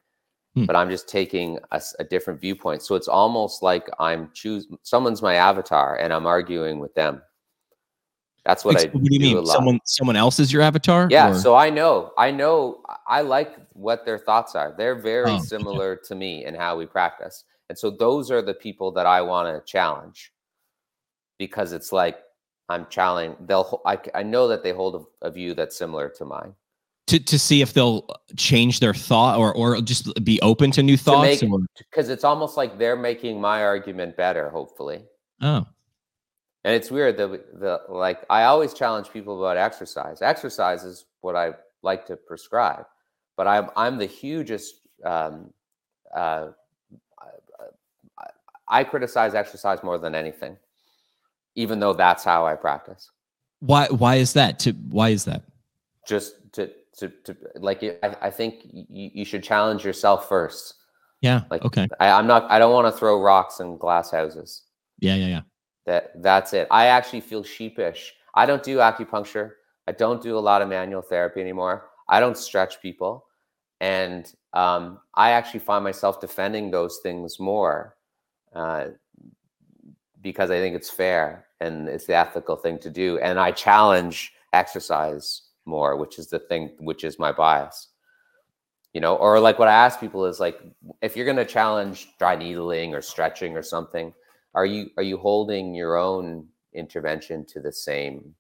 hmm. 0.54 0.64
but 0.64 0.76
I'm 0.76 0.90
just 0.90 1.08
taking 1.08 1.58
a, 1.72 1.82
a, 1.98 2.04
different 2.04 2.40
viewpoint. 2.40 2.82
So 2.82 2.94
it's 2.94 3.08
almost 3.08 3.62
like 3.62 3.88
I'm 3.98 4.30
choose 4.32 4.66
someone's 4.82 5.22
my 5.22 5.34
avatar 5.34 5.96
and 5.96 6.12
I'm 6.12 6.26
arguing 6.26 6.78
with 6.78 6.94
them. 6.94 7.22
That's 8.44 8.64
what 8.64 8.76
I. 8.76 8.88
What 8.88 9.05
do 9.05 9.14
you 9.14 9.20
mean? 9.20 9.44
Someone 9.44 9.80
someone 9.84 10.16
else 10.16 10.40
is 10.40 10.52
your 10.52 10.62
avatar? 10.62 11.09
Yeah. 11.11 11.30
Or? 11.30 11.34
So 11.34 11.55
I 11.55 11.68
know, 11.68 12.12
I 12.16 12.30
know, 12.30 12.82
I 13.07 13.20
like 13.20 13.57
what 13.74 14.07
their 14.07 14.18
thoughts 14.18 14.55
are. 14.55 14.74
They're 14.76 14.94
very 14.94 15.32
oh, 15.32 15.38
similar 15.40 15.96
to 15.96 16.14
me 16.14 16.46
in 16.46 16.55
how 16.55 16.78
we 16.78 16.86
practice, 16.86 17.44
and 17.68 17.76
so 17.76 17.90
those 17.90 18.30
are 18.30 18.40
the 18.40 18.55
people 18.55 18.92
that 18.92 19.05
I 19.05 19.20
want 19.20 19.55
to 19.55 19.70
challenge 19.70 20.32
because 21.38 21.72
it's 21.72 21.92
like 21.92 22.18
I'm 22.70 22.86
challenging. 22.88 23.36
They'll. 23.46 23.82
I, 23.84 23.98
I 24.14 24.22
know 24.22 24.46
that 24.46 24.62
they 24.62 24.70
hold 24.70 25.08
a, 25.22 25.26
a, 25.26 25.30
view 25.30 25.54
that's 25.54 25.76
similar 25.76 26.08
to 26.10 26.24
mine. 26.24 26.54
To, 27.08 27.18
to 27.18 27.36
see 27.36 27.62
if 27.62 27.72
they'll 27.72 28.06
change 28.36 28.78
their 28.78 28.94
thought 28.94 29.38
or 29.38 29.52
or 29.52 29.80
just 29.80 30.24
be 30.24 30.40
open 30.40 30.70
to 30.72 30.82
new 30.82 30.96
thoughts. 30.96 31.42
Because 31.90 32.08
it's 32.08 32.22
almost 32.22 32.56
like 32.56 32.78
they're 32.78 32.96
making 32.96 33.40
my 33.40 33.64
argument 33.64 34.16
better. 34.16 34.48
Hopefully. 34.50 35.02
Oh. 35.42 35.66
And 36.62 36.74
it's 36.74 36.92
weird 36.92 37.16
that 37.16 37.58
the 37.58 37.80
like 37.88 38.24
I 38.30 38.44
always 38.44 38.72
challenge 38.72 39.10
people 39.10 39.44
about 39.44 39.56
exercise. 39.56 40.22
Exercise 40.22 40.84
is 40.84 41.06
what 41.22 41.34
I 41.34 41.54
like 41.82 42.06
to 42.06 42.16
prescribe, 42.16 42.84
but 43.36 43.48
I'm 43.48 43.70
I'm 43.74 43.98
the 43.98 44.06
hugest. 44.06 44.76
Um, 45.04 45.52
uh, 46.14 46.50
I, 48.18 48.26
I 48.68 48.84
criticize 48.84 49.34
exercise 49.34 49.82
more 49.82 49.98
than 49.98 50.14
anything 50.14 50.56
even 51.55 51.80
though 51.80 51.92
that's 51.92 52.24
how 52.24 52.46
I 52.46 52.55
practice. 52.55 53.11
Why? 53.61 53.86
Why 53.88 54.16
is 54.16 54.32
that? 54.34 54.59
To 54.61 54.72
why 54.72 55.11
is 55.11 55.24
that? 55.24 55.42
Just 56.07 56.53
to 56.53 56.70
to, 56.98 57.09
to 57.24 57.36
like 57.57 57.82
I, 57.82 58.16
I 58.22 58.30
think 58.30 58.61
you, 58.64 59.11
you 59.14 59.24
should 59.24 59.42
challenge 59.42 59.84
yourself 59.84 60.28
first. 60.28 60.74
Yeah. 61.20 61.42
Like 61.51 61.64
okay. 61.64 61.88
I, 61.98 62.11
I'm 62.11 62.26
not. 62.26 62.51
I 62.51 62.59
don't 62.59 62.72
want 62.72 62.92
to 62.92 62.98
throw 62.98 63.20
rocks 63.20 63.61
in 63.61 63.76
glass 63.76 64.11
houses. 64.11 64.62
Yeah. 64.98 65.14
Yeah. 65.16 65.26
Yeah. 65.26 65.40
That 65.86 66.22
that's 66.22 66.53
it. 66.53 66.68
I 66.70 66.86
actually 66.86 67.20
feel 67.20 67.42
sheepish. 67.42 68.14
I 68.34 68.46
don't 68.46 68.62
do 68.62 68.78
acupuncture. 68.78 69.53
I 69.86 69.92
don't 69.92 70.22
do 70.22 70.38
a 70.38 70.40
lot 70.40 70.62
of 70.62 70.68
manual 70.68 71.03
therapy 71.03 71.40
anymore. 71.40 71.90
I 72.09 72.20
don't 72.20 72.36
stretch 72.36 72.80
people, 72.80 73.26
and 73.80 74.32
um, 74.53 75.01
I 75.14 75.30
actually 75.32 75.61
find 75.61 75.82
myself 75.82 76.20
defending 76.20 76.70
those 76.70 77.01
things 77.03 77.40
more 77.40 77.96
uh, 78.55 78.88
because 80.22 80.50
I 80.50 80.58
think 80.58 80.76
it's 80.76 80.90
fair 80.90 81.46
and 81.60 81.88
it's 81.88 82.06
the 82.06 82.14
ethical 82.14 82.56
thing 82.56 82.78
to 82.80 82.90
do. 82.90 83.18
And 83.18 83.38
I 83.38 83.52
challenge 83.52 84.32
exercise 84.52 85.42
more, 85.64 85.96
which 85.96 86.18
is 86.18 86.28
the 86.28 86.38
thing, 86.38 86.70
which 86.80 87.04
is 87.04 87.18
my 87.18 87.32
bias. 87.32 87.88
You 88.92 89.00
know, 89.00 89.14
or 89.16 89.38
like 89.38 89.58
what 89.58 89.68
I 89.68 89.72
ask 89.72 90.00
people 90.00 90.26
is 90.26 90.40
like, 90.40 90.60
if 91.00 91.16
you're 91.16 91.24
going 91.24 91.36
to 91.36 91.44
challenge 91.44 92.08
dry 92.18 92.34
needling 92.34 92.92
or 92.92 93.00
stretching 93.00 93.56
or 93.56 93.62
something, 93.62 94.12
are 94.54 94.66
you 94.66 94.90
are 94.96 95.04
you 95.04 95.16
holding 95.16 95.74
your 95.74 95.96
own 95.96 96.48
intervention 96.74 97.44
to 97.46 97.60
the 97.60 97.72
same, 97.72 98.34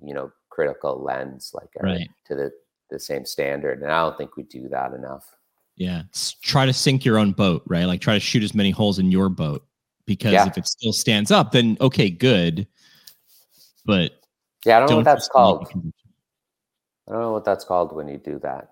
you 0.00 0.14
know, 0.14 0.30
critical 0.48 1.02
lens, 1.02 1.50
like 1.54 1.70
uh, 1.82 1.86
right. 1.88 2.08
to 2.26 2.36
the 2.36 2.52
the 2.88 3.00
same 3.00 3.24
standard? 3.24 3.82
And 3.82 3.90
I 3.90 4.00
don't 4.02 4.16
think 4.16 4.36
we 4.36 4.44
do 4.44 4.68
that 4.68 4.92
enough. 4.92 5.34
Yeah, 5.74 6.02
try 6.40 6.66
to 6.66 6.72
sink 6.72 7.04
your 7.04 7.18
own 7.18 7.32
boat, 7.32 7.64
right? 7.66 7.86
Like 7.86 8.00
try 8.00 8.14
to 8.14 8.20
shoot 8.20 8.44
as 8.44 8.54
many 8.54 8.70
holes 8.70 9.00
in 9.00 9.10
your 9.10 9.28
boat 9.28 9.66
because 10.06 10.32
yeah. 10.32 10.46
if 10.46 10.56
it 10.56 10.66
still 10.66 10.92
stands 10.92 11.30
up, 11.30 11.52
then 11.52 11.76
okay, 11.80 12.08
good. 12.10 12.66
But 13.84 14.12
yeah, 14.64 14.78
I 14.78 14.80
don't, 14.80 14.88
don't 14.88 14.90
know 14.90 14.96
what 14.98 15.04
that's 15.04 15.28
called. 15.28 15.68
I 17.08 17.12
don't 17.12 17.20
know 17.20 17.32
what 17.32 17.44
that's 17.44 17.64
called 17.64 17.94
when 17.94 18.08
you 18.08 18.18
do 18.18 18.38
that. 18.40 18.70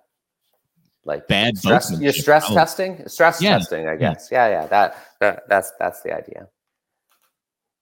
Like 1.05 1.29
bad 1.29 1.59
stress, 1.59 1.93
you're 2.01 2.13
stress 2.13 2.47
oh. 2.49 2.55
testing, 2.55 3.07
stress 3.09 3.43
yeah. 3.43 3.59
testing, 3.59 3.89
I 3.89 3.97
guess. 3.97 4.29
Yeah. 4.33 4.49
yeah, 4.49 4.63
yeah. 4.63 4.67
That, 4.69 4.97
that 5.21 5.49
that's 5.49 5.73
that's 5.79 6.01
the 6.03 6.17
idea. 6.17 6.49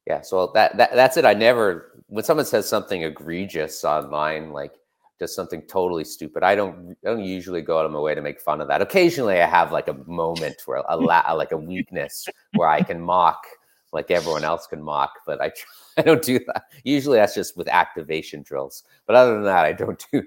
Yeah, 0.07 0.23
so 0.23 0.51
that, 0.55 0.77
that 0.79 0.95
that's 0.95 1.17
it. 1.17 1.25
I 1.25 1.35
never 1.35 2.03
when 2.09 2.25
someone 2.25 2.47
says 2.47 2.69
something 2.69 3.05
egregious 3.05 3.85
online, 3.85 4.51
like 4.53 4.75
just 5.19 5.35
something 5.35 5.63
totally 5.63 6.05
stupid. 6.05 6.43
I 6.43 6.55
don't 6.55 6.97
I 7.05 7.11
don't 7.11 7.25
usually 7.25 7.63
go 7.63 7.79
out 7.79 7.87
of 7.87 7.93
my 7.93 8.01
way 8.01 8.15
to 8.15 8.23
make 8.23 8.41
fun 8.41 8.61
of 8.61 8.69
that. 8.69 8.83
Occasionally, 8.83 9.41
I 9.41 9.47
have 9.47 9.73
like 9.73 9.89
a 9.89 9.95
moment 10.07 10.57
where 10.67 10.83
a 10.89 10.97
la- 10.97 11.33
like 11.35 11.53
a 11.53 11.57
weakness 11.57 12.27
where 12.55 12.69
I 12.69 12.83
can 12.83 13.01
mock 13.01 13.45
like 13.93 14.11
everyone 14.11 14.43
else 14.43 14.67
can 14.67 14.83
mock, 14.83 15.13
but 15.27 15.41
I 15.41 15.53
I 15.97 16.03
don't 16.03 16.23
do 16.23 16.39
that. 16.47 16.65
Usually, 16.85 17.19
that's 17.19 17.35
just 17.35 17.57
with 17.57 17.69
activation 17.69 18.43
drills. 18.43 18.85
But 19.07 19.17
other 19.17 19.35
than 19.35 19.45
that, 19.45 19.65
I 19.65 19.73
don't 19.73 20.03
do 20.13 20.23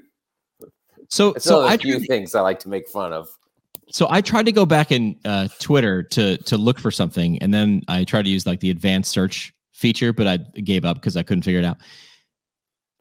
so, 1.10 1.30
it's 1.36 1.46
so 1.46 1.66
I 1.66 1.78
few 1.78 2.00
things 2.00 2.36
I 2.36 2.42
like 2.42 2.60
to 2.60 2.70
make 2.70 2.88
fun 2.88 3.14
of. 3.14 3.28
So 3.92 4.08
I 4.10 4.22
tried 4.22 4.46
to 4.48 4.52
go 4.52 4.66
back 4.66 4.92
in 4.92 5.16
uh, 5.26 5.48
Twitter 5.60 6.04
to 6.04 6.38
to 6.38 6.58
look 6.58 6.80
for 6.80 6.92
something, 6.92 7.38
and 7.40 7.54
then 7.54 7.82
I 7.88 8.04
tried 8.04 8.24
to 8.24 8.30
use 8.30 8.46
like 8.46 8.60
the 8.60 8.70
advanced 8.70 9.12
search 9.12 9.54
feature, 9.74 10.14
but 10.14 10.28
I 10.28 10.38
gave 10.38 10.86
up 10.86 10.98
because 10.98 11.18
I 11.18 11.24
couldn't 11.24 11.44
figure 11.44 11.60
it 11.60 11.66
out. 11.66 11.78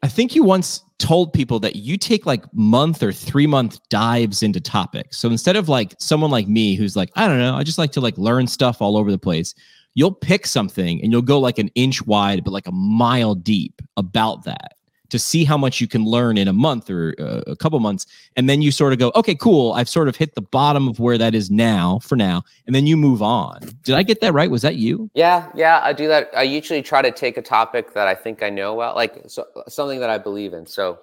I 0.05 0.09
think 0.09 0.35
you 0.35 0.43
once 0.43 0.85
told 0.99 1.33
people 1.33 1.59
that 1.61 1.77
you 1.77 1.97
take 1.97 2.27
like 2.27 2.45
month 2.53 3.03
or 3.03 3.11
three 3.11 3.47
month 3.47 3.79
dives 3.89 4.43
into 4.43 4.61
topics. 4.61 5.17
So 5.17 5.31
instead 5.31 5.57
of 5.57 5.71
like 5.71 5.95
someone 5.99 6.31
like 6.31 6.47
me 6.47 6.75
who's 6.75 6.95
like, 6.95 7.09
I 7.17 7.27
don't 7.27 7.39
know, 7.39 7.55
I 7.55 7.63
just 7.63 7.79
like 7.79 7.93
to 7.93 8.03
like 8.03 8.19
learn 8.19 8.47
stuff 8.47 8.83
all 8.83 8.99
over 8.99 9.11
the 9.11 9.17
place, 9.17 9.55
you'll 9.95 10.13
pick 10.13 10.47
something 10.47 11.03
and 11.03 11.11
you'll 11.11 11.23
go 11.23 11.41
like 11.41 11.59
an 11.59 11.71
inch 11.75 12.07
wide, 12.07 12.45
but 12.45 12.51
like 12.51 12.67
a 12.67 12.73
mile 12.73 13.35
deep 13.35 13.81
about 13.97 14.45
that 14.45 14.74
to 15.11 15.19
see 15.19 15.45
how 15.45 15.57
much 15.57 15.81
you 15.81 15.87
can 15.87 16.05
learn 16.05 16.39
in 16.39 16.49
a 16.49 16.53
month 16.53 16.91
or 16.91 17.15
uh, 17.19 17.43
a 17.47 17.57
couple 17.57 17.79
months. 17.81 18.07
And 18.37 18.49
then 18.49 18.63
you 18.63 18.71
sort 18.71 18.93
of 18.93 18.99
go 18.99 19.13
okay 19.15 19.35
cool. 19.35 19.73
I've 19.73 19.89
sort 19.89 20.09
of 20.09 20.17
hit 20.17 20.35
the 20.35 20.41
bottom 20.41 20.89
of 20.89 20.99
where 20.99 21.19
that 21.19 21.35
is 21.35 21.51
now 21.51 21.99
for 22.01 22.17
now. 22.17 22.43
And 22.67 22.75
then 22.75 22.87
you 22.87 22.97
move 22.97 23.23
on. 23.23 23.61
Did 23.83 23.95
i 23.95 24.03
get 24.03 24.21
that 24.21 24.33
right? 24.33 24.51
Was 24.51 24.63
that 24.63 24.77
you? 24.77 25.11
Yeah 25.15 25.49
yeah 25.55 25.81
i 25.83 25.93
do 25.93 26.09
that. 26.09 26.31
I 26.37 26.43
usually 26.43 26.83
try 26.83 27.03
to 27.03 27.11
take 27.11 27.37
a 27.37 27.43
topic 27.43 27.95
that 27.95 28.09
i 28.09 28.15
think 28.15 28.43
i 28.43 28.51
know 28.51 28.75
well 28.75 28.95
like 28.95 29.23
so, 29.27 29.47
something 29.69 30.01
that 30.01 30.11
i 30.11 30.19
believe 30.19 30.53
in. 30.53 30.67
So 30.67 30.99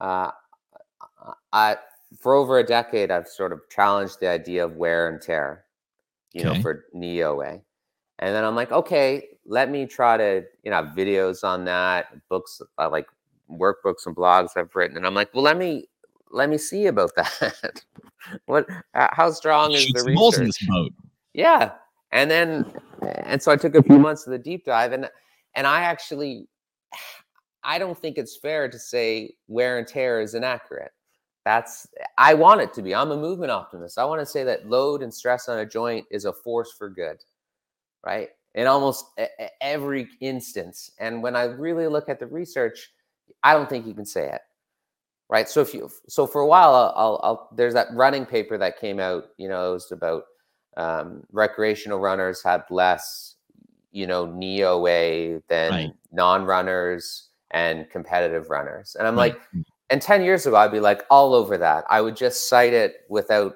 uh, 0.00 0.30
i 1.52 1.76
for 2.20 2.34
over 2.34 2.58
a 2.58 2.64
decade 2.64 3.10
i've 3.10 3.28
sort 3.28 3.52
of 3.52 3.60
challenged 3.70 4.20
the 4.20 4.28
idea 4.28 4.64
of 4.64 4.76
wear 4.76 5.08
and 5.08 5.20
tear 5.20 5.64
you 6.32 6.42
okay. 6.42 6.54
know 6.54 6.62
for 6.62 6.84
knee 6.92 7.22
OA 7.22 7.60
and 8.18 8.34
then 8.34 8.44
i'm 8.44 8.54
like 8.54 8.72
okay 8.72 9.28
let 9.46 9.70
me 9.70 9.86
try 9.86 10.16
to 10.16 10.44
you 10.62 10.70
know 10.70 10.82
videos 10.96 11.44
on 11.44 11.64
that 11.64 12.06
books 12.28 12.62
uh, 12.78 12.88
like 12.88 13.06
workbooks 13.58 14.06
and 14.06 14.16
blogs 14.16 14.50
I've 14.56 14.74
written, 14.74 14.96
and 14.96 15.06
I'm 15.06 15.14
like, 15.14 15.32
well, 15.34 15.42
let 15.42 15.56
me 15.56 15.88
let 16.30 16.48
me 16.48 16.58
see 16.58 16.86
about 16.86 17.12
that. 17.16 17.82
what? 18.46 18.66
Uh, 18.94 19.08
how 19.12 19.30
strong 19.30 19.72
is 19.72 19.86
the 19.92 20.04
research? 20.04 20.40
In 20.40 20.46
this 20.46 20.66
boat. 20.66 20.92
Yeah, 21.32 21.72
and 22.12 22.30
then 22.30 22.72
and 23.24 23.42
so 23.42 23.52
I 23.52 23.56
took 23.56 23.74
a 23.74 23.82
few 23.82 23.98
months 23.98 24.26
of 24.26 24.32
the 24.32 24.38
deep 24.38 24.64
dive, 24.64 24.92
and 24.92 25.10
and 25.54 25.66
I 25.66 25.80
actually 25.82 26.48
I 27.64 27.78
don't 27.78 27.98
think 27.98 28.18
it's 28.18 28.36
fair 28.36 28.68
to 28.68 28.78
say 28.78 29.34
wear 29.48 29.78
and 29.78 29.86
tear 29.86 30.20
is 30.20 30.34
inaccurate. 30.34 30.92
That's 31.44 31.86
I 32.16 32.34
want 32.34 32.60
it 32.60 32.72
to 32.74 32.82
be. 32.82 32.94
I'm 32.94 33.10
a 33.10 33.16
movement 33.16 33.50
optimist. 33.50 33.98
I 33.98 34.04
want 34.04 34.20
to 34.20 34.26
say 34.26 34.44
that 34.44 34.68
load 34.68 35.02
and 35.02 35.12
stress 35.12 35.48
on 35.48 35.58
a 35.58 35.66
joint 35.66 36.06
is 36.10 36.24
a 36.24 36.32
force 36.32 36.72
for 36.72 36.88
good, 36.88 37.18
right? 38.04 38.30
In 38.54 38.66
almost 38.66 39.06
every 39.60 40.08
instance. 40.20 40.90
And 41.00 41.22
when 41.22 41.36
I 41.36 41.44
really 41.44 41.86
look 41.86 42.08
at 42.08 42.18
the 42.18 42.26
research, 42.26 42.92
I 43.44 43.52
don't 43.52 43.68
think 43.68 43.86
you 43.86 43.94
can 43.94 44.06
say 44.06 44.32
it. 44.32 44.40
Right. 45.28 45.48
So 45.48 45.60
if 45.60 45.72
you, 45.72 45.90
so 46.08 46.26
for 46.26 46.40
a 46.40 46.46
while, 46.46 46.74
I'll, 46.74 46.92
I'll, 46.96 47.20
I'll 47.22 47.48
there's 47.54 47.74
that 47.74 47.88
running 47.92 48.26
paper 48.26 48.58
that 48.58 48.80
came 48.80 48.98
out, 48.98 49.26
you 49.38 49.48
know, 49.48 49.70
it 49.70 49.74
was 49.74 49.92
about 49.92 50.24
um, 50.76 51.22
recreational 51.32 51.98
runners 51.98 52.42
had 52.42 52.64
less, 52.70 53.36
you 53.92 54.06
know, 54.06 54.26
knee 54.26 54.64
OA 54.64 55.40
than 55.48 55.70
right. 55.70 55.92
non-runners 56.12 57.28
and 57.52 57.88
competitive 57.90 58.50
runners. 58.50 58.96
And 58.98 59.06
I'm 59.06 59.16
right. 59.16 59.34
like, 59.34 59.64
and 59.90 60.02
10 60.02 60.24
years 60.24 60.46
ago, 60.46 60.56
I'd 60.56 60.72
be 60.72 60.80
like 60.80 61.02
all 61.10 61.34
over 61.34 61.56
that. 61.58 61.84
I 61.88 62.00
would 62.00 62.16
just 62.16 62.48
cite 62.48 62.72
it 62.72 63.04
without 63.08 63.54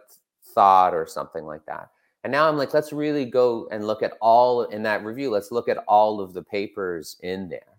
thought 0.55 0.95
or 0.95 1.07
something 1.07 1.45
like 1.45 1.67
that. 1.67 1.91
And 2.25 2.31
now 2.31 2.49
I'm 2.49 2.57
like, 2.57 2.75
let's 2.75 2.93
really 2.93 3.25
go 3.25 3.69
and 3.71 3.87
look 3.87 4.03
at 4.03 4.15
all 4.21 4.65
in 4.65 4.83
that 4.85 5.05
review. 5.05 5.31
Let's 5.31 5.53
look 5.53 5.69
at 5.69 5.79
all 5.87 6.21
of 6.21 6.33
the 6.33 6.43
papers 6.43 7.17
in 7.23 7.49
there 7.49 7.78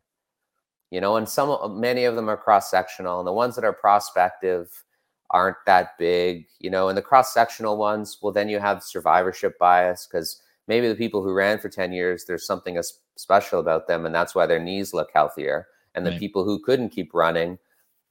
you 0.91 1.01
know, 1.01 1.15
and 1.17 1.27
some 1.27 1.49
uh, 1.49 1.67
many 1.67 2.05
of 2.05 2.15
them 2.15 2.29
are 2.29 2.37
cross 2.37 2.69
sectional, 2.69 3.19
and 3.19 3.27
the 3.27 3.33
ones 3.33 3.55
that 3.55 3.65
are 3.65 3.73
prospective 3.73 4.83
aren't 5.31 5.57
that 5.65 5.97
big, 5.99 6.47
you 6.59 6.69
know, 6.69 6.89
and 6.89 6.97
the 6.97 7.03
cross 7.03 7.33
sectional 7.33 7.77
ones, 7.77 8.17
well, 8.21 8.33
then 8.33 8.49
you 8.49 8.59
have 8.59 8.81
survivorship 8.81 9.59
bias 9.59 10.07
because 10.09 10.41
maybe 10.67 10.87
the 10.87 10.95
people 10.95 11.21
who 11.21 11.33
ran 11.33 11.59
for 11.59 11.69
10 11.69 11.91
years, 11.91 12.25
there's 12.25 12.47
something 12.47 12.81
special 13.15 13.59
about 13.59 13.87
them, 13.87 14.05
and 14.05 14.15
that's 14.15 14.33
why 14.33 14.47
their 14.47 14.59
knees 14.59 14.93
look 14.93 15.09
healthier. 15.13 15.67
And 15.95 16.05
the 16.05 16.11
right. 16.11 16.19
people 16.19 16.43
who 16.43 16.59
couldn't 16.63 16.89
keep 16.89 17.13
running 17.13 17.57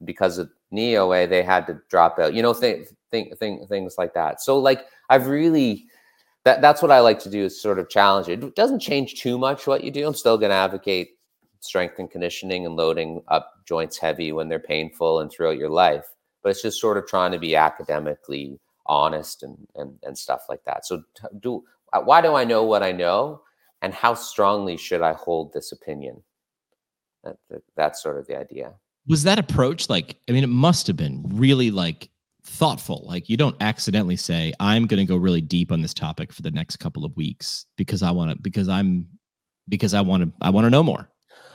because 0.05 0.37
of 0.37 0.49
knee 0.71 0.97
OA, 0.97 1.27
they 1.27 1.43
had 1.43 1.67
to 1.67 1.81
drop 1.89 2.19
out, 2.19 2.33
you 2.33 2.41
know, 2.41 2.53
th- 2.53 2.87
th- 3.11 3.39
th- 3.39 3.67
things 3.67 3.95
like 3.97 4.13
that. 4.13 4.41
So, 4.41 4.57
like, 4.57 4.85
I've 5.09 5.27
really 5.27 5.87
that 6.45 6.61
that's 6.61 6.81
what 6.81 6.91
I 6.91 6.99
like 6.99 7.19
to 7.19 7.29
do 7.29 7.45
is 7.45 7.61
sort 7.61 7.79
of 7.79 7.89
challenge 7.89 8.29
it. 8.29 8.43
It 8.43 8.55
doesn't 8.55 8.79
change 8.79 9.21
too 9.21 9.37
much 9.37 9.67
what 9.67 9.83
you 9.83 9.91
do. 9.91 10.07
I'm 10.07 10.13
still 10.13 10.37
going 10.37 10.51
to 10.51 10.55
advocate 10.55 11.18
strength 11.61 11.99
and 11.99 12.09
conditioning 12.09 12.65
and 12.65 12.75
loading 12.75 13.21
up 13.27 13.53
joints 13.67 13.97
heavy 13.97 14.31
when 14.31 14.49
they're 14.49 14.59
painful 14.59 15.19
and 15.19 15.31
throughout 15.31 15.57
your 15.57 15.69
life. 15.69 16.05
But 16.41 16.49
it's 16.49 16.61
just 16.61 16.79
sort 16.79 16.97
of 16.97 17.05
trying 17.05 17.31
to 17.33 17.39
be 17.39 17.55
academically 17.55 18.59
honest 18.85 19.43
and 19.43 19.57
and, 19.75 19.97
and 20.03 20.17
stuff 20.17 20.43
like 20.49 20.63
that. 20.65 20.85
So 20.85 21.03
do 21.39 21.63
uh, 21.93 22.01
why 22.01 22.21
do 22.21 22.35
I 22.35 22.43
know 22.43 22.63
what 22.63 22.83
I 22.83 22.91
know, 22.91 23.41
and 23.81 23.93
how 23.93 24.13
strongly 24.13 24.77
should 24.77 25.01
I 25.01 25.13
hold 25.13 25.53
this 25.53 25.71
opinion? 25.71 26.21
That, 27.23 27.37
that, 27.49 27.63
that's 27.75 28.01
sort 28.01 28.17
of 28.17 28.27
the 28.27 28.37
idea. 28.37 28.73
Was 29.07 29.23
that 29.23 29.39
approach 29.39 29.89
like? 29.89 30.17
I 30.27 30.31
mean, 30.31 30.43
it 30.43 30.47
must 30.47 30.87
have 30.87 30.95
been 30.95 31.23
really 31.25 31.71
like 31.71 32.09
thoughtful. 32.43 33.03
Like 33.07 33.29
you 33.29 33.37
don't 33.37 33.55
accidentally 33.61 34.15
say, 34.15 34.53
"I'm 34.59 34.87
going 34.87 34.99
to 34.99 35.05
go 35.05 35.17
really 35.17 35.41
deep 35.41 35.71
on 35.71 35.81
this 35.81 35.93
topic 35.93 36.31
for 36.31 36.41
the 36.41 36.51
next 36.51 36.77
couple 36.77 37.05
of 37.05 37.15
weeks 37.15 37.65
because 37.75 38.03
I 38.03 38.11
want 38.11 38.31
to 38.31 38.37
because 38.41 38.69
I'm 38.69 39.07
because 39.67 39.93
I 39.93 40.01
want 40.01 40.23
to 40.23 40.31
I 40.41 40.49
want 40.49 40.65
to 40.65 40.69
know 40.69 40.83
more." 40.83 41.09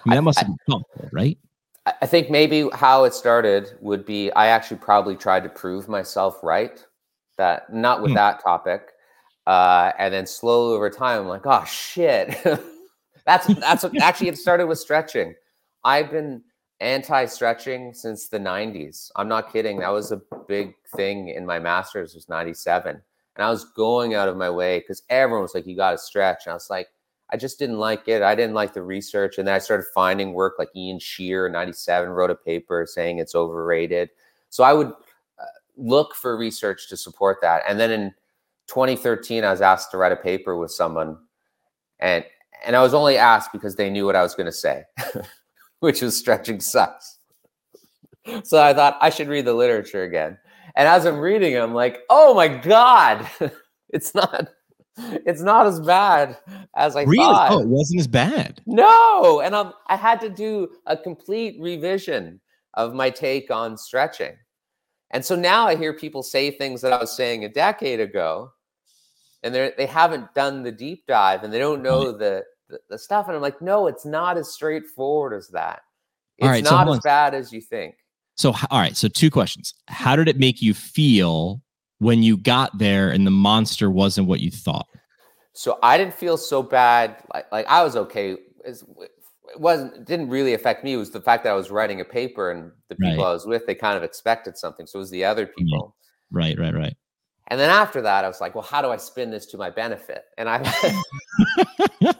I 0.05 0.11
mean, 0.11 0.17
that 0.17 0.23
must 0.23 0.39
have 0.39 0.49
been 0.49 0.57
helpful, 0.69 1.09
right? 1.13 1.39
I 2.01 2.07
think 2.07 2.31
maybe 2.31 2.69
how 2.73 3.05
it 3.05 3.13
started 3.13 3.77
would 3.81 4.07
be 4.07 4.31
I 4.33 4.47
actually 4.47 4.79
probably 4.79 5.17
tried 5.17 5.43
to 5.43 5.51
prove 5.51 5.89
myself 5.89 6.39
right. 6.43 6.85
That 7.37 7.73
not 7.73 8.01
with 8.01 8.13
hmm. 8.13 8.17
that 8.17 8.43
topic, 8.43 8.93
uh, 9.47 9.93
and 9.99 10.15
then 10.15 10.27
slowly 10.27 10.77
over 10.77 10.89
time, 10.89 11.23
I'm 11.23 11.29
like, 11.29 11.47
oh 11.47 11.65
shit. 11.65 12.37
that's 13.27 13.47
that's 13.57 13.83
what 13.83 13.97
actually 14.01 14.29
it 14.29 14.39
started 14.39 14.67
with 14.67 14.79
stretching. 14.79 15.35
I've 15.83 16.11
been 16.11 16.43
anti-stretching 16.81 17.95
since 17.95 18.29
the 18.29 18.39
90s. 18.39 19.11
I'm 19.17 19.29
not 19.29 19.53
kidding. 19.53 19.79
That 19.79 19.93
was 19.93 20.13
a 20.13 20.21
big 20.49 20.75
thing 20.97 21.29
in 21.29 21.47
my 21.47 21.59
master's 21.59 22.15
was 22.15 22.29
97. 22.29 23.01
And 23.37 23.45
I 23.45 23.51
was 23.51 23.65
going 23.65 24.15
out 24.15 24.29
of 24.29 24.37
my 24.37 24.51
way 24.51 24.81
because 24.81 25.03
everyone 25.09 25.43
was 25.43 25.55
like, 25.55 25.67
you 25.67 25.77
got 25.77 25.93
to 25.93 25.99
stretch. 25.99 26.47
And 26.47 26.53
I 26.53 26.55
was 26.55 26.71
like, 26.71 26.89
I 27.35 27.37
just 27.37 27.59
didn't 27.59 27.80
like 27.80 28.07
it. 28.07 28.22
I 28.22 28.37
didn't 28.37 28.55
like 28.55 28.74
the 28.74 28.82
research. 28.82 29.39
And 29.39 29.49
then 29.49 29.57
I 29.57 29.59
started 29.59 29.87
finding 29.93 30.35
work 30.35 30.55
like 30.57 30.68
Ian 30.76 31.01
Shrier, 31.01 31.49
97, 31.49 32.09
wrote 32.09 32.30
a 32.30 32.37
paper 32.37 32.87
saying 32.89 33.18
it's 33.18 33.35
overrated. 33.35 34.11
So 34.51 34.62
I 34.62 34.72
would 34.72 34.87
uh, 34.87 35.55
look 35.76 36.14
for 36.14 36.37
research 36.37 36.89
to 36.91 36.97
support 36.97 37.39
that. 37.43 37.64
And 37.68 37.80
then 37.80 37.91
in 37.91 38.14
2013, 38.68 39.43
I 39.43 39.51
was 39.51 39.61
asked 39.61 39.91
to 39.91 39.97
write 39.97 40.12
a 40.12 40.16
paper 40.16 40.57
with 40.57 40.70
someone. 40.70 41.18
And, 41.99 42.24
and 42.64 42.76
I 42.76 42.82
was 42.82 42.95
only 42.95 43.18
asked 43.18 43.53
because 43.53 43.74
they 43.74 43.91
knew 43.91 44.07
what 44.07 44.14
I 44.14 44.22
was 44.22 44.37
going 44.37 44.47
to 44.47 44.53
say, 44.53 44.85
which 45.80 46.03
was 46.03 46.16
stretching 46.16 46.61
sucks. 46.61 47.18
So 48.45 48.62
I 48.62 48.72
thought 48.74 48.97
I 49.01 49.11
should 49.11 49.26
read 49.26 49.45
the 49.45 49.55
literature 49.55 50.05
again. 50.05 50.39
And 50.76 50.87
as 50.87 51.05
I'm 51.05 51.18
reading 51.18 51.57
I'm 51.57 51.74
like, 51.74 51.99
oh 52.11 52.32
my 52.32 52.47
God, 52.47 53.28
it's 53.89 54.14
not 54.14 54.51
it's 54.97 55.43
not 55.43 55.67
as 55.67 55.81
bad 55.81 56.37
as 56.77 56.97
I 56.97 57.03
really? 57.03 57.19
thought. 57.19 57.53
Oh, 57.53 57.61
it 57.61 57.69
wasn't 57.69 58.01
as 58.01 58.07
bad. 58.07 58.61
No, 58.67 59.41
and 59.41 59.55
I'm, 59.55 59.73
I 59.89 59.97
had 59.97 60.21
to 60.21 60.29
do 60.29 60.69
a 60.87 60.97
complete 60.97 61.57
revision 61.61 62.41
of 62.75 62.95
my 62.95 63.11
take 63.11 63.51
on 63.51 63.77
stretching. 63.77 64.37
And 65.11 65.25
so 65.25 65.37
now 65.37 65.67
I 65.67 65.77
hear 65.77 65.93
people 65.93 66.23
say 66.23 66.51
things 66.51 66.81
that 66.81 66.93
I 66.93 66.99
was 66.99 67.15
saying 67.17 67.45
a 67.45 67.49
decade 67.49 68.01
ago, 68.01 68.51
and 69.43 69.55
they 69.55 69.73
they 69.77 69.87
haven't 69.87 70.33
done 70.35 70.63
the 70.63 70.73
deep 70.73 71.07
dive 71.07 71.45
and 71.45 71.53
they 71.53 71.59
don't 71.59 71.83
know 71.83 72.11
the, 72.11 72.43
the, 72.69 72.81
the 72.91 72.99
stuff. 72.99 73.27
And 73.29 73.37
I'm 73.37 73.43
like, 73.43 73.61
no, 73.63 73.87
it's 73.87 74.05
not 74.05 74.37
as 74.37 74.53
straightforward 74.53 75.35
as 75.35 75.49
that. 75.49 75.83
It's 76.39 76.49
right, 76.49 76.65
not 76.65 76.89
so 76.89 76.95
as 76.95 77.01
bad 77.01 77.35
as 77.35 77.53
you 77.53 77.61
think. 77.61 77.95
So, 78.37 78.55
all 78.71 78.81
right. 78.81 78.97
So, 78.97 79.07
two 79.07 79.31
questions. 79.31 79.75
How 79.87 80.17
did 80.17 80.27
it 80.29 80.39
make 80.39 80.61
you 80.61 80.75
feel 80.75 81.63
when 81.99 82.23
you 82.23 82.37
got 82.37 82.77
there 82.79 83.11
and 83.11 83.27
the 83.27 83.31
monster 83.31 83.91
wasn't 83.91 84.27
what 84.27 84.41
you 84.41 84.51
thought? 84.51 84.87
So 85.53 85.79
I 85.83 85.97
didn't 85.97 86.15
feel 86.15 86.37
so 86.37 86.63
bad. 86.63 87.17
Like, 87.33 87.51
like 87.53 87.67
I 87.67 87.85
was 87.85 87.97
okay. 87.97 88.37
It 88.65 88.83
wasn't 89.57 89.95
it 89.95 90.07
didn't 90.07 90.29
really 90.29 90.55
affect 90.55 90.85
me. 90.85 90.95
It 90.95 90.97
was 90.97 91.11
the 91.11 91.21
fact 91.21 91.45
that 91.45 91.51
I 91.51 91.55
was 91.55 91.71
writing 91.71 92.01
a 92.01 92.05
paper 92.05 92.51
and 92.51 92.73
the 92.89 92.97
people 92.97 93.25
right. 93.25 93.31
I 93.31 93.33
was 93.33 93.47
with, 93.47 93.67
they 93.67 93.75
kind 93.75 93.97
of 93.97 94.03
expected 94.03 94.59
something. 94.59 94.87
So 94.87 94.99
it 94.99 95.01
was 95.01 95.11
the 95.11 95.25
other 95.25 95.47
people. 95.47 95.97
Right, 96.31 96.59
right, 96.59 96.75
right. 96.75 96.97
And 97.49 97.61
then 97.61 97.69
after 97.69 98.01
that, 98.01 98.25
I 98.25 98.29
was 98.29 98.41
like, 98.41 98.55
well, 98.55 98.65
how 98.65 98.81
do 98.81 98.89
I 98.89 98.97
spin 98.97 99.31
this 99.31 99.45
to 99.47 99.59
my 99.59 99.69
benefit? 99.69 100.25
And 100.39 100.49
I 100.49 100.59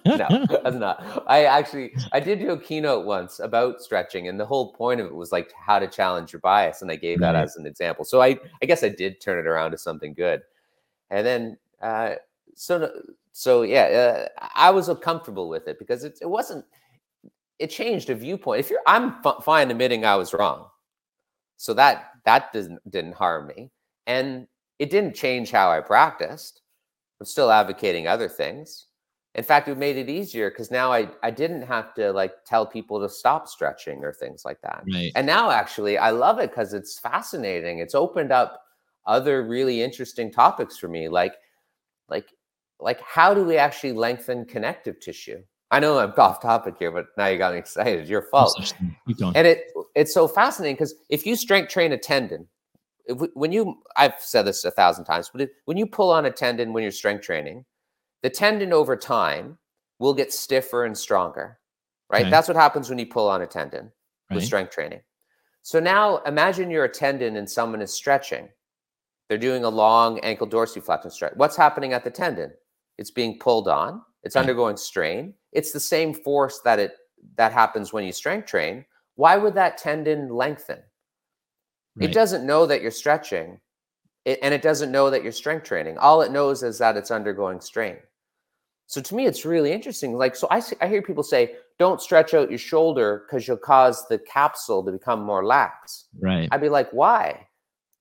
no, 0.05 0.47
that's 0.62 0.77
not. 0.77 1.25
I 1.27 1.45
actually 1.45 1.95
I 2.12 2.20
did 2.20 2.41
do 2.41 2.51
a 2.51 2.61
keynote 2.61 3.07
once 3.07 3.41
about 3.41 3.81
stretching, 3.81 4.29
and 4.29 4.39
the 4.39 4.45
whole 4.45 4.72
point 4.72 5.01
of 5.01 5.07
it 5.07 5.14
was 5.14 5.33
like 5.33 5.53
how 5.55 5.79
to 5.79 5.87
challenge 5.87 6.33
your 6.33 6.41
bias, 6.41 6.83
and 6.83 6.91
I 6.91 6.97
gave 6.97 7.20
that 7.20 7.35
as 7.35 7.57
an 7.57 7.66
example. 7.66 8.05
So 8.05 8.20
I 8.20 8.39
I 8.62 8.66
guess 8.66 8.85
I 8.85 8.91
did 8.91 9.20
turn 9.20 9.39
it 9.39 9.47
around 9.47 9.70
to 9.70 9.79
something 9.79 10.12
good. 10.12 10.43
And 11.11 11.27
then 11.27 11.59
uh, 11.81 12.16
so 12.55 12.91
so 13.33 13.62
yeah, 13.62 14.29
uh, 14.39 14.49
I 14.55 14.70
was 14.70 14.91
comfortable 15.01 15.49
with 15.49 15.68
it 15.68 15.79
because 15.79 16.05
it, 16.05 16.18
it 16.20 16.29
wasn't. 16.29 16.64
It 17.59 17.68
changed 17.68 18.11
a 18.11 18.14
viewpoint. 18.14 18.61
If 18.61 18.68
you're, 18.70 18.81
I'm 18.87 19.16
f- 19.25 19.45
fine 19.45 19.70
admitting 19.70 20.05
I 20.05 20.16
was 20.16 20.35
wrong, 20.35 20.66
so 21.57 21.72
that 21.75 22.11
that 22.25 22.53
didn't 22.53 22.91
didn't 22.91 23.14
harm 23.14 23.47
me, 23.47 23.70
and 24.07 24.47
it 24.79 24.91
didn't 24.91 25.14
change 25.14 25.51
how 25.51 25.70
I 25.70 25.81
practiced. 25.81 26.62
I'm 27.20 27.27
still 27.27 27.51
advocating 27.51 28.07
other 28.07 28.29
things. 28.29 28.87
In 29.35 29.43
fact, 29.43 29.66
it 29.68 29.77
made 29.77 29.97
it 29.97 30.09
easier 30.09 30.51
because 30.51 30.70
now 30.70 30.93
I, 30.93 31.09
I 31.22 31.31
didn't 31.31 31.62
have 31.62 31.93
to 31.95 32.12
like 32.12 32.33
tell 32.47 32.64
people 32.64 33.01
to 33.01 33.09
stop 33.09 33.49
stretching 33.49 34.05
or 34.05 34.12
things 34.12 34.45
like 34.45 34.61
that. 34.62 34.85
Right. 34.93 35.11
And 35.16 35.27
now 35.27 35.51
actually 35.51 35.99
I 35.99 36.11
love 36.11 36.39
it 36.39 36.51
because 36.51 36.72
it's 36.72 36.99
fascinating. 36.99 37.81
It's 37.81 37.97
opened 37.97 38.31
up 38.31 38.62
other 39.07 39.43
really 39.43 39.83
interesting 39.83 40.31
topics 40.31 40.79
for 40.79 40.87
me. 40.87 41.09
Like, 41.09 41.35
like, 42.09 42.29
like 42.79 43.01
how 43.01 43.35
do 43.35 43.43
we 43.43 43.57
actually 43.57 43.93
lengthen 43.93 44.45
connective 44.45 45.01
tissue? 45.01 45.43
I 45.72 45.81
know 45.81 45.99
I'm 45.99 46.12
off 46.16 46.41
topic 46.41 46.77
here, 46.79 46.93
but 46.93 47.07
now 47.18 47.27
you 47.27 47.37
got 47.37 47.55
me 47.55 47.59
excited. 47.59 48.09
Your 48.09 48.22
fault. 48.22 48.72
And 49.35 49.47
it 49.47 49.72
it's 49.97 50.14
so 50.14 50.29
fascinating 50.29 50.77
because 50.77 50.95
if 51.09 51.27
you 51.27 51.35
strength 51.35 51.72
train 51.72 51.91
a 51.91 51.99
tendon, 51.99 52.47
when 53.34 53.52
you 53.52 53.82
I've 53.96 54.14
said 54.18 54.42
this 54.42 54.64
a 54.64 54.70
thousand 54.70 55.05
times, 55.05 55.30
but 55.32 55.48
when 55.66 55.76
you 55.76 55.86
pull 55.86 56.11
on 56.11 56.26
a 56.26 56.30
tendon 56.30 56.72
when 56.72 56.82
you're 56.82 56.92
strength 56.92 57.24
training, 57.24 57.64
the 58.22 58.30
tendon 58.30 58.72
over 58.72 58.96
time 58.96 59.59
will 59.98 60.14
get 60.14 60.32
stiffer 60.32 60.84
and 60.84 60.96
stronger. 60.96 61.59
Right? 62.11 62.22
Okay. 62.22 62.30
That's 62.30 62.48
what 62.48 62.57
happens 62.57 62.88
when 62.88 62.98
you 62.98 63.07
pull 63.07 63.28
on 63.28 63.42
a 63.42 63.46
tendon 63.46 63.90
right. 64.30 64.36
with 64.36 64.44
strength 64.44 64.72
training. 64.72 65.00
So 65.62 65.80
now 65.80 66.18
imagine 66.18 66.70
you're 66.70 66.84
a 66.84 66.88
tendon 66.88 67.36
and 67.36 67.48
someone 67.48 67.80
is 67.80 67.92
stretching. 67.92 68.48
They're 69.28 69.38
doing 69.38 69.64
a 69.64 69.68
long 69.68 70.18
ankle 70.20 70.46
dorsiflexion 70.46 71.11
stretch. 71.11 71.32
What's 71.36 71.57
happening 71.57 71.94
at 71.94 72.05
the 72.05 72.11
tendon? 72.11 72.52
It's 72.98 73.11
being 73.11 73.38
pulled 73.38 73.68
on. 73.68 74.02
It's 74.22 74.36
okay. 74.36 74.42
undergoing 74.42 74.76
strain. 74.76 75.34
It's 75.52 75.72
the 75.72 75.80
same 75.80 76.14
force 76.14 76.61
that 76.64 76.78
it 76.78 76.92
that 77.36 77.52
happens 77.52 77.92
when 77.92 78.05
you 78.05 78.12
strength 78.12 78.46
train. 78.46 78.84
Why 79.16 79.36
would 79.36 79.55
that 79.55 79.78
tendon 79.78 80.28
lengthen? 80.28 80.80
Right. 81.97 82.11
It 82.11 82.12
doesn't 82.12 82.47
know 82.47 82.66
that 82.66 82.82
you're 82.82 82.90
stretching 82.90 83.61
it, 84.24 84.38
and 84.42 84.55
it 84.55 84.62
doesn't 84.62 84.90
know 84.90 85.11
that 85.11 85.22
you're 85.22 85.32
strength 85.32 85.64
training. 85.64 85.99
All 85.99 86.22
it 86.22 86.32
knows 86.32 86.62
is 86.62 86.78
that 86.78 86.97
it's 86.97 87.11
undergoing 87.11 87.61
strain. 87.61 87.97
So 88.86 89.01
to 89.01 89.14
me, 89.14 89.26
it's 89.26 89.45
really 89.45 89.72
interesting. 89.72 90.14
Like, 90.14 90.36
so 90.36 90.47
I, 90.51 90.61
see, 90.61 90.76
I 90.80 90.88
hear 90.88 91.03
people 91.03 91.22
say, 91.22 91.57
don't 91.78 92.01
stretch 92.01 92.34
out 92.34 92.51
your 92.51 92.59
shoulder 92.59 93.24
because 93.26 93.49
you'll 93.49 93.57
cause 93.57 94.07
the 94.09 94.18
capsule 94.18 94.84
to 94.84 94.92
become 94.92 95.22
more 95.22 95.45
lax. 95.45 96.07
Right. 96.20 96.49
I'd 96.53 96.61
be 96.61 96.68
like, 96.68 96.90
why? 96.90 97.47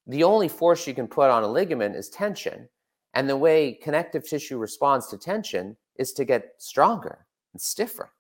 The 0.08 0.24
only 0.24 0.50
force 0.50 0.86
you 0.86 0.94
can 0.94 1.08
put 1.08 1.30
on 1.30 1.44
a 1.44 1.48
ligament 1.48 1.96
is 1.96 2.10
tension. 2.10 2.68
And 3.14 3.30
the 3.30 3.38
way 3.38 3.80
connective 3.82 4.28
tissue 4.28 4.58
responds 4.58 5.08
to 5.08 5.18
tension 5.18 5.78
is 5.98 6.12
to 6.14 6.26
get 6.26 6.56
stronger 6.58 7.26
and 7.54 7.62
stiffer. 7.62 8.12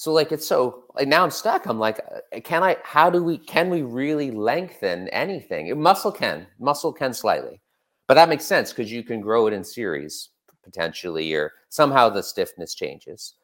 So 0.00 0.14
like 0.14 0.32
it's 0.32 0.46
so 0.46 0.84
like 0.94 1.08
now 1.08 1.22
I'm 1.22 1.30
stuck. 1.30 1.66
I'm 1.66 1.78
like, 1.78 1.98
uh, 1.98 2.40
can 2.40 2.62
I? 2.62 2.78
How 2.84 3.10
do 3.10 3.22
we? 3.22 3.36
Can 3.36 3.68
we 3.68 3.82
really 3.82 4.30
lengthen 4.30 5.08
anything? 5.08 5.78
Muscle 5.78 6.10
can, 6.10 6.46
muscle 6.58 6.90
can 6.90 7.12
slightly, 7.12 7.60
but 8.08 8.14
that 8.14 8.30
makes 8.30 8.46
sense 8.46 8.72
because 8.72 8.90
you 8.90 9.02
can 9.02 9.20
grow 9.20 9.46
it 9.46 9.52
in 9.52 9.62
series 9.62 10.30
potentially, 10.64 11.34
or 11.34 11.52
somehow 11.68 12.08
the 12.08 12.22
stiffness 12.22 12.74
changes. 12.74 13.34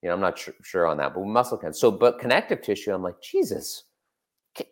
You 0.00 0.08
know, 0.08 0.14
I'm 0.14 0.22
not 0.22 0.38
sure, 0.38 0.54
sure 0.62 0.86
on 0.86 0.96
that, 0.96 1.12
but 1.12 1.26
muscle 1.26 1.58
can. 1.58 1.74
So, 1.74 1.90
but 1.90 2.18
connective 2.18 2.62
tissue, 2.62 2.94
I'm 2.94 3.02
like, 3.02 3.20
Jesus, 3.20 3.84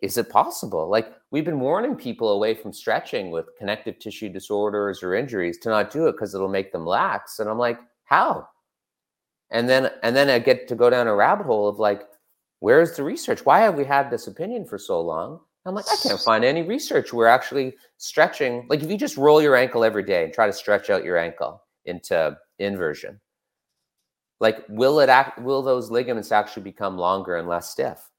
is 0.01 0.17
it 0.17 0.27
possible? 0.27 0.89
Like 0.89 1.13
we've 1.29 1.45
been 1.45 1.59
warning 1.59 1.95
people 1.95 2.29
away 2.29 2.55
from 2.55 2.73
stretching 2.73 3.29
with 3.29 3.45
connective 3.59 3.99
tissue 3.99 4.29
disorders 4.29 5.03
or 5.03 5.13
injuries 5.13 5.59
to 5.59 5.69
not 5.69 5.91
do 5.91 6.07
it 6.07 6.13
because 6.13 6.33
it'll 6.33 6.49
make 6.49 6.71
them 6.71 6.87
lax. 6.87 7.37
And 7.37 7.47
I'm 7.47 7.59
like, 7.59 7.79
how? 8.05 8.47
And 9.51 9.69
then 9.69 9.91
and 10.01 10.15
then 10.15 10.29
I 10.29 10.39
get 10.39 10.67
to 10.69 10.75
go 10.75 10.89
down 10.89 11.07
a 11.07 11.15
rabbit 11.15 11.45
hole 11.45 11.67
of 11.67 11.77
like, 11.79 12.03
where's 12.59 12.95
the 12.95 13.03
research? 13.03 13.45
Why 13.45 13.59
have 13.59 13.75
we 13.75 13.85
had 13.85 14.09
this 14.09 14.27
opinion 14.27 14.65
for 14.65 14.77
so 14.77 15.01
long? 15.01 15.39
I'm 15.65 15.75
like, 15.75 15.85
I 15.91 15.95
can't 16.01 16.19
find 16.19 16.43
any 16.43 16.63
research 16.63 17.13
where 17.13 17.27
actually 17.27 17.75
stretching, 17.97 18.65
like 18.67 18.81
if 18.81 18.89
you 18.89 18.97
just 18.97 19.17
roll 19.17 19.41
your 19.41 19.55
ankle 19.55 19.83
every 19.83 20.01
day 20.01 20.23
and 20.23 20.33
try 20.33 20.47
to 20.47 20.53
stretch 20.53 20.89
out 20.89 21.03
your 21.03 21.17
ankle 21.17 21.61
into 21.85 22.35
inversion, 22.57 23.19
like 24.39 24.65
will 24.69 24.99
it 25.01 25.09
act 25.09 25.39
will 25.39 25.61
those 25.61 25.91
ligaments 25.91 26.31
actually 26.31 26.63
become 26.63 26.97
longer 26.97 27.35
and 27.35 27.47
less 27.47 27.69
stiff? 27.69 28.09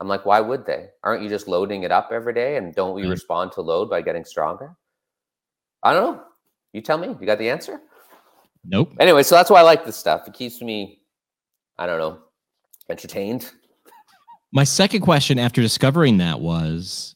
I'm 0.00 0.08
like, 0.08 0.24
why 0.26 0.40
would 0.40 0.66
they? 0.66 0.88
Aren't 1.04 1.22
you 1.22 1.28
just 1.28 1.46
loading 1.46 1.82
it 1.82 1.92
up 1.92 2.08
every 2.10 2.32
day 2.32 2.56
and 2.56 2.74
don't 2.74 2.94
we 2.94 3.02
mm-hmm. 3.02 3.10
respond 3.10 3.52
to 3.52 3.60
load 3.60 3.90
by 3.90 4.00
getting 4.00 4.24
stronger? 4.24 4.74
I 5.82 5.92
don't 5.92 6.16
know. 6.16 6.22
You 6.72 6.80
tell 6.80 6.98
me. 6.98 7.08
You 7.08 7.26
got 7.26 7.38
the 7.38 7.50
answer? 7.50 7.80
Nope. 8.64 8.94
Anyway, 9.00 9.22
so 9.22 9.34
that's 9.34 9.50
why 9.50 9.60
I 9.60 9.62
like 9.62 9.84
this 9.84 9.96
stuff. 9.96 10.26
It 10.28 10.34
keeps 10.34 10.60
me, 10.60 11.00
I 11.78 11.86
don't 11.86 11.98
know, 11.98 12.18
entertained. 12.88 13.50
My 14.52 14.64
second 14.64 15.00
question 15.00 15.38
after 15.38 15.60
discovering 15.62 16.18
that 16.18 16.40
was, 16.40 17.14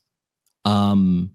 um, 0.65 1.31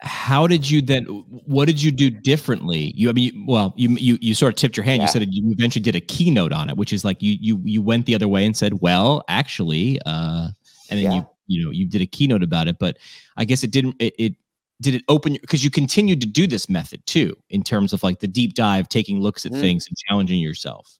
how 0.00 0.46
did 0.46 0.68
you 0.68 0.80
then? 0.80 1.04
What 1.46 1.66
did 1.66 1.82
you 1.82 1.90
do 1.90 2.08
differently? 2.08 2.92
You, 2.94 3.10
I 3.10 3.12
mean, 3.12 3.44
well, 3.46 3.74
you 3.76 3.90
you 3.90 4.16
you 4.20 4.34
sort 4.34 4.54
of 4.54 4.56
tipped 4.56 4.76
your 4.76 4.84
hand. 4.84 4.98
Yeah. 4.98 5.06
You 5.06 5.12
said 5.12 5.34
you 5.34 5.50
eventually 5.50 5.82
did 5.82 5.96
a 5.96 6.00
keynote 6.00 6.52
on 6.52 6.70
it, 6.70 6.76
which 6.76 6.92
is 6.92 7.04
like 7.04 7.20
you 7.20 7.36
you 7.40 7.60
you 7.64 7.82
went 7.82 8.06
the 8.06 8.14
other 8.14 8.28
way 8.28 8.46
and 8.46 8.56
said, 8.56 8.80
well, 8.80 9.24
actually, 9.28 10.00
uh, 10.06 10.48
and 10.90 11.00
then 11.00 11.04
yeah. 11.04 11.14
you 11.14 11.26
you 11.48 11.64
know 11.64 11.70
you 11.72 11.84
did 11.84 12.00
a 12.00 12.06
keynote 12.06 12.44
about 12.44 12.68
it. 12.68 12.78
But 12.78 12.98
I 13.36 13.44
guess 13.44 13.64
it 13.64 13.72
didn't. 13.72 13.96
It, 13.98 14.14
it 14.18 14.34
did 14.80 14.94
it 14.94 15.02
open 15.08 15.34
because 15.40 15.64
you 15.64 15.70
continued 15.70 16.20
to 16.20 16.26
do 16.26 16.46
this 16.46 16.68
method 16.68 17.04
too 17.06 17.36
in 17.50 17.62
terms 17.62 17.92
of 17.92 18.02
like 18.02 18.20
the 18.20 18.26
deep 18.26 18.54
dive 18.54 18.88
taking 18.88 19.20
looks 19.20 19.44
at 19.44 19.52
mm. 19.52 19.60
things 19.60 19.86
and 19.88 19.96
challenging 19.96 20.38
yourself 20.38 20.98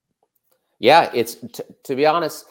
yeah 0.79 1.11
it's 1.15 1.37
t- 1.53 1.63
to 1.85 1.95
be 1.95 2.07
honest 2.07 2.47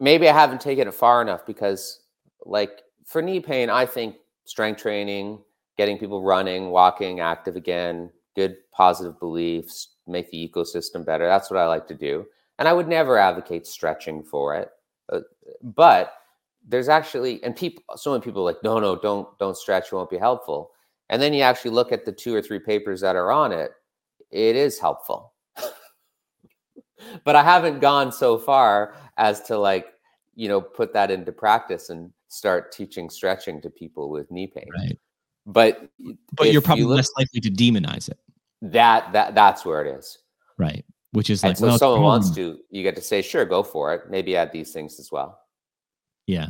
maybe 0.00 0.28
i 0.28 0.32
haven't 0.32 0.60
taken 0.60 0.88
it 0.88 0.94
far 0.94 1.20
enough 1.20 1.44
because 1.46 2.00
like 2.44 2.82
for 3.04 3.20
knee 3.20 3.40
pain 3.40 3.68
i 3.68 3.84
think 3.84 4.16
strength 4.44 4.80
training 4.80 5.38
getting 5.76 5.98
people 5.98 6.22
running 6.22 6.70
walking 6.70 7.20
active 7.20 7.56
again 7.56 8.10
good 8.34 8.56
positive 8.72 9.18
beliefs 9.20 9.96
make 10.06 10.30
the 10.30 10.48
ecosystem 10.48 11.04
better 11.04 11.26
that's 11.26 11.50
what 11.50 11.60
i 11.60 11.66
like 11.66 11.86
to 11.86 11.94
do 11.94 12.24
and 12.58 12.68
i 12.68 12.72
would 12.72 12.88
never 12.88 13.18
advocate 13.18 13.66
stretching 13.66 14.22
for 14.22 14.54
it 14.54 14.70
uh, 15.12 15.20
but 15.62 16.14
there's 16.66 16.88
actually 16.88 17.42
and 17.42 17.54
people 17.54 17.82
so 17.96 18.12
many 18.12 18.22
people 18.22 18.42
are 18.42 18.52
like 18.52 18.62
no 18.62 18.78
no 18.78 18.96
don't 18.96 19.38
don't 19.38 19.56
stretch 19.56 19.86
it 19.86 19.94
won't 19.94 20.10
be 20.10 20.18
helpful 20.18 20.70
and 21.10 21.20
then 21.20 21.32
you 21.34 21.42
actually 21.42 21.70
look 21.70 21.92
at 21.92 22.04
the 22.04 22.12
two 22.12 22.34
or 22.34 22.40
three 22.40 22.58
papers 22.58 23.00
that 23.00 23.16
are 23.16 23.30
on 23.30 23.52
it 23.52 23.72
it 24.30 24.56
is 24.56 24.78
helpful 24.78 25.32
but 27.24 27.36
I 27.36 27.42
haven't 27.42 27.80
gone 27.80 28.12
so 28.12 28.38
far 28.38 28.94
as 29.16 29.42
to 29.42 29.58
like, 29.58 29.86
you 30.34 30.48
know, 30.48 30.60
put 30.60 30.92
that 30.94 31.10
into 31.10 31.32
practice 31.32 31.90
and 31.90 32.10
start 32.28 32.72
teaching 32.72 33.08
stretching 33.10 33.60
to 33.62 33.70
people 33.70 34.10
with 34.10 34.30
knee 34.30 34.46
pain. 34.46 34.68
Right. 34.76 34.98
But 35.46 35.90
but 36.32 36.52
you're 36.52 36.62
probably 36.62 36.82
you 36.82 36.88
look, 36.88 36.96
less 36.96 37.10
likely 37.16 37.40
to 37.40 37.50
demonize 37.50 38.08
it. 38.08 38.18
That 38.62 39.12
that 39.12 39.34
that's 39.34 39.64
where 39.64 39.84
it 39.84 39.98
is. 39.98 40.18
Right. 40.58 40.84
Which 41.12 41.30
is 41.30 41.44
and 41.44 41.50
like 41.50 41.58
so 41.58 41.66
well, 41.66 41.78
someone 41.78 42.02
wants 42.02 42.34
to, 42.34 42.58
you 42.70 42.82
get 42.82 42.96
to 42.96 43.02
say, 43.02 43.22
sure, 43.22 43.44
go 43.44 43.62
for 43.62 43.94
it. 43.94 44.10
Maybe 44.10 44.36
add 44.36 44.50
these 44.50 44.72
things 44.72 44.98
as 44.98 45.12
well. 45.12 45.38
Yeah. 46.26 46.48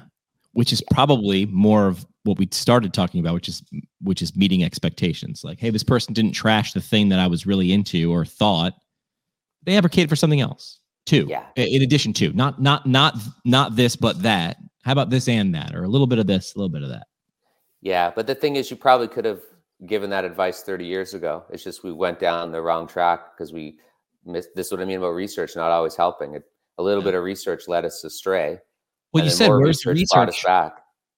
Which 0.53 0.73
is 0.73 0.83
probably 0.93 1.47
more 1.47 1.89
of 1.89 2.07
what 2.23 2.39
we 2.39 2.49
started 2.53 2.95
talking 2.95 3.21
about, 3.21 3.35
which 3.35 3.49
is 3.49 3.63
which 4.01 4.23
is 4.23 4.37
meeting 4.37 4.63
expectations. 4.63 5.43
Like, 5.45 5.59
hey, 5.59 5.71
this 5.71 5.83
person 5.83 6.15
didn't 6.15 6.33
trash 6.33 6.73
the 6.73 6.81
thing 6.81 7.09
that 7.09 7.19
I 7.19 7.27
was 7.27 7.47
really 7.47 7.73
into 7.73 8.13
or 8.13 8.25
thought. 8.25 8.75
They 9.65 9.77
advocated 9.77 10.09
for 10.09 10.17
something 10.17 10.41
else 10.41 10.79
too. 11.07 11.27
Yeah. 11.29 11.45
In 11.57 11.83
addition 11.83 12.13
to 12.15 12.33
not 12.33 12.61
not 12.61 12.87
not 12.87 13.15
not 13.45 13.77
this, 13.77 13.97
but 13.97 14.23
that. 14.23 14.57
How 14.85 14.93
about 14.93 15.11
this 15.11 15.29
and 15.29 15.55
that, 15.55 15.75
or 15.75 15.85
a 15.85 15.89
little 15.89 16.07
bit 16.07 16.19
of 16.19 16.27
this, 16.27 16.55
a 16.55 16.59
little 16.59 16.69
bit 16.69 16.83
of 16.83 16.91
that. 16.91 17.07
Yeah, 17.81 18.11
but 18.15 18.27
the 18.27 18.35
thing 18.35 18.57
is, 18.57 18.71
you 18.71 18.77
probably 18.77 19.09
could 19.09 19.25
have 19.25 19.41
given 19.87 20.11
that 20.11 20.25
advice 20.25 20.63
30 20.63 20.85
years 20.87 21.15
ago. 21.15 21.45
It's 21.51 21.65
just 21.65 21.85
we 21.85 21.93
went 21.93 22.19
down 22.19 22.53
the 22.53 22.63
wrong 22.63 22.87
track 22.87 23.35
because 23.35 23.53
we 23.53 23.79
missed. 24.25 24.51
This 24.55 24.67
is 24.67 24.73
what 24.73 24.81
I 24.81 24.85
mean 24.85 24.99
about 24.99 25.11
research 25.11 25.57
not 25.57 25.71
always 25.71 25.97
helping. 25.97 26.35
It, 26.35 26.45
a 26.79 26.83
little 26.83 27.03
yeah. 27.03 27.09
bit 27.09 27.15
of 27.15 27.25
research 27.25 27.69
led 27.69 27.85
us 27.85 28.05
astray. 28.05 28.59
Well, 29.15 29.25
you 29.25 29.31
said 29.31 29.49
where's 29.49 29.81
the 29.81 29.93
research? 29.93 30.45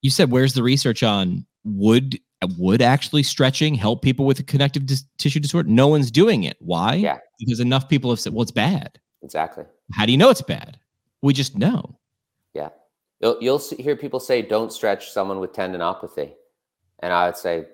You 0.02 0.10
said 0.10 0.30
where's 0.30 0.52
the 0.54 0.62
research 0.62 1.02
on 1.02 1.44
would 1.64 2.20
uh, 2.42 2.48
would 2.58 2.82
actually 2.82 3.22
stretching 3.22 3.74
help 3.74 4.02
people 4.02 4.26
with 4.26 4.38
a 4.38 4.42
connective 4.44 4.86
dis- 4.86 5.04
tissue 5.18 5.40
disorder? 5.40 5.68
No 5.68 5.88
one's 5.88 6.10
doing 6.10 6.44
it. 6.44 6.56
Why? 6.60 6.94
Yeah, 6.94 7.18
because 7.40 7.58
enough 7.58 7.88
people 7.88 8.10
have 8.10 8.20
said, 8.20 8.32
"Well, 8.34 8.42
it's 8.42 8.52
bad." 8.52 9.00
Exactly. 9.22 9.64
How 9.92 10.06
do 10.06 10.12
you 10.12 10.18
know 10.18 10.30
it's 10.30 10.42
bad? 10.42 10.78
We 11.22 11.32
just 11.32 11.56
know. 11.56 11.98
Yeah. 12.54 12.68
You'll, 13.20 13.38
you'll 13.40 13.58
see, 13.58 13.76
hear 13.76 13.96
people 13.96 14.20
say, 14.20 14.40
don't 14.40 14.72
stretch 14.72 15.10
someone 15.10 15.40
with 15.40 15.52
tendinopathy. 15.52 16.32
And 17.00 17.12
I 17.12 17.26
would 17.26 17.36
say, 17.36 17.66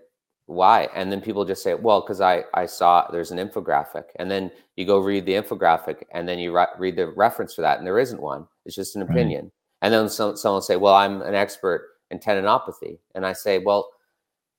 why? 0.47 0.89
And 0.95 1.13
then 1.13 1.21
people 1.21 1.45
just 1.45 1.63
say, 1.63 1.75
well, 1.75 2.01
because 2.01 2.21
I, 2.21 2.45
I 2.55 2.67
saw 2.67 3.07
there's 3.11 3.31
an 3.31 3.39
infographic. 3.39 4.05
And 4.17 4.31
then 4.31 4.51
you 4.77 4.87
go 4.87 4.99
read 4.99 5.27
the 5.27 5.33
infographic 5.33 6.05
and 6.13 6.29
then 6.29 6.39
you 6.39 6.57
re- 6.57 6.67
read 6.79 6.97
the 6.97 7.09
reference 7.09 7.55
for 7.55 7.61
that. 7.63 7.79
And 7.79 7.87
there 7.87 7.99
isn't 7.99 8.21
one. 8.21 8.47
It's 8.65 8.77
just 8.77 8.97
an 8.97 9.03
opinion. 9.03 9.45
Right. 9.45 9.53
And 9.83 9.93
then 9.93 10.09
some, 10.09 10.37
someone 10.37 10.57
will 10.57 10.63
say, 10.63 10.77
well, 10.77 10.95
I'm 10.95 11.21
an 11.23 11.35
expert 11.35 11.91
in 12.11 12.19
tendinopathy. 12.19 12.99
And 13.15 13.27
I 13.27 13.33
say, 13.33 13.59
well, 13.59 13.91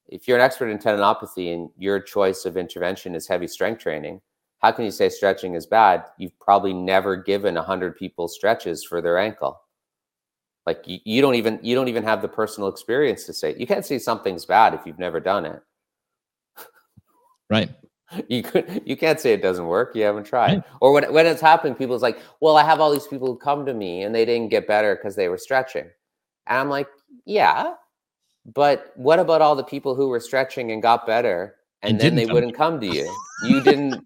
if 0.08 0.28
you're 0.28 0.38
an 0.38 0.44
expert 0.44 0.68
in 0.68 0.78
tendinopathy 0.78 1.54
and 1.54 1.70
your 1.78 2.00
choice 2.00 2.46
of 2.46 2.58
intervention 2.58 3.16
is 3.16 3.28
heavy 3.28 3.48
strength 3.48 3.82
training, 3.82 4.22
how 4.60 4.72
can 4.72 4.86
you 4.86 4.92
say 4.92 5.10
stretching 5.10 5.56
is 5.56 5.66
bad? 5.66 6.04
You've 6.18 6.38
probably 6.40 6.74
never 6.74 7.16
given 7.16 7.56
100 7.56 7.96
people 7.96 8.28
stretches 8.28 8.84
for 8.84 9.02
their 9.02 9.18
ankle. 9.18 9.60
Like 10.66 10.84
you, 10.86 11.00
you 11.04 11.22
don't 11.22 11.36
even 11.36 11.60
you 11.62 11.76
don't 11.76 11.90
even 11.90 12.04
have 12.04 12.22
the 12.22 12.30
personal 12.30 12.70
experience 12.70 13.26
to 13.26 13.34
say. 13.34 13.56
You 13.58 13.68
can't 13.68 13.86
say 13.86 14.00
something's 14.00 14.46
bad 14.46 14.74
if 14.74 14.82
you've 14.86 15.00
never 15.00 15.20
done 15.20 15.46
it. 15.46 15.62
Right. 17.50 17.70
You 18.30 18.44
could 18.44 18.82
you 18.86 18.96
can't 18.96 19.20
say 19.20 19.34
it 19.34 19.42
doesn't 19.42 19.66
work. 19.66 19.96
You 19.96 20.04
haven't 20.04 20.26
tried. 20.26 20.64
Or 20.82 20.92
when 20.94 21.12
when 21.14 21.26
it's 21.26 21.42
happening, 21.42 21.76
people's 21.76 22.02
like, 22.02 22.20
"Well, 22.42 22.58
I 22.58 22.64
have 22.64 22.80
all 22.80 22.92
these 22.92 23.08
people 23.08 23.28
who 23.28 23.38
come 23.38 23.66
to 23.66 23.74
me 23.74 24.04
and 24.04 24.14
they 24.14 24.26
didn't 24.26 24.50
get 24.50 24.68
better 24.68 24.96
because 24.96 25.16
they 25.16 25.30
were 25.30 25.38
stretching." 25.38 25.90
And 26.48 26.60
I'm 26.60 26.70
like, 26.70 26.88
"Yeah, 27.26 27.74
but 28.46 28.92
what 28.96 29.20
about 29.20 29.42
all 29.42 29.56
the 29.56 29.64
people 29.64 29.96
who 29.96 30.10
were 30.10 30.20
stretching 30.20 30.72
and 30.72 30.82
got 30.82 31.08
better 31.08 31.56
and, 31.84 32.00
then 32.00 32.16
they 32.16 32.26
wouldn't 32.26 32.56
come 32.56 32.80
to 32.80 32.88
you. 32.88 33.16
You 33.44 33.62
didn't. 33.64 34.06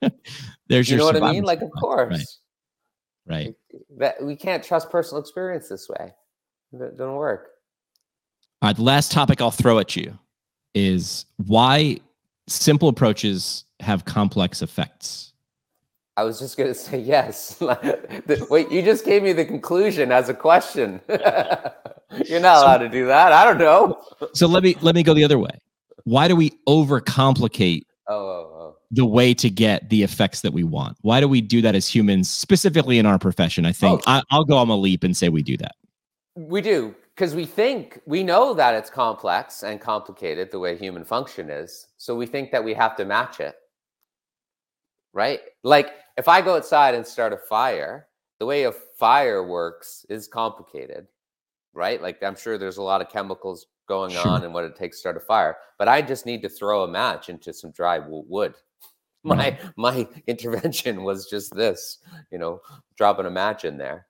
There's 0.68 0.90
you 0.90 0.96
know 0.96 1.04
what 1.04 1.22
I 1.22 1.32
mean? 1.32 1.44
Like, 1.44 1.62
of 1.62 1.70
course. 1.80 2.40
Right. 3.26 3.46
right. 3.46 3.80
That 3.98 4.22
we 4.22 4.36
can't 4.36 4.62
trust 4.62 4.90
personal 4.90 5.20
experience 5.20 5.68
this 5.68 5.88
way. 5.88 6.12
It 6.72 6.98
doesn't 6.98 7.14
work. 7.14 7.50
All 8.60 8.68
right. 8.68 8.76
The 8.76 8.82
last 8.82 9.12
topic 9.12 9.40
I'll 9.40 9.50
throw 9.50 9.78
at 9.78 9.96
you 9.96 10.18
is 10.74 11.24
why 11.36 11.98
simple 12.48 12.88
approaches 12.88 13.64
have 13.80 14.04
complex 14.04 14.62
effects. 14.62 15.32
I 16.16 16.24
was 16.24 16.40
just 16.40 16.56
going 16.56 16.68
to 16.72 16.74
say 16.74 16.98
yes. 16.98 17.60
Wait, 18.50 18.70
you 18.70 18.82
just 18.82 19.04
gave 19.04 19.22
me 19.22 19.32
the 19.32 19.44
conclusion 19.44 20.10
as 20.10 20.28
a 20.28 20.34
question. 20.34 21.00
You're 21.08 22.40
not 22.40 22.62
allowed 22.62 22.78
to 22.78 22.88
do 22.88 23.06
that. 23.06 23.32
I 23.32 23.44
don't 23.44 23.58
know. 23.58 24.02
so 24.34 24.46
let 24.46 24.62
me 24.62 24.76
let 24.80 24.94
me 24.94 25.02
go 25.02 25.14
the 25.14 25.24
other 25.24 25.38
way 25.38 25.50
why 26.08 26.26
do 26.26 26.34
we 26.34 26.50
overcomplicate 26.66 27.82
oh, 28.08 28.14
oh, 28.14 28.52
oh. 28.54 28.76
the 28.90 29.04
way 29.04 29.34
to 29.34 29.50
get 29.50 29.90
the 29.90 30.02
effects 30.02 30.40
that 30.40 30.52
we 30.52 30.64
want? 30.64 30.96
Why 31.02 31.20
do 31.20 31.28
we 31.28 31.40
do 31.40 31.60
that 31.62 31.74
as 31.74 31.86
humans, 31.86 32.30
specifically 32.30 32.98
in 32.98 33.04
our 33.04 33.18
profession? 33.18 33.66
I 33.66 33.72
think 33.72 34.00
oh. 34.06 34.10
I, 34.10 34.22
I'll 34.30 34.44
go 34.44 34.56
on 34.56 34.68
a 34.70 34.76
leap 34.76 35.04
and 35.04 35.16
say 35.16 35.28
we 35.28 35.42
do 35.42 35.56
that. 35.58 35.74
We 36.34 36.62
do 36.62 36.94
because 37.18 37.34
we 37.34 37.44
think 37.44 38.00
we 38.06 38.22
know 38.22 38.54
that 38.54 38.76
it's 38.76 38.88
complex 38.88 39.64
and 39.64 39.80
complicated 39.80 40.52
the 40.52 40.58
way 40.60 40.78
human 40.78 41.04
function 41.04 41.50
is. 41.50 41.88
So 41.96 42.14
we 42.14 42.26
think 42.26 42.52
that 42.52 42.62
we 42.62 42.74
have 42.74 42.94
to 42.94 43.04
match 43.04 43.40
it. 43.40 43.56
Right? 45.12 45.40
Like 45.64 45.94
if 46.16 46.28
I 46.28 46.40
go 46.40 46.54
outside 46.54 46.94
and 46.94 47.04
start 47.04 47.32
a 47.32 47.36
fire, 47.36 48.06
the 48.38 48.46
way 48.46 48.64
a 48.64 48.72
fire 48.72 49.44
works 49.44 50.06
is 50.08 50.28
complicated. 50.28 51.08
Right? 51.74 52.00
Like 52.00 52.22
I'm 52.22 52.36
sure 52.36 52.56
there's 52.56 52.76
a 52.76 52.82
lot 52.82 53.00
of 53.00 53.08
chemicals 53.08 53.66
going 53.88 54.12
sure. 54.12 54.28
on 54.28 54.44
and 54.44 54.54
what 54.54 54.62
it 54.62 54.76
takes 54.76 54.98
to 54.98 55.00
start 55.00 55.16
a 55.16 55.20
fire. 55.20 55.56
But 55.76 55.88
I 55.88 56.02
just 56.02 56.24
need 56.24 56.42
to 56.42 56.48
throw 56.48 56.84
a 56.84 56.88
match 56.88 57.30
into 57.30 57.52
some 57.52 57.72
dry 57.72 57.98
wood. 57.98 58.54
My 59.24 59.50
mm-hmm. 59.50 59.68
my 59.74 60.06
intervention 60.28 61.02
was 61.02 61.28
just 61.28 61.52
this, 61.52 61.98
you 62.30 62.38
know, 62.38 62.60
dropping 62.96 63.26
a 63.26 63.30
match 63.30 63.64
in 63.64 63.76
there. 63.76 64.06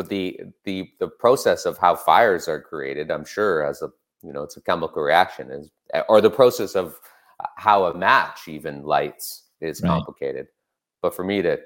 But 0.00 0.08
the 0.08 0.40
the 0.64 0.90
the 0.98 1.08
process 1.08 1.66
of 1.66 1.76
how 1.76 1.94
fires 1.94 2.48
are 2.48 2.58
created, 2.58 3.10
I'm 3.10 3.26
sure, 3.26 3.66
as 3.66 3.82
a 3.82 3.90
you 4.22 4.32
know, 4.32 4.44
it's 4.44 4.56
a 4.56 4.62
chemical 4.62 5.02
reaction, 5.02 5.50
is 5.50 5.70
or 6.08 6.22
the 6.22 6.30
process 6.30 6.74
of 6.74 6.98
uh, 7.38 7.46
how 7.56 7.84
a 7.84 7.94
match 7.94 8.48
even 8.48 8.82
lights 8.82 9.42
is 9.60 9.82
right. 9.82 9.90
complicated. 9.90 10.46
But 11.02 11.14
for 11.14 11.22
me 11.22 11.42
to 11.42 11.60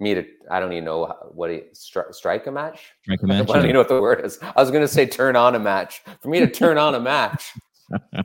me 0.00 0.14
to 0.14 0.26
I 0.50 0.58
don't 0.58 0.72
even 0.72 0.86
know 0.86 1.14
what 1.30 1.52
he 1.52 1.60
stri- 1.72 2.12
strike 2.12 2.48
a 2.48 2.50
match. 2.50 2.94
Strike 3.04 3.22
a 3.22 3.26
match. 3.28 3.48
I 3.48 3.52
don't 3.52 3.62
even 3.62 3.74
know 3.74 3.78
what 3.78 3.88
the 3.88 4.02
word 4.02 4.24
is. 4.24 4.40
I 4.42 4.60
was 4.60 4.72
going 4.72 4.82
to 4.82 4.88
say 4.88 5.06
turn 5.06 5.36
on 5.36 5.54
a 5.54 5.60
match. 5.60 6.02
For 6.20 6.30
me 6.30 6.40
to 6.40 6.50
turn 6.50 6.78
on 6.78 6.96
a 6.96 7.00
match 7.00 7.52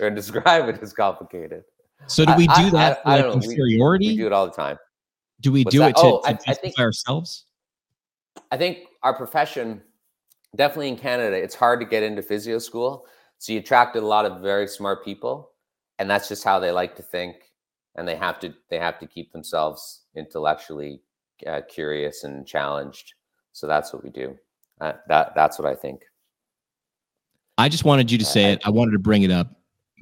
or 0.00 0.08
describe 0.08 0.70
it 0.70 0.82
is 0.82 0.94
complicated. 0.94 1.64
So 2.06 2.24
do 2.24 2.34
we 2.34 2.46
do 2.46 2.70
that 2.70 3.00
I, 3.04 3.10
I, 3.10 3.18
I 3.18 3.20
don't 3.20 3.42
know. 3.42 3.46
We, 3.46 3.78
we, 3.98 4.16
do 4.16 4.26
it 4.26 4.32
all 4.32 4.46
the 4.46 4.52
time. 4.52 4.78
Do 5.40 5.52
we 5.52 5.64
What's 5.64 5.74
do 5.74 5.80
that? 5.80 5.90
it 5.90 5.96
to, 5.96 6.02
oh, 6.02 6.20
to 6.22 6.28
I, 6.28 6.38
I 6.48 6.54
think, 6.54 6.78
ourselves? 6.78 7.44
I 8.50 8.56
think 8.56 8.86
our 9.02 9.14
profession, 9.14 9.82
definitely 10.54 10.88
in 10.88 10.96
Canada, 10.96 11.36
it's 11.36 11.54
hard 11.54 11.80
to 11.80 11.86
get 11.86 12.02
into 12.02 12.22
physio 12.22 12.58
school. 12.58 13.06
So 13.38 13.52
you 13.52 13.58
attracted 13.58 14.02
a 14.02 14.06
lot 14.06 14.24
of 14.24 14.40
very 14.40 14.66
smart 14.66 15.04
people, 15.04 15.50
and 15.98 16.08
that's 16.08 16.28
just 16.28 16.42
how 16.42 16.58
they 16.58 16.70
like 16.70 16.96
to 16.96 17.02
think 17.02 17.36
and 17.96 18.06
they 18.06 18.16
have 18.16 18.38
to 18.40 18.54
they 18.70 18.78
have 18.78 18.98
to 18.98 19.06
keep 19.06 19.32
themselves 19.32 20.02
intellectually 20.14 21.00
uh, 21.46 21.62
curious 21.68 22.24
and 22.24 22.46
challenged. 22.46 23.14
So 23.52 23.66
that's 23.66 23.92
what 23.92 24.04
we 24.04 24.10
do. 24.10 24.36
Uh, 24.80 24.92
that 25.08 25.34
that's 25.34 25.58
what 25.58 25.66
I 25.66 25.74
think. 25.74 26.02
I 27.58 27.68
just 27.68 27.84
wanted 27.84 28.10
you 28.10 28.18
to 28.18 28.24
say 28.24 28.46
I, 28.46 28.50
it. 28.50 28.62
I 28.66 28.70
wanted 28.70 28.92
to 28.92 28.98
bring 28.98 29.22
it 29.22 29.30
up 29.30 29.48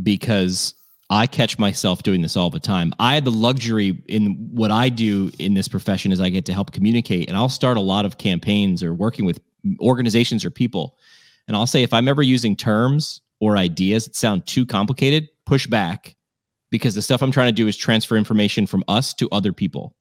because 0.03 0.75
I 1.11 1.27
catch 1.27 1.59
myself 1.59 2.03
doing 2.03 2.23
this 2.23 2.37
all 2.37 2.51
the 2.51 2.61
time. 2.61 2.95
I 2.99 3.15
had 3.15 3.25
the 3.25 3.31
luxury 3.31 4.03
in 4.09 4.49
what 4.51 4.71
I 4.71 4.89
do 4.89 5.31
in 5.39 5.55
this 5.55 5.69
profession 5.69 6.13
is 6.13 6.21
I 6.21 6.31
get 6.31 6.47
to 6.47 6.55
help 6.55 6.73
communicate 6.73 7.29
and 7.29 7.37
I'll 7.37 7.49
start 7.49 7.77
a 7.77 7.81
lot 7.81 8.07
of 8.07 8.19
campaigns 8.19 8.83
or 8.83 8.95
working 8.95 9.25
with 9.25 9.41
organizations 9.81 10.45
or 10.45 10.51
people. 10.51 10.97
And 11.47 11.57
I'll 11.57 11.67
say 11.67 11.83
if 11.83 11.93
I'm 11.93 12.09
ever 12.09 12.23
using 12.23 12.57
terms 12.57 13.21
or 13.41 13.57
ideas 13.57 14.07
that 14.07 14.17
sound 14.17 14.47
too 14.47 14.65
complicated, 14.65 15.29
push 15.45 15.67
back 15.67 16.17
because 16.71 16.95
the 16.95 17.03
stuff 17.03 17.23
I'm 17.23 17.31
trying 17.31 17.49
to 17.49 17.53
do 17.53 17.69
is 17.69 17.77
transfer 17.77 18.17
information 18.17 18.67
from 18.67 18.83
us 18.89 19.13
to 19.15 19.29
other 19.31 19.53
people. 19.53 19.95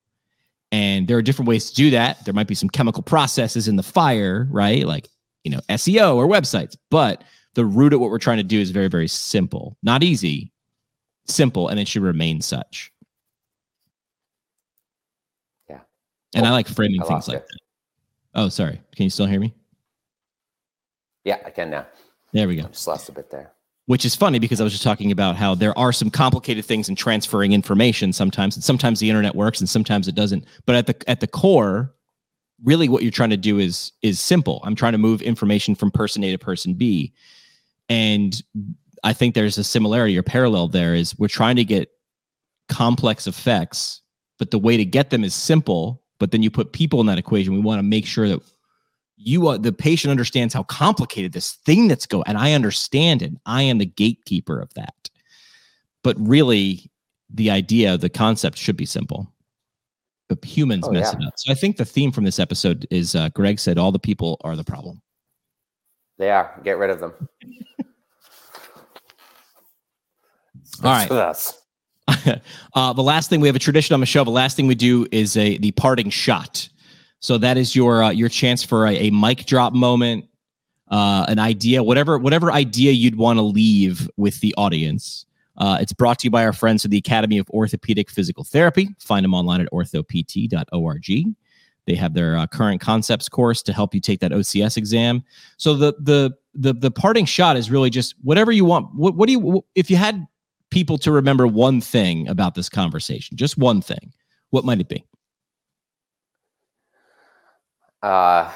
And 0.71 1.07
there 1.07 1.17
are 1.17 1.21
different 1.21 1.49
ways 1.49 1.69
to 1.69 1.75
do 1.75 1.91
that. 1.91 2.23
There 2.23 2.33
might 2.33 2.47
be 2.47 2.55
some 2.55 2.69
chemical 2.69 3.03
processes 3.03 3.67
in 3.67 3.75
the 3.75 3.83
fire, 3.83 4.47
right? 4.49 4.87
Like, 4.87 5.09
you 5.43 5.51
know, 5.51 5.59
SEO 5.69 6.15
or 6.15 6.27
websites. 6.27 6.75
But 6.89 7.23
the 7.55 7.65
root 7.65 7.93
of 7.93 7.99
what 7.99 8.09
we're 8.09 8.17
trying 8.19 8.37
to 8.37 8.43
do 8.43 8.59
is 8.59 8.71
very, 8.71 8.87
very 8.87 9.07
simple. 9.07 9.77
Not 9.83 10.01
easy, 10.01 10.52
simple, 11.27 11.69
and 11.69 11.79
it 11.79 11.87
should 11.87 12.03
remain 12.03 12.41
such. 12.41 12.91
Yeah. 15.69 15.79
And 16.35 16.45
oh, 16.45 16.49
I 16.49 16.51
like 16.51 16.67
framing 16.67 17.01
I 17.01 17.05
things 17.05 17.27
like 17.27 17.37
it. 17.37 17.47
that. 17.47 17.59
Oh, 18.35 18.49
sorry. 18.49 18.81
Can 18.95 19.03
you 19.03 19.09
still 19.09 19.27
hear 19.27 19.39
me? 19.39 19.53
Yeah, 21.23 21.39
I 21.45 21.51
can 21.51 21.69
now. 21.69 21.85
There 22.31 22.47
we 22.47 22.55
go. 22.55 22.63
I 22.63 22.67
just 22.67 22.87
lost 22.87 23.09
a 23.09 23.11
bit 23.11 23.29
there 23.29 23.53
which 23.85 24.05
is 24.05 24.15
funny 24.15 24.39
because 24.39 24.61
I 24.61 24.63
was 24.63 24.71
just 24.71 24.83
talking 24.83 25.11
about 25.11 25.35
how 25.35 25.55
there 25.55 25.77
are 25.77 25.91
some 25.91 26.09
complicated 26.09 26.65
things 26.65 26.87
in 26.87 26.95
transferring 26.95 27.51
information 27.51 28.13
sometimes, 28.13 28.55
and 28.55 28.63
sometimes 28.63 28.99
the 28.99 29.09
internet 29.09 29.35
works 29.35 29.59
and 29.59 29.69
sometimes 29.69 30.07
it 30.07 30.15
doesn't. 30.15 30.45
But 30.65 30.75
at 30.75 30.87
the 30.87 31.09
at 31.09 31.19
the 31.19 31.27
core, 31.27 31.93
really 32.63 32.87
what 32.87 33.03
you're 33.03 33.11
trying 33.11 33.31
to 33.31 33.37
do 33.37 33.59
is 33.59 33.91
is 34.01 34.19
simple. 34.19 34.61
I'm 34.63 34.75
trying 34.75 34.93
to 34.93 34.97
move 34.97 35.21
information 35.21 35.75
from 35.75 35.91
person 35.91 36.23
A 36.23 36.31
to 36.31 36.37
person 36.37 36.73
B. 36.73 37.13
And 37.89 38.41
I 39.03 39.13
think 39.13 39.35
there's 39.35 39.57
a 39.57 39.63
similarity 39.63 40.17
or 40.17 40.23
parallel 40.23 40.67
there 40.67 40.95
is 40.95 41.17
we're 41.17 41.27
trying 41.27 41.55
to 41.57 41.65
get 41.65 41.89
complex 42.69 43.27
effects, 43.27 44.01
but 44.39 44.51
the 44.51 44.59
way 44.59 44.77
to 44.77 44.85
get 44.85 45.09
them 45.09 45.23
is 45.23 45.33
simple. 45.33 46.01
But 46.19 46.31
then 46.31 46.41
you 46.41 46.49
put 46.49 46.71
people 46.71 47.01
in 47.01 47.07
that 47.07 47.17
equation. 47.17 47.53
We 47.53 47.59
want 47.59 47.79
to 47.79 47.83
make 47.83 48.05
sure 48.05 48.29
that 48.29 48.39
you 49.17 49.47
uh, 49.47 49.57
the 49.57 49.71
patient 49.71 50.11
understands 50.11 50.53
how 50.53 50.63
complicated 50.63 51.33
this 51.33 51.53
thing 51.65 51.87
that's 51.87 52.05
going 52.05 52.23
and 52.27 52.37
i 52.37 52.53
understand 52.53 53.21
it 53.21 53.31
i 53.45 53.61
am 53.61 53.77
the 53.77 53.85
gatekeeper 53.85 54.59
of 54.59 54.73
that 54.73 55.09
but 56.03 56.15
really 56.19 56.89
the 57.29 57.49
idea 57.49 57.97
the 57.97 58.09
concept 58.09 58.57
should 58.57 58.77
be 58.77 58.85
simple 58.85 59.31
but 60.29 60.43
humans 60.43 60.87
oh, 60.87 60.91
mess 60.91 61.13
yeah. 61.13 61.19
it 61.19 61.27
up 61.27 61.33
so 61.37 61.51
i 61.51 61.55
think 61.55 61.77
the 61.77 61.85
theme 61.85 62.11
from 62.11 62.23
this 62.23 62.39
episode 62.39 62.87
is 62.91 63.15
uh, 63.15 63.29
greg 63.29 63.59
said 63.59 63.77
all 63.77 63.91
the 63.91 63.99
people 63.99 64.37
are 64.43 64.55
the 64.55 64.63
problem 64.63 65.01
they 66.17 66.29
are 66.29 66.59
get 66.63 66.77
rid 66.77 66.89
of 66.89 66.99
them 66.99 67.13
all 70.83 70.91
right 70.91 71.11
us. 71.11 71.57
uh, 72.73 72.93
the 72.93 73.03
last 73.03 73.29
thing 73.29 73.39
we 73.39 73.47
have 73.47 73.55
a 73.55 73.59
tradition 73.59 73.93
on 73.93 73.99
the 73.99 74.05
show 74.05 74.23
the 74.23 74.29
last 74.29 74.57
thing 74.57 74.67
we 74.67 74.75
do 74.75 75.07
is 75.11 75.37
a 75.37 75.57
the 75.59 75.71
parting 75.71 76.09
shot 76.09 76.67
so 77.23 77.37
that 77.37 77.55
is 77.55 77.73
your 77.73 78.03
uh, 78.03 78.09
your 78.09 78.27
chance 78.27 78.63
for 78.63 78.85
a, 78.85 78.95
a 78.95 79.09
mic 79.09 79.45
drop 79.45 79.71
moment, 79.71 80.25
uh, 80.91 81.25
an 81.29 81.39
idea, 81.39 81.81
whatever 81.81 82.17
whatever 82.17 82.51
idea 82.51 82.91
you'd 82.91 83.15
want 83.15 83.39
to 83.39 83.43
leave 83.43 84.09
with 84.17 84.41
the 84.41 84.53
audience. 84.57 85.25
Uh, 85.55 85.77
it's 85.79 85.93
brought 85.93 86.19
to 86.19 86.25
you 86.25 86.31
by 86.31 86.43
our 86.43 86.51
friends 86.51 86.83
at 86.83 86.91
the 86.91 86.97
Academy 86.97 87.37
of 87.37 87.49
Orthopedic 87.51 88.09
Physical 88.09 88.43
Therapy. 88.43 88.89
Find 88.99 89.23
them 89.23 89.33
online 89.33 89.61
at 89.61 89.71
orthopt.org. 89.71 91.35
They 91.85 91.95
have 91.95 92.13
their 92.13 92.35
uh, 92.35 92.47
current 92.47 92.81
concepts 92.81 93.29
course 93.29 93.63
to 93.63 93.73
help 93.73 93.95
you 93.95 94.01
take 94.01 94.19
that 94.19 94.31
OCS 94.31 94.75
exam. 94.75 95.23
So 95.55 95.75
the 95.75 95.93
the 95.99 96.33
the 96.53 96.73
the 96.73 96.91
parting 96.91 97.23
shot 97.23 97.55
is 97.55 97.71
really 97.71 97.89
just 97.89 98.15
whatever 98.21 98.51
you 98.51 98.65
want. 98.65 98.93
What 98.95 99.15
what 99.15 99.27
do 99.27 99.31
you 99.31 99.65
if 99.75 99.89
you 99.89 99.95
had 99.95 100.27
people 100.73 100.97
to 100.97 101.11
remember 101.11 101.45
one 101.45 101.79
thing 101.79 102.27
about 102.27 102.55
this 102.55 102.67
conversation, 102.67 103.37
just 103.37 103.59
one 103.59 103.79
thing, 103.79 104.11
what 104.49 104.65
might 104.65 104.79
it 104.79 104.89
be? 104.89 105.05
Uh, 108.01 108.51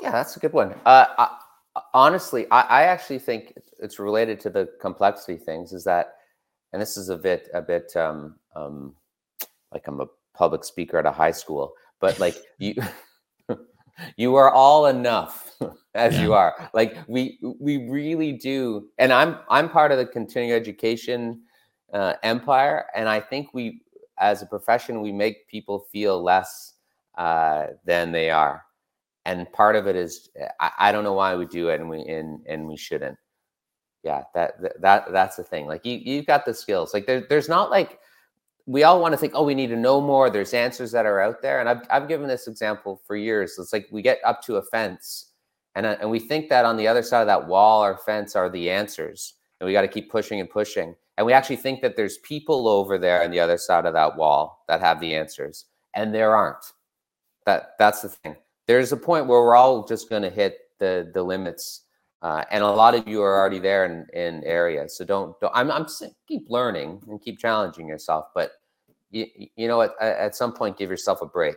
yeah, 0.00 0.10
that's 0.10 0.36
a 0.36 0.40
good 0.40 0.52
one. 0.52 0.74
Uh, 0.84 1.06
I, 1.16 1.36
honestly, 1.94 2.46
I, 2.50 2.62
I, 2.62 2.82
actually 2.82 3.20
think 3.20 3.54
it's 3.78 4.00
related 4.00 4.40
to 4.40 4.50
the 4.50 4.68
complexity 4.80 5.38
things. 5.38 5.72
Is 5.72 5.84
that, 5.84 6.14
and 6.72 6.82
this 6.82 6.96
is 6.96 7.08
a 7.10 7.16
bit, 7.16 7.48
a 7.54 7.62
bit 7.62 7.94
um, 7.96 8.34
um, 8.56 8.96
like 9.72 9.86
I'm 9.86 10.00
a 10.00 10.06
public 10.34 10.64
speaker 10.64 10.98
at 10.98 11.06
a 11.06 11.12
high 11.12 11.30
school, 11.30 11.72
but 12.00 12.18
like 12.18 12.36
you, 12.58 12.74
you 14.16 14.34
are 14.34 14.50
all 14.50 14.86
enough 14.86 15.54
as 15.94 16.14
yeah. 16.16 16.22
you 16.22 16.34
are. 16.34 16.70
Like 16.74 16.96
we, 17.06 17.38
we 17.60 17.88
really 17.88 18.32
do, 18.32 18.88
and 18.98 19.12
I'm, 19.12 19.38
I'm 19.48 19.70
part 19.70 19.92
of 19.92 19.98
the 19.98 20.06
continuing 20.06 20.52
education 20.52 21.42
uh, 21.92 22.14
empire, 22.22 22.86
and 22.94 23.08
I 23.08 23.20
think 23.20 23.48
we, 23.52 23.82
as 24.18 24.42
a 24.42 24.46
profession, 24.46 25.02
we 25.02 25.12
make 25.12 25.48
people 25.48 25.86
feel 25.92 26.22
less 26.22 26.74
uh, 27.16 27.66
than 27.84 28.12
they 28.12 28.30
are. 28.30 28.64
And 29.24 29.50
part 29.52 29.76
of 29.76 29.86
it 29.86 29.96
is 29.96 30.30
I, 30.60 30.70
I, 30.78 30.92
don't 30.92 31.04
know 31.04 31.12
why 31.12 31.36
we 31.36 31.46
do 31.46 31.68
it 31.68 31.80
and 31.80 31.88
we 31.88 32.00
and 32.02 32.40
and 32.46 32.66
we 32.66 32.76
shouldn't. 32.76 33.16
Yeah 34.02 34.24
that 34.34 34.54
that 34.80 35.12
that's 35.12 35.36
the 35.36 35.44
thing. 35.44 35.66
Like 35.66 35.86
you 35.86 36.00
you've 36.02 36.26
got 36.26 36.44
the 36.44 36.54
skills. 36.54 36.92
Like 36.92 37.06
there, 37.06 37.24
there's 37.28 37.48
not 37.48 37.70
like 37.70 38.00
we 38.66 38.82
all 38.82 39.00
want 39.00 39.12
to 39.12 39.18
think 39.18 39.34
oh 39.36 39.44
we 39.44 39.54
need 39.54 39.68
to 39.68 39.76
know 39.76 40.00
more. 40.00 40.28
There's 40.28 40.54
answers 40.54 40.90
that 40.90 41.06
are 41.06 41.20
out 41.20 41.40
there 41.40 41.60
and 41.60 41.68
i've, 41.68 41.82
I've 41.90 42.08
given 42.08 42.26
this 42.26 42.48
example 42.48 43.00
for 43.06 43.14
years. 43.14 43.56
It's 43.58 43.72
like 43.72 43.86
we 43.92 44.02
get 44.02 44.18
up 44.24 44.42
to 44.42 44.56
a 44.56 44.62
fence 44.62 45.32
and, 45.76 45.86
uh, 45.86 45.96
and 46.00 46.10
we 46.10 46.18
think 46.18 46.48
that 46.48 46.64
on 46.64 46.76
the 46.76 46.88
other 46.88 47.02
side 47.02 47.20
of 47.20 47.28
that 47.28 47.46
wall 47.46 47.84
or 47.84 47.98
fence 47.98 48.34
are 48.34 48.50
the 48.50 48.70
answers 48.70 49.34
and 49.60 49.66
we 49.66 49.72
got 49.72 49.82
to 49.82 49.88
keep 49.88 50.10
pushing 50.10 50.40
and 50.40 50.50
pushing 50.50 50.96
and 51.16 51.26
we 51.26 51.32
actually 51.32 51.56
think 51.56 51.82
that 51.82 51.96
there's 51.96 52.18
people 52.18 52.68
over 52.68 52.98
there 52.98 53.22
on 53.22 53.30
the 53.30 53.40
other 53.40 53.58
side 53.58 53.84
of 53.84 53.92
that 53.92 54.16
wall 54.16 54.64
that 54.68 54.80
have 54.80 55.00
the 55.00 55.14
answers 55.14 55.66
and 55.94 56.14
there 56.14 56.34
aren't. 56.34 56.64
That 57.44 57.74
that's 57.78 58.02
the 58.02 58.08
thing. 58.08 58.36
There's 58.66 58.92
a 58.92 58.96
point 58.96 59.26
where 59.26 59.40
we're 59.40 59.56
all 59.56 59.84
just 59.84 60.08
going 60.08 60.22
to 60.22 60.30
hit 60.30 60.58
the 60.78 61.10
the 61.12 61.22
limits 61.22 61.82
uh, 62.22 62.44
and 62.50 62.62
a 62.62 62.70
lot 62.70 62.94
of 62.94 63.06
you 63.08 63.20
are 63.20 63.38
already 63.38 63.58
there 63.58 63.84
in, 63.84 64.06
in 64.14 64.44
areas 64.44 64.96
so 64.96 65.04
don't, 65.04 65.38
don't 65.40 65.52
I'm, 65.54 65.70
I'm 65.70 65.86
keep 66.28 66.46
learning 66.48 67.02
and 67.08 67.20
keep 67.20 67.38
challenging 67.38 67.88
yourself 67.88 68.26
but 68.34 68.52
you, 69.10 69.26
you 69.56 69.68
know 69.68 69.82
at, 69.82 69.92
at 70.00 70.34
some 70.34 70.52
point 70.52 70.76
give 70.76 70.90
yourself 70.90 71.22
a 71.22 71.26
break. 71.26 71.56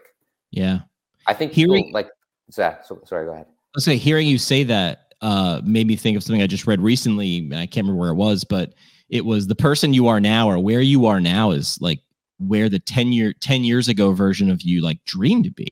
Yeah. 0.51 0.79
I 1.27 1.33
think 1.33 1.53
hearing 1.53 1.85
people, 1.85 1.93
like 1.93 2.09
Zach, 2.51 2.85
so, 2.85 3.01
sorry 3.05 3.25
go 3.25 3.33
ahead. 3.33 3.47
I 3.75 3.79
say 3.79 3.97
hearing 3.97 4.27
you 4.27 4.37
say 4.37 4.63
that 4.63 5.13
uh, 5.21 5.61
made 5.63 5.87
me 5.87 5.95
think 5.95 6.17
of 6.17 6.23
something 6.23 6.41
i 6.41 6.47
just 6.47 6.67
read 6.67 6.81
recently 6.81 7.39
and 7.39 7.55
i 7.55 7.65
can't 7.65 7.85
remember 7.85 7.99
where 7.99 8.11
it 8.11 8.15
was 8.15 8.43
but 8.43 8.73
it 9.09 9.25
was 9.25 9.47
the 9.47 9.55
person 9.55 9.93
you 9.93 10.07
are 10.07 10.19
now 10.19 10.49
or 10.49 10.59
where 10.59 10.81
you 10.81 11.05
are 11.05 11.21
now 11.21 11.51
is 11.51 11.79
like 11.81 11.99
where 12.39 12.69
the 12.69 12.79
10 12.79 13.11
year 13.11 13.33
10 13.33 13.63
years 13.63 13.87
ago 13.87 14.11
version 14.11 14.49
of 14.49 14.61
you 14.61 14.81
like 14.81 15.03
dreamed 15.05 15.45
to 15.45 15.51
be. 15.51 15.67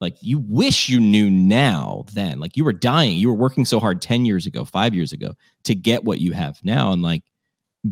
Like 0.00 0.16
you 0.20 0.38
wish 0.40 0.88
you 0.88 1.00
knew 1.00 1.30
now 1.30 2.04
then. 2.12 2.38
Like 2.38 2.56
you 2.56 2.64
were 2.64 2.72
dying. 2.72 3.16
You 3.16 3.28
were 3.28 3.34
working 3.34 3.64
so 3.64 3.80
hard 3.80 4.02
10 4.02 4.26
years 4.26 4.46
ago 4.46 4.64
5 4.64 4.94
years 4.94 5.12
ago 5.12 5.34
to 5.64 5.74
get 5.74 6.04
what 6.04 6.20
you 6.20 6.32
have 6.32 6.58
now 6.62 6.92
and 6.92 7.02
like 7.02 7.22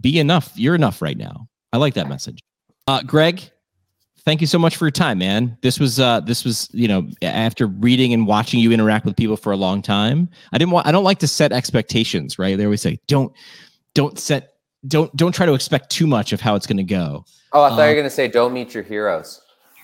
be 0.01 0.18
enough. 0.18 0.53
You're 0.55 0.74
enough 0.74 1.01
right 1.01 1.16
now. 1.16 1.49
I 1.72 1.78
like 1.78 1.95
that 1.95 2.09
message. 2.09 2.43
Uh 2.87 3.03
greg 3.03 3.51
thank 4.24 4.41
you 4.41 4.47
so 4.47 4.59
much 4.59 4.76
for 4.76 4.87
your 4.87 4.91
time 4.91 5.18
man. 5.18 5.57
This 5.62 5.80
was 5.80 5.99
uh 5.99 6.20
this 6.20 6.45
was 6.45 6.68
you 6.72 6.89
know 6.89 7.09
after 7.22 7.66
reading 7.66 8.12
and 8.12 8.26
watching 8.26 8.61
you 8.61 8.70
interact 8.70 9.07
with 9.07 9.16
people 9.16 9.37
for 9.37 9.53
a 9.53 9.57
long 9.57 9.82
time 9.82 10.28
i 10.53 10.59
didn't 10.59 10.72
want 10.72 10.87
i 10.87 10.93
don't 10.93 11.05
like 11.05 11.18
to 11.20 11.28
set 11.28 11.53
expectations 11.53 12.39
right? 12.39 12.57
They 12.59 12.64
always 12.64 12.82
say 12.82 13.01
don't 13.07 13.32
don't 13.95 14.18
set 14.18 14.54
don't 14.89 15.14
don't 15.16 15.32
try 15.32 15.47
to 15.47 15.55
expect 15.55 15.91
too 15.91 16.07
much 16.07 16.32
of 16.32 16.41
how 16.41 16.55
it's 16.55 16.66
going 16.66 16.76
to 16.76 16.82
go 16.82 17.24
oh 17.53 17.62
i 17.62 17.70
thought 17.70 17.76
you 17.76 17.82
were 17.82 17.89
um, 17.89 17.95
going 17.95 18.05
to 18.05 18.11
say 18.11 18.28
don't 18.28 18.53
meet 18.53 18.74
your 18.74 18.82
heroes 18.82 19.41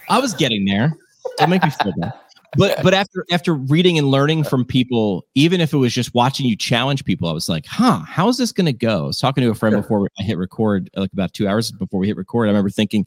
i 0.08 0.18
was 0.18 0.34
getting 0.34 0.64
there 0.64 0.96
don't 1.38 1.50
make 1.50 1.62
me 1.62 1.70
feel 1.70 1.92
bad. 1.98 2.12
But 2.56 2.82
but 2.82 2.94
after 2.94 3.24
after 3.30 3.54
reading 3.54 3.96
and 3.96 4.08
learning 4.08 4.44
from 4.44 4.64
people, 4.64 5.24
even 5.34 5.60
if 5.60 5.72
it 5.72 5.76
was 5.76 5.94
just 5.94 6.14
watching 6.14 6.46
you 6.46 6.56
challenge 6.56 7.04
people, 7.04 7.28
I 7.28 7.32
was 7.32 7.48
like, 7.48 7.66
huh, 7.66 8.00
how 8.00 8.28
is 8.28 8.38
this 8.38 8.50
gonna 8.50 8.72
go? 8.72 9.04
I 9.04 9.06
was 9.06 9.20
talking 9.20 9.44
to 9.44 9.50
a 9.50 9.54
friend 9.54 9.76
before 9.76 10.08
I 10.18 10.22
hit 10.22 10.36
record, 10.36 10.90
like 10.96 11.12
about 11.12 11.32
two 11.32 11.46
hours 11.46 11.70
before 11.70 12.00
we 12.00 12.08
hit 12.08 12.16
record. 12.16 12.48
I 12.48 12.50
remember 12.50 12.70
thinking, 12.70 13.06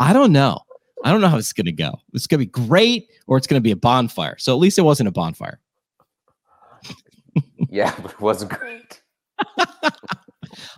I 0.00 0.12
don't 0.12 0.32
know. 0.32 0.60
I 1.04 1.12
don't 1.12 1.20
know 1.20 1.28
how 1.28 1.38
it's 1.38 1.52
gonna 1.52 1.72
go. 1.72 2.00
It's 2.14 2.26
gonna 2.26 2.38
be 2.38 2.46
great 2.46 3.10
or 3.28 3.36
it's 3.36 3.46
gonna 3.46 3.60
be 3.60 3.70
a 3.70 3.76
bonfire. 3.76 4.36
So 4.38 4.52
at 4.52 4.58
least 4.58 4.78
it 4.78 4.82
wasn't 4.82 5.08
a 5.08 5.12
bonfire. 5.12 5.60
yeah, 7.70 7.94
but 8.02 8.10
it 8.10 8.20
wasn't 8.20 8.50
great. 8.50 9.02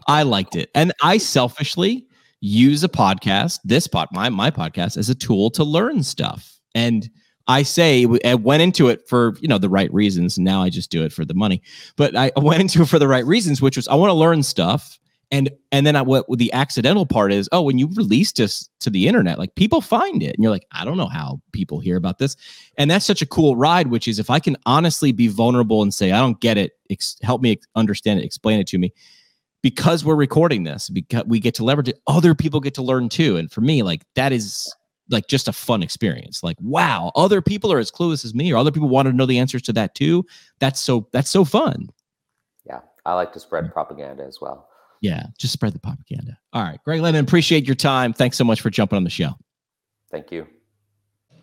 I 0.09 0.23
liked 0.23 0.57
it. 0.57 0.71
And 0.75 0.93
I 1.03 1.19
selfishly 1.19 2.07
use 2.41 2.83
a 2.83 2.89
podcast, 2.89 3.61
this 3.65 3.87
pod, 3.87 4.09
my 4.13 4.29
my 4.29 4.51
podcast, 4.51 4.97
as 4.97 5.09
a 5.09 5.15
tool 5.15 5.51
to 5.51 5.65
learn 5.65 6.03
stuff. 6.03 6.59
And 6.75 7.09
I 7.49 7.63
say 7.63 8.07
I 8.25 8.35
went 8.35 8.63
into 8.63 8.89
it 8.89 9.09
for 9.09 9.35
you 9.41 9.49
know 9.49 9.59
the 9.59 9.69
right 9.69 9.93
reasons. 9.93 10.39
Now 10.39 10.63
I 10.63 10.71
just 10.71 10.91
do 10.91 11.05
it 11.05 11.13
for 11.13 11.25
the 11.25 11.35
money, 11.35 11.63
but 11.97 12.17
I 12.17 12.33
went 12.37 12.61
into 12.61 12.83
it 12.83 12.89
for 12.89 12.99
the 12.99 13.09
right 13.09 13.25
reasons, 13.27 13.63
which 13.63 13.77
was 13.77 13.89
I 13.89 13.95
want 13.95 14.11
to 14.11 14.15
learn 14.15 14.43
stuff. 14.43 14.99
And 15.31 15.51
and 15.71 15.87
then 15.87 15.97
I, 15.97 16.03
what 16.03 16.27
the 16.29 16.53
accidental 16.53 17.07
part 17.07 17.33
is, 17.33 17.49
oh, 17.53 17.63
when 17.63 17.79
you 17.79 17.89
release 17.95 18.33
this 18.33 18.69
to 18.81 18.91
the 18.91 19.09
internet, 19.09 19.39
like 19.39 19.55
people 19.55 19.81
find 19.81 20.23
it, 20.23 20.35
and 20.35 20.43
you're 20.45 20.53
like, 20.53 20.67
I 20.73 20.85
don't 20.85 20.99
know 20.99 21.09
how 21.09 21.41
people 21.53 21.81
hear 21.81 21.97
about 21.97 22.19
this, 22.19 22.37
and 22.77 22.91
that's 22.91 23.07
such 23.07 23.23
a 23.23 23.27
cool 23.27 23.57
ride. 23.57 23.87
Which 23.87 24.09
is 24.09 24.19
if 24.19 24.29
I 24.29 24.41
can 24.41 24.59
honestly 24.67 25.11
be 25.11 25.29
vulnerable 25.29 25.81
and 25.81 25.95
say 25.95 26.13
I 26.13 26.21
don't 26.21 26.39
get 26.41 26.59
it, 26.59 26.73
ex- 26.91 27.17
help 27.23 27.41
me 27.41 27.59
understand 27.75 28.21
it, 28.21 28.27
explain 28.27 28.61
it 28.61 28.67
to 28.69 28.79
me, 28.79 28.93
because 29.63 30.05
we're 30.05 30.17
recording 30.17 30.65
this, 30.65 30.91
because 30.91 31.25
we 31.27 31.41
get 31.41 31.55
to 31.55 31.65
leverage 31.65 31.89
it, 31.89 32.01
other 32.07 32.35
people 32.35 32.61
get 32.61 32.75
to 32.75 32.83
learn 32.83 33.09
too. 33.09 33.37
And 33.37 33.51
for 33.51 33.61
me, 33.61 33.83
like 33.83 34.03
that 34.15 34.33
is 34.33 34.75
like 35.09 35.29
just 35.29 35.49
a 35.49 35.53
fun 35.53 35.83
experience. 35.83 36.43
Like, 36.43 36.57
wow, 36.61 37.13
other 37.15 37.41
people 37.41 37.73
are 37.73 37.79
as 37.79 37.91
clueless 37.91 38.25
as 38.25 38.35
me, 38.35 38.53
or 38.53 38.57
other 38.57 38.73
people 38.73 38.89
want 38.89 39.07
to 39.07 39.13
know 39.13 39.27
the 39.27 39.39
answers 39.39 39.63
to 39.63 39.73
that 39.75 39.95
too. 39.95 40.27
That's 40.59 40.81
so 40.81 41.09
that's 41.13 41.31
so 41.31 41.45
fun. 41.45 41.91
Yeah, 42.67 42.81
I 43.07 43.15
like 43.15 43.33
to 43.35 43.41
spread 43.41 43.65
mm. 43.65 43.73
propaganda 43.73 44.25
as 44.25 44.41
well. 44.41 44.69
Yeah, 45.01 45.27
just 45.39 45.53
spread 45.53 45.73
the 45.73 45.81
propaganda. 45.81 46.39
All 46.53 46.63
right, 46.63 46.79
Greg 46.85 47.01
Lehman, 47.01 47.25
appreciate 47.25 47.67
your 47.67 47.75
time. 47.75 48.13
Thanks 48.13 48.37
so 48.37 48.45
much 48.45 48.61
for 48.61 48.71
jumping 48.71 48.97
on 48.97 49.05
the 49.05 49.11
show. 49.11 49.33
Thank 50.11 50.31
you. 50.31 50.47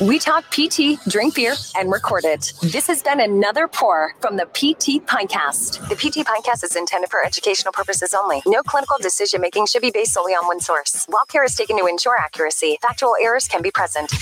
We 0.00 0.18
talk 0.18 0.50
PT, 0.50 0.98
drink 1.08 1.34
beer, 1.34 1.54
and 1.76 1.90
record 1.90 2.24
it. 2.24 2.52
This 2.62 2.86
has 2.86 3.02
been 3.02 3.20
another 3.20 3.68
pour 3.68 4.14
from 4.20 4.36
the 4.36 4.44
PT 4.46 5.04
Pintcast. 5.06 5.88
The 5.88 5.96
PT 5.96 6.26
Pintcast 6.26 6.64
is 6.64 6.76
intended 6.76 7.10
for 7.10 7.24
educational 7.24 7.72
purposes 7.72 8.14
only. 8.14 8.42
No 8.46 8.62
clinical 8.62 8.96
decision 8.98 9.40
making 9.40 9.66
should 9.66 9.82
be 9.82 9.90
based 9.90 10.14
solely 10.14 10.32
on 10.32 10.46
one 10.46 10.60
source. 10.60 11.06
While 11.06 11.24
care 11.26 11.44
is 11.44 11.54
taken 11.54 11.78
to 11.78 11.86
ensure 11.86 12.16
accuracy, 12.16 12.78
factual 12.80 13.14
errors 13.20 13.48
can 13.48 13.62
be 13.62 13.70
present. 13.70 14.12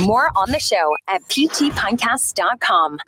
More 0.00 0.30
on 0.34 0.50
the 0.50 0.60
show 0.60 0.96
at 1.08 1.22
ptpintcast.com. 1.28 2.98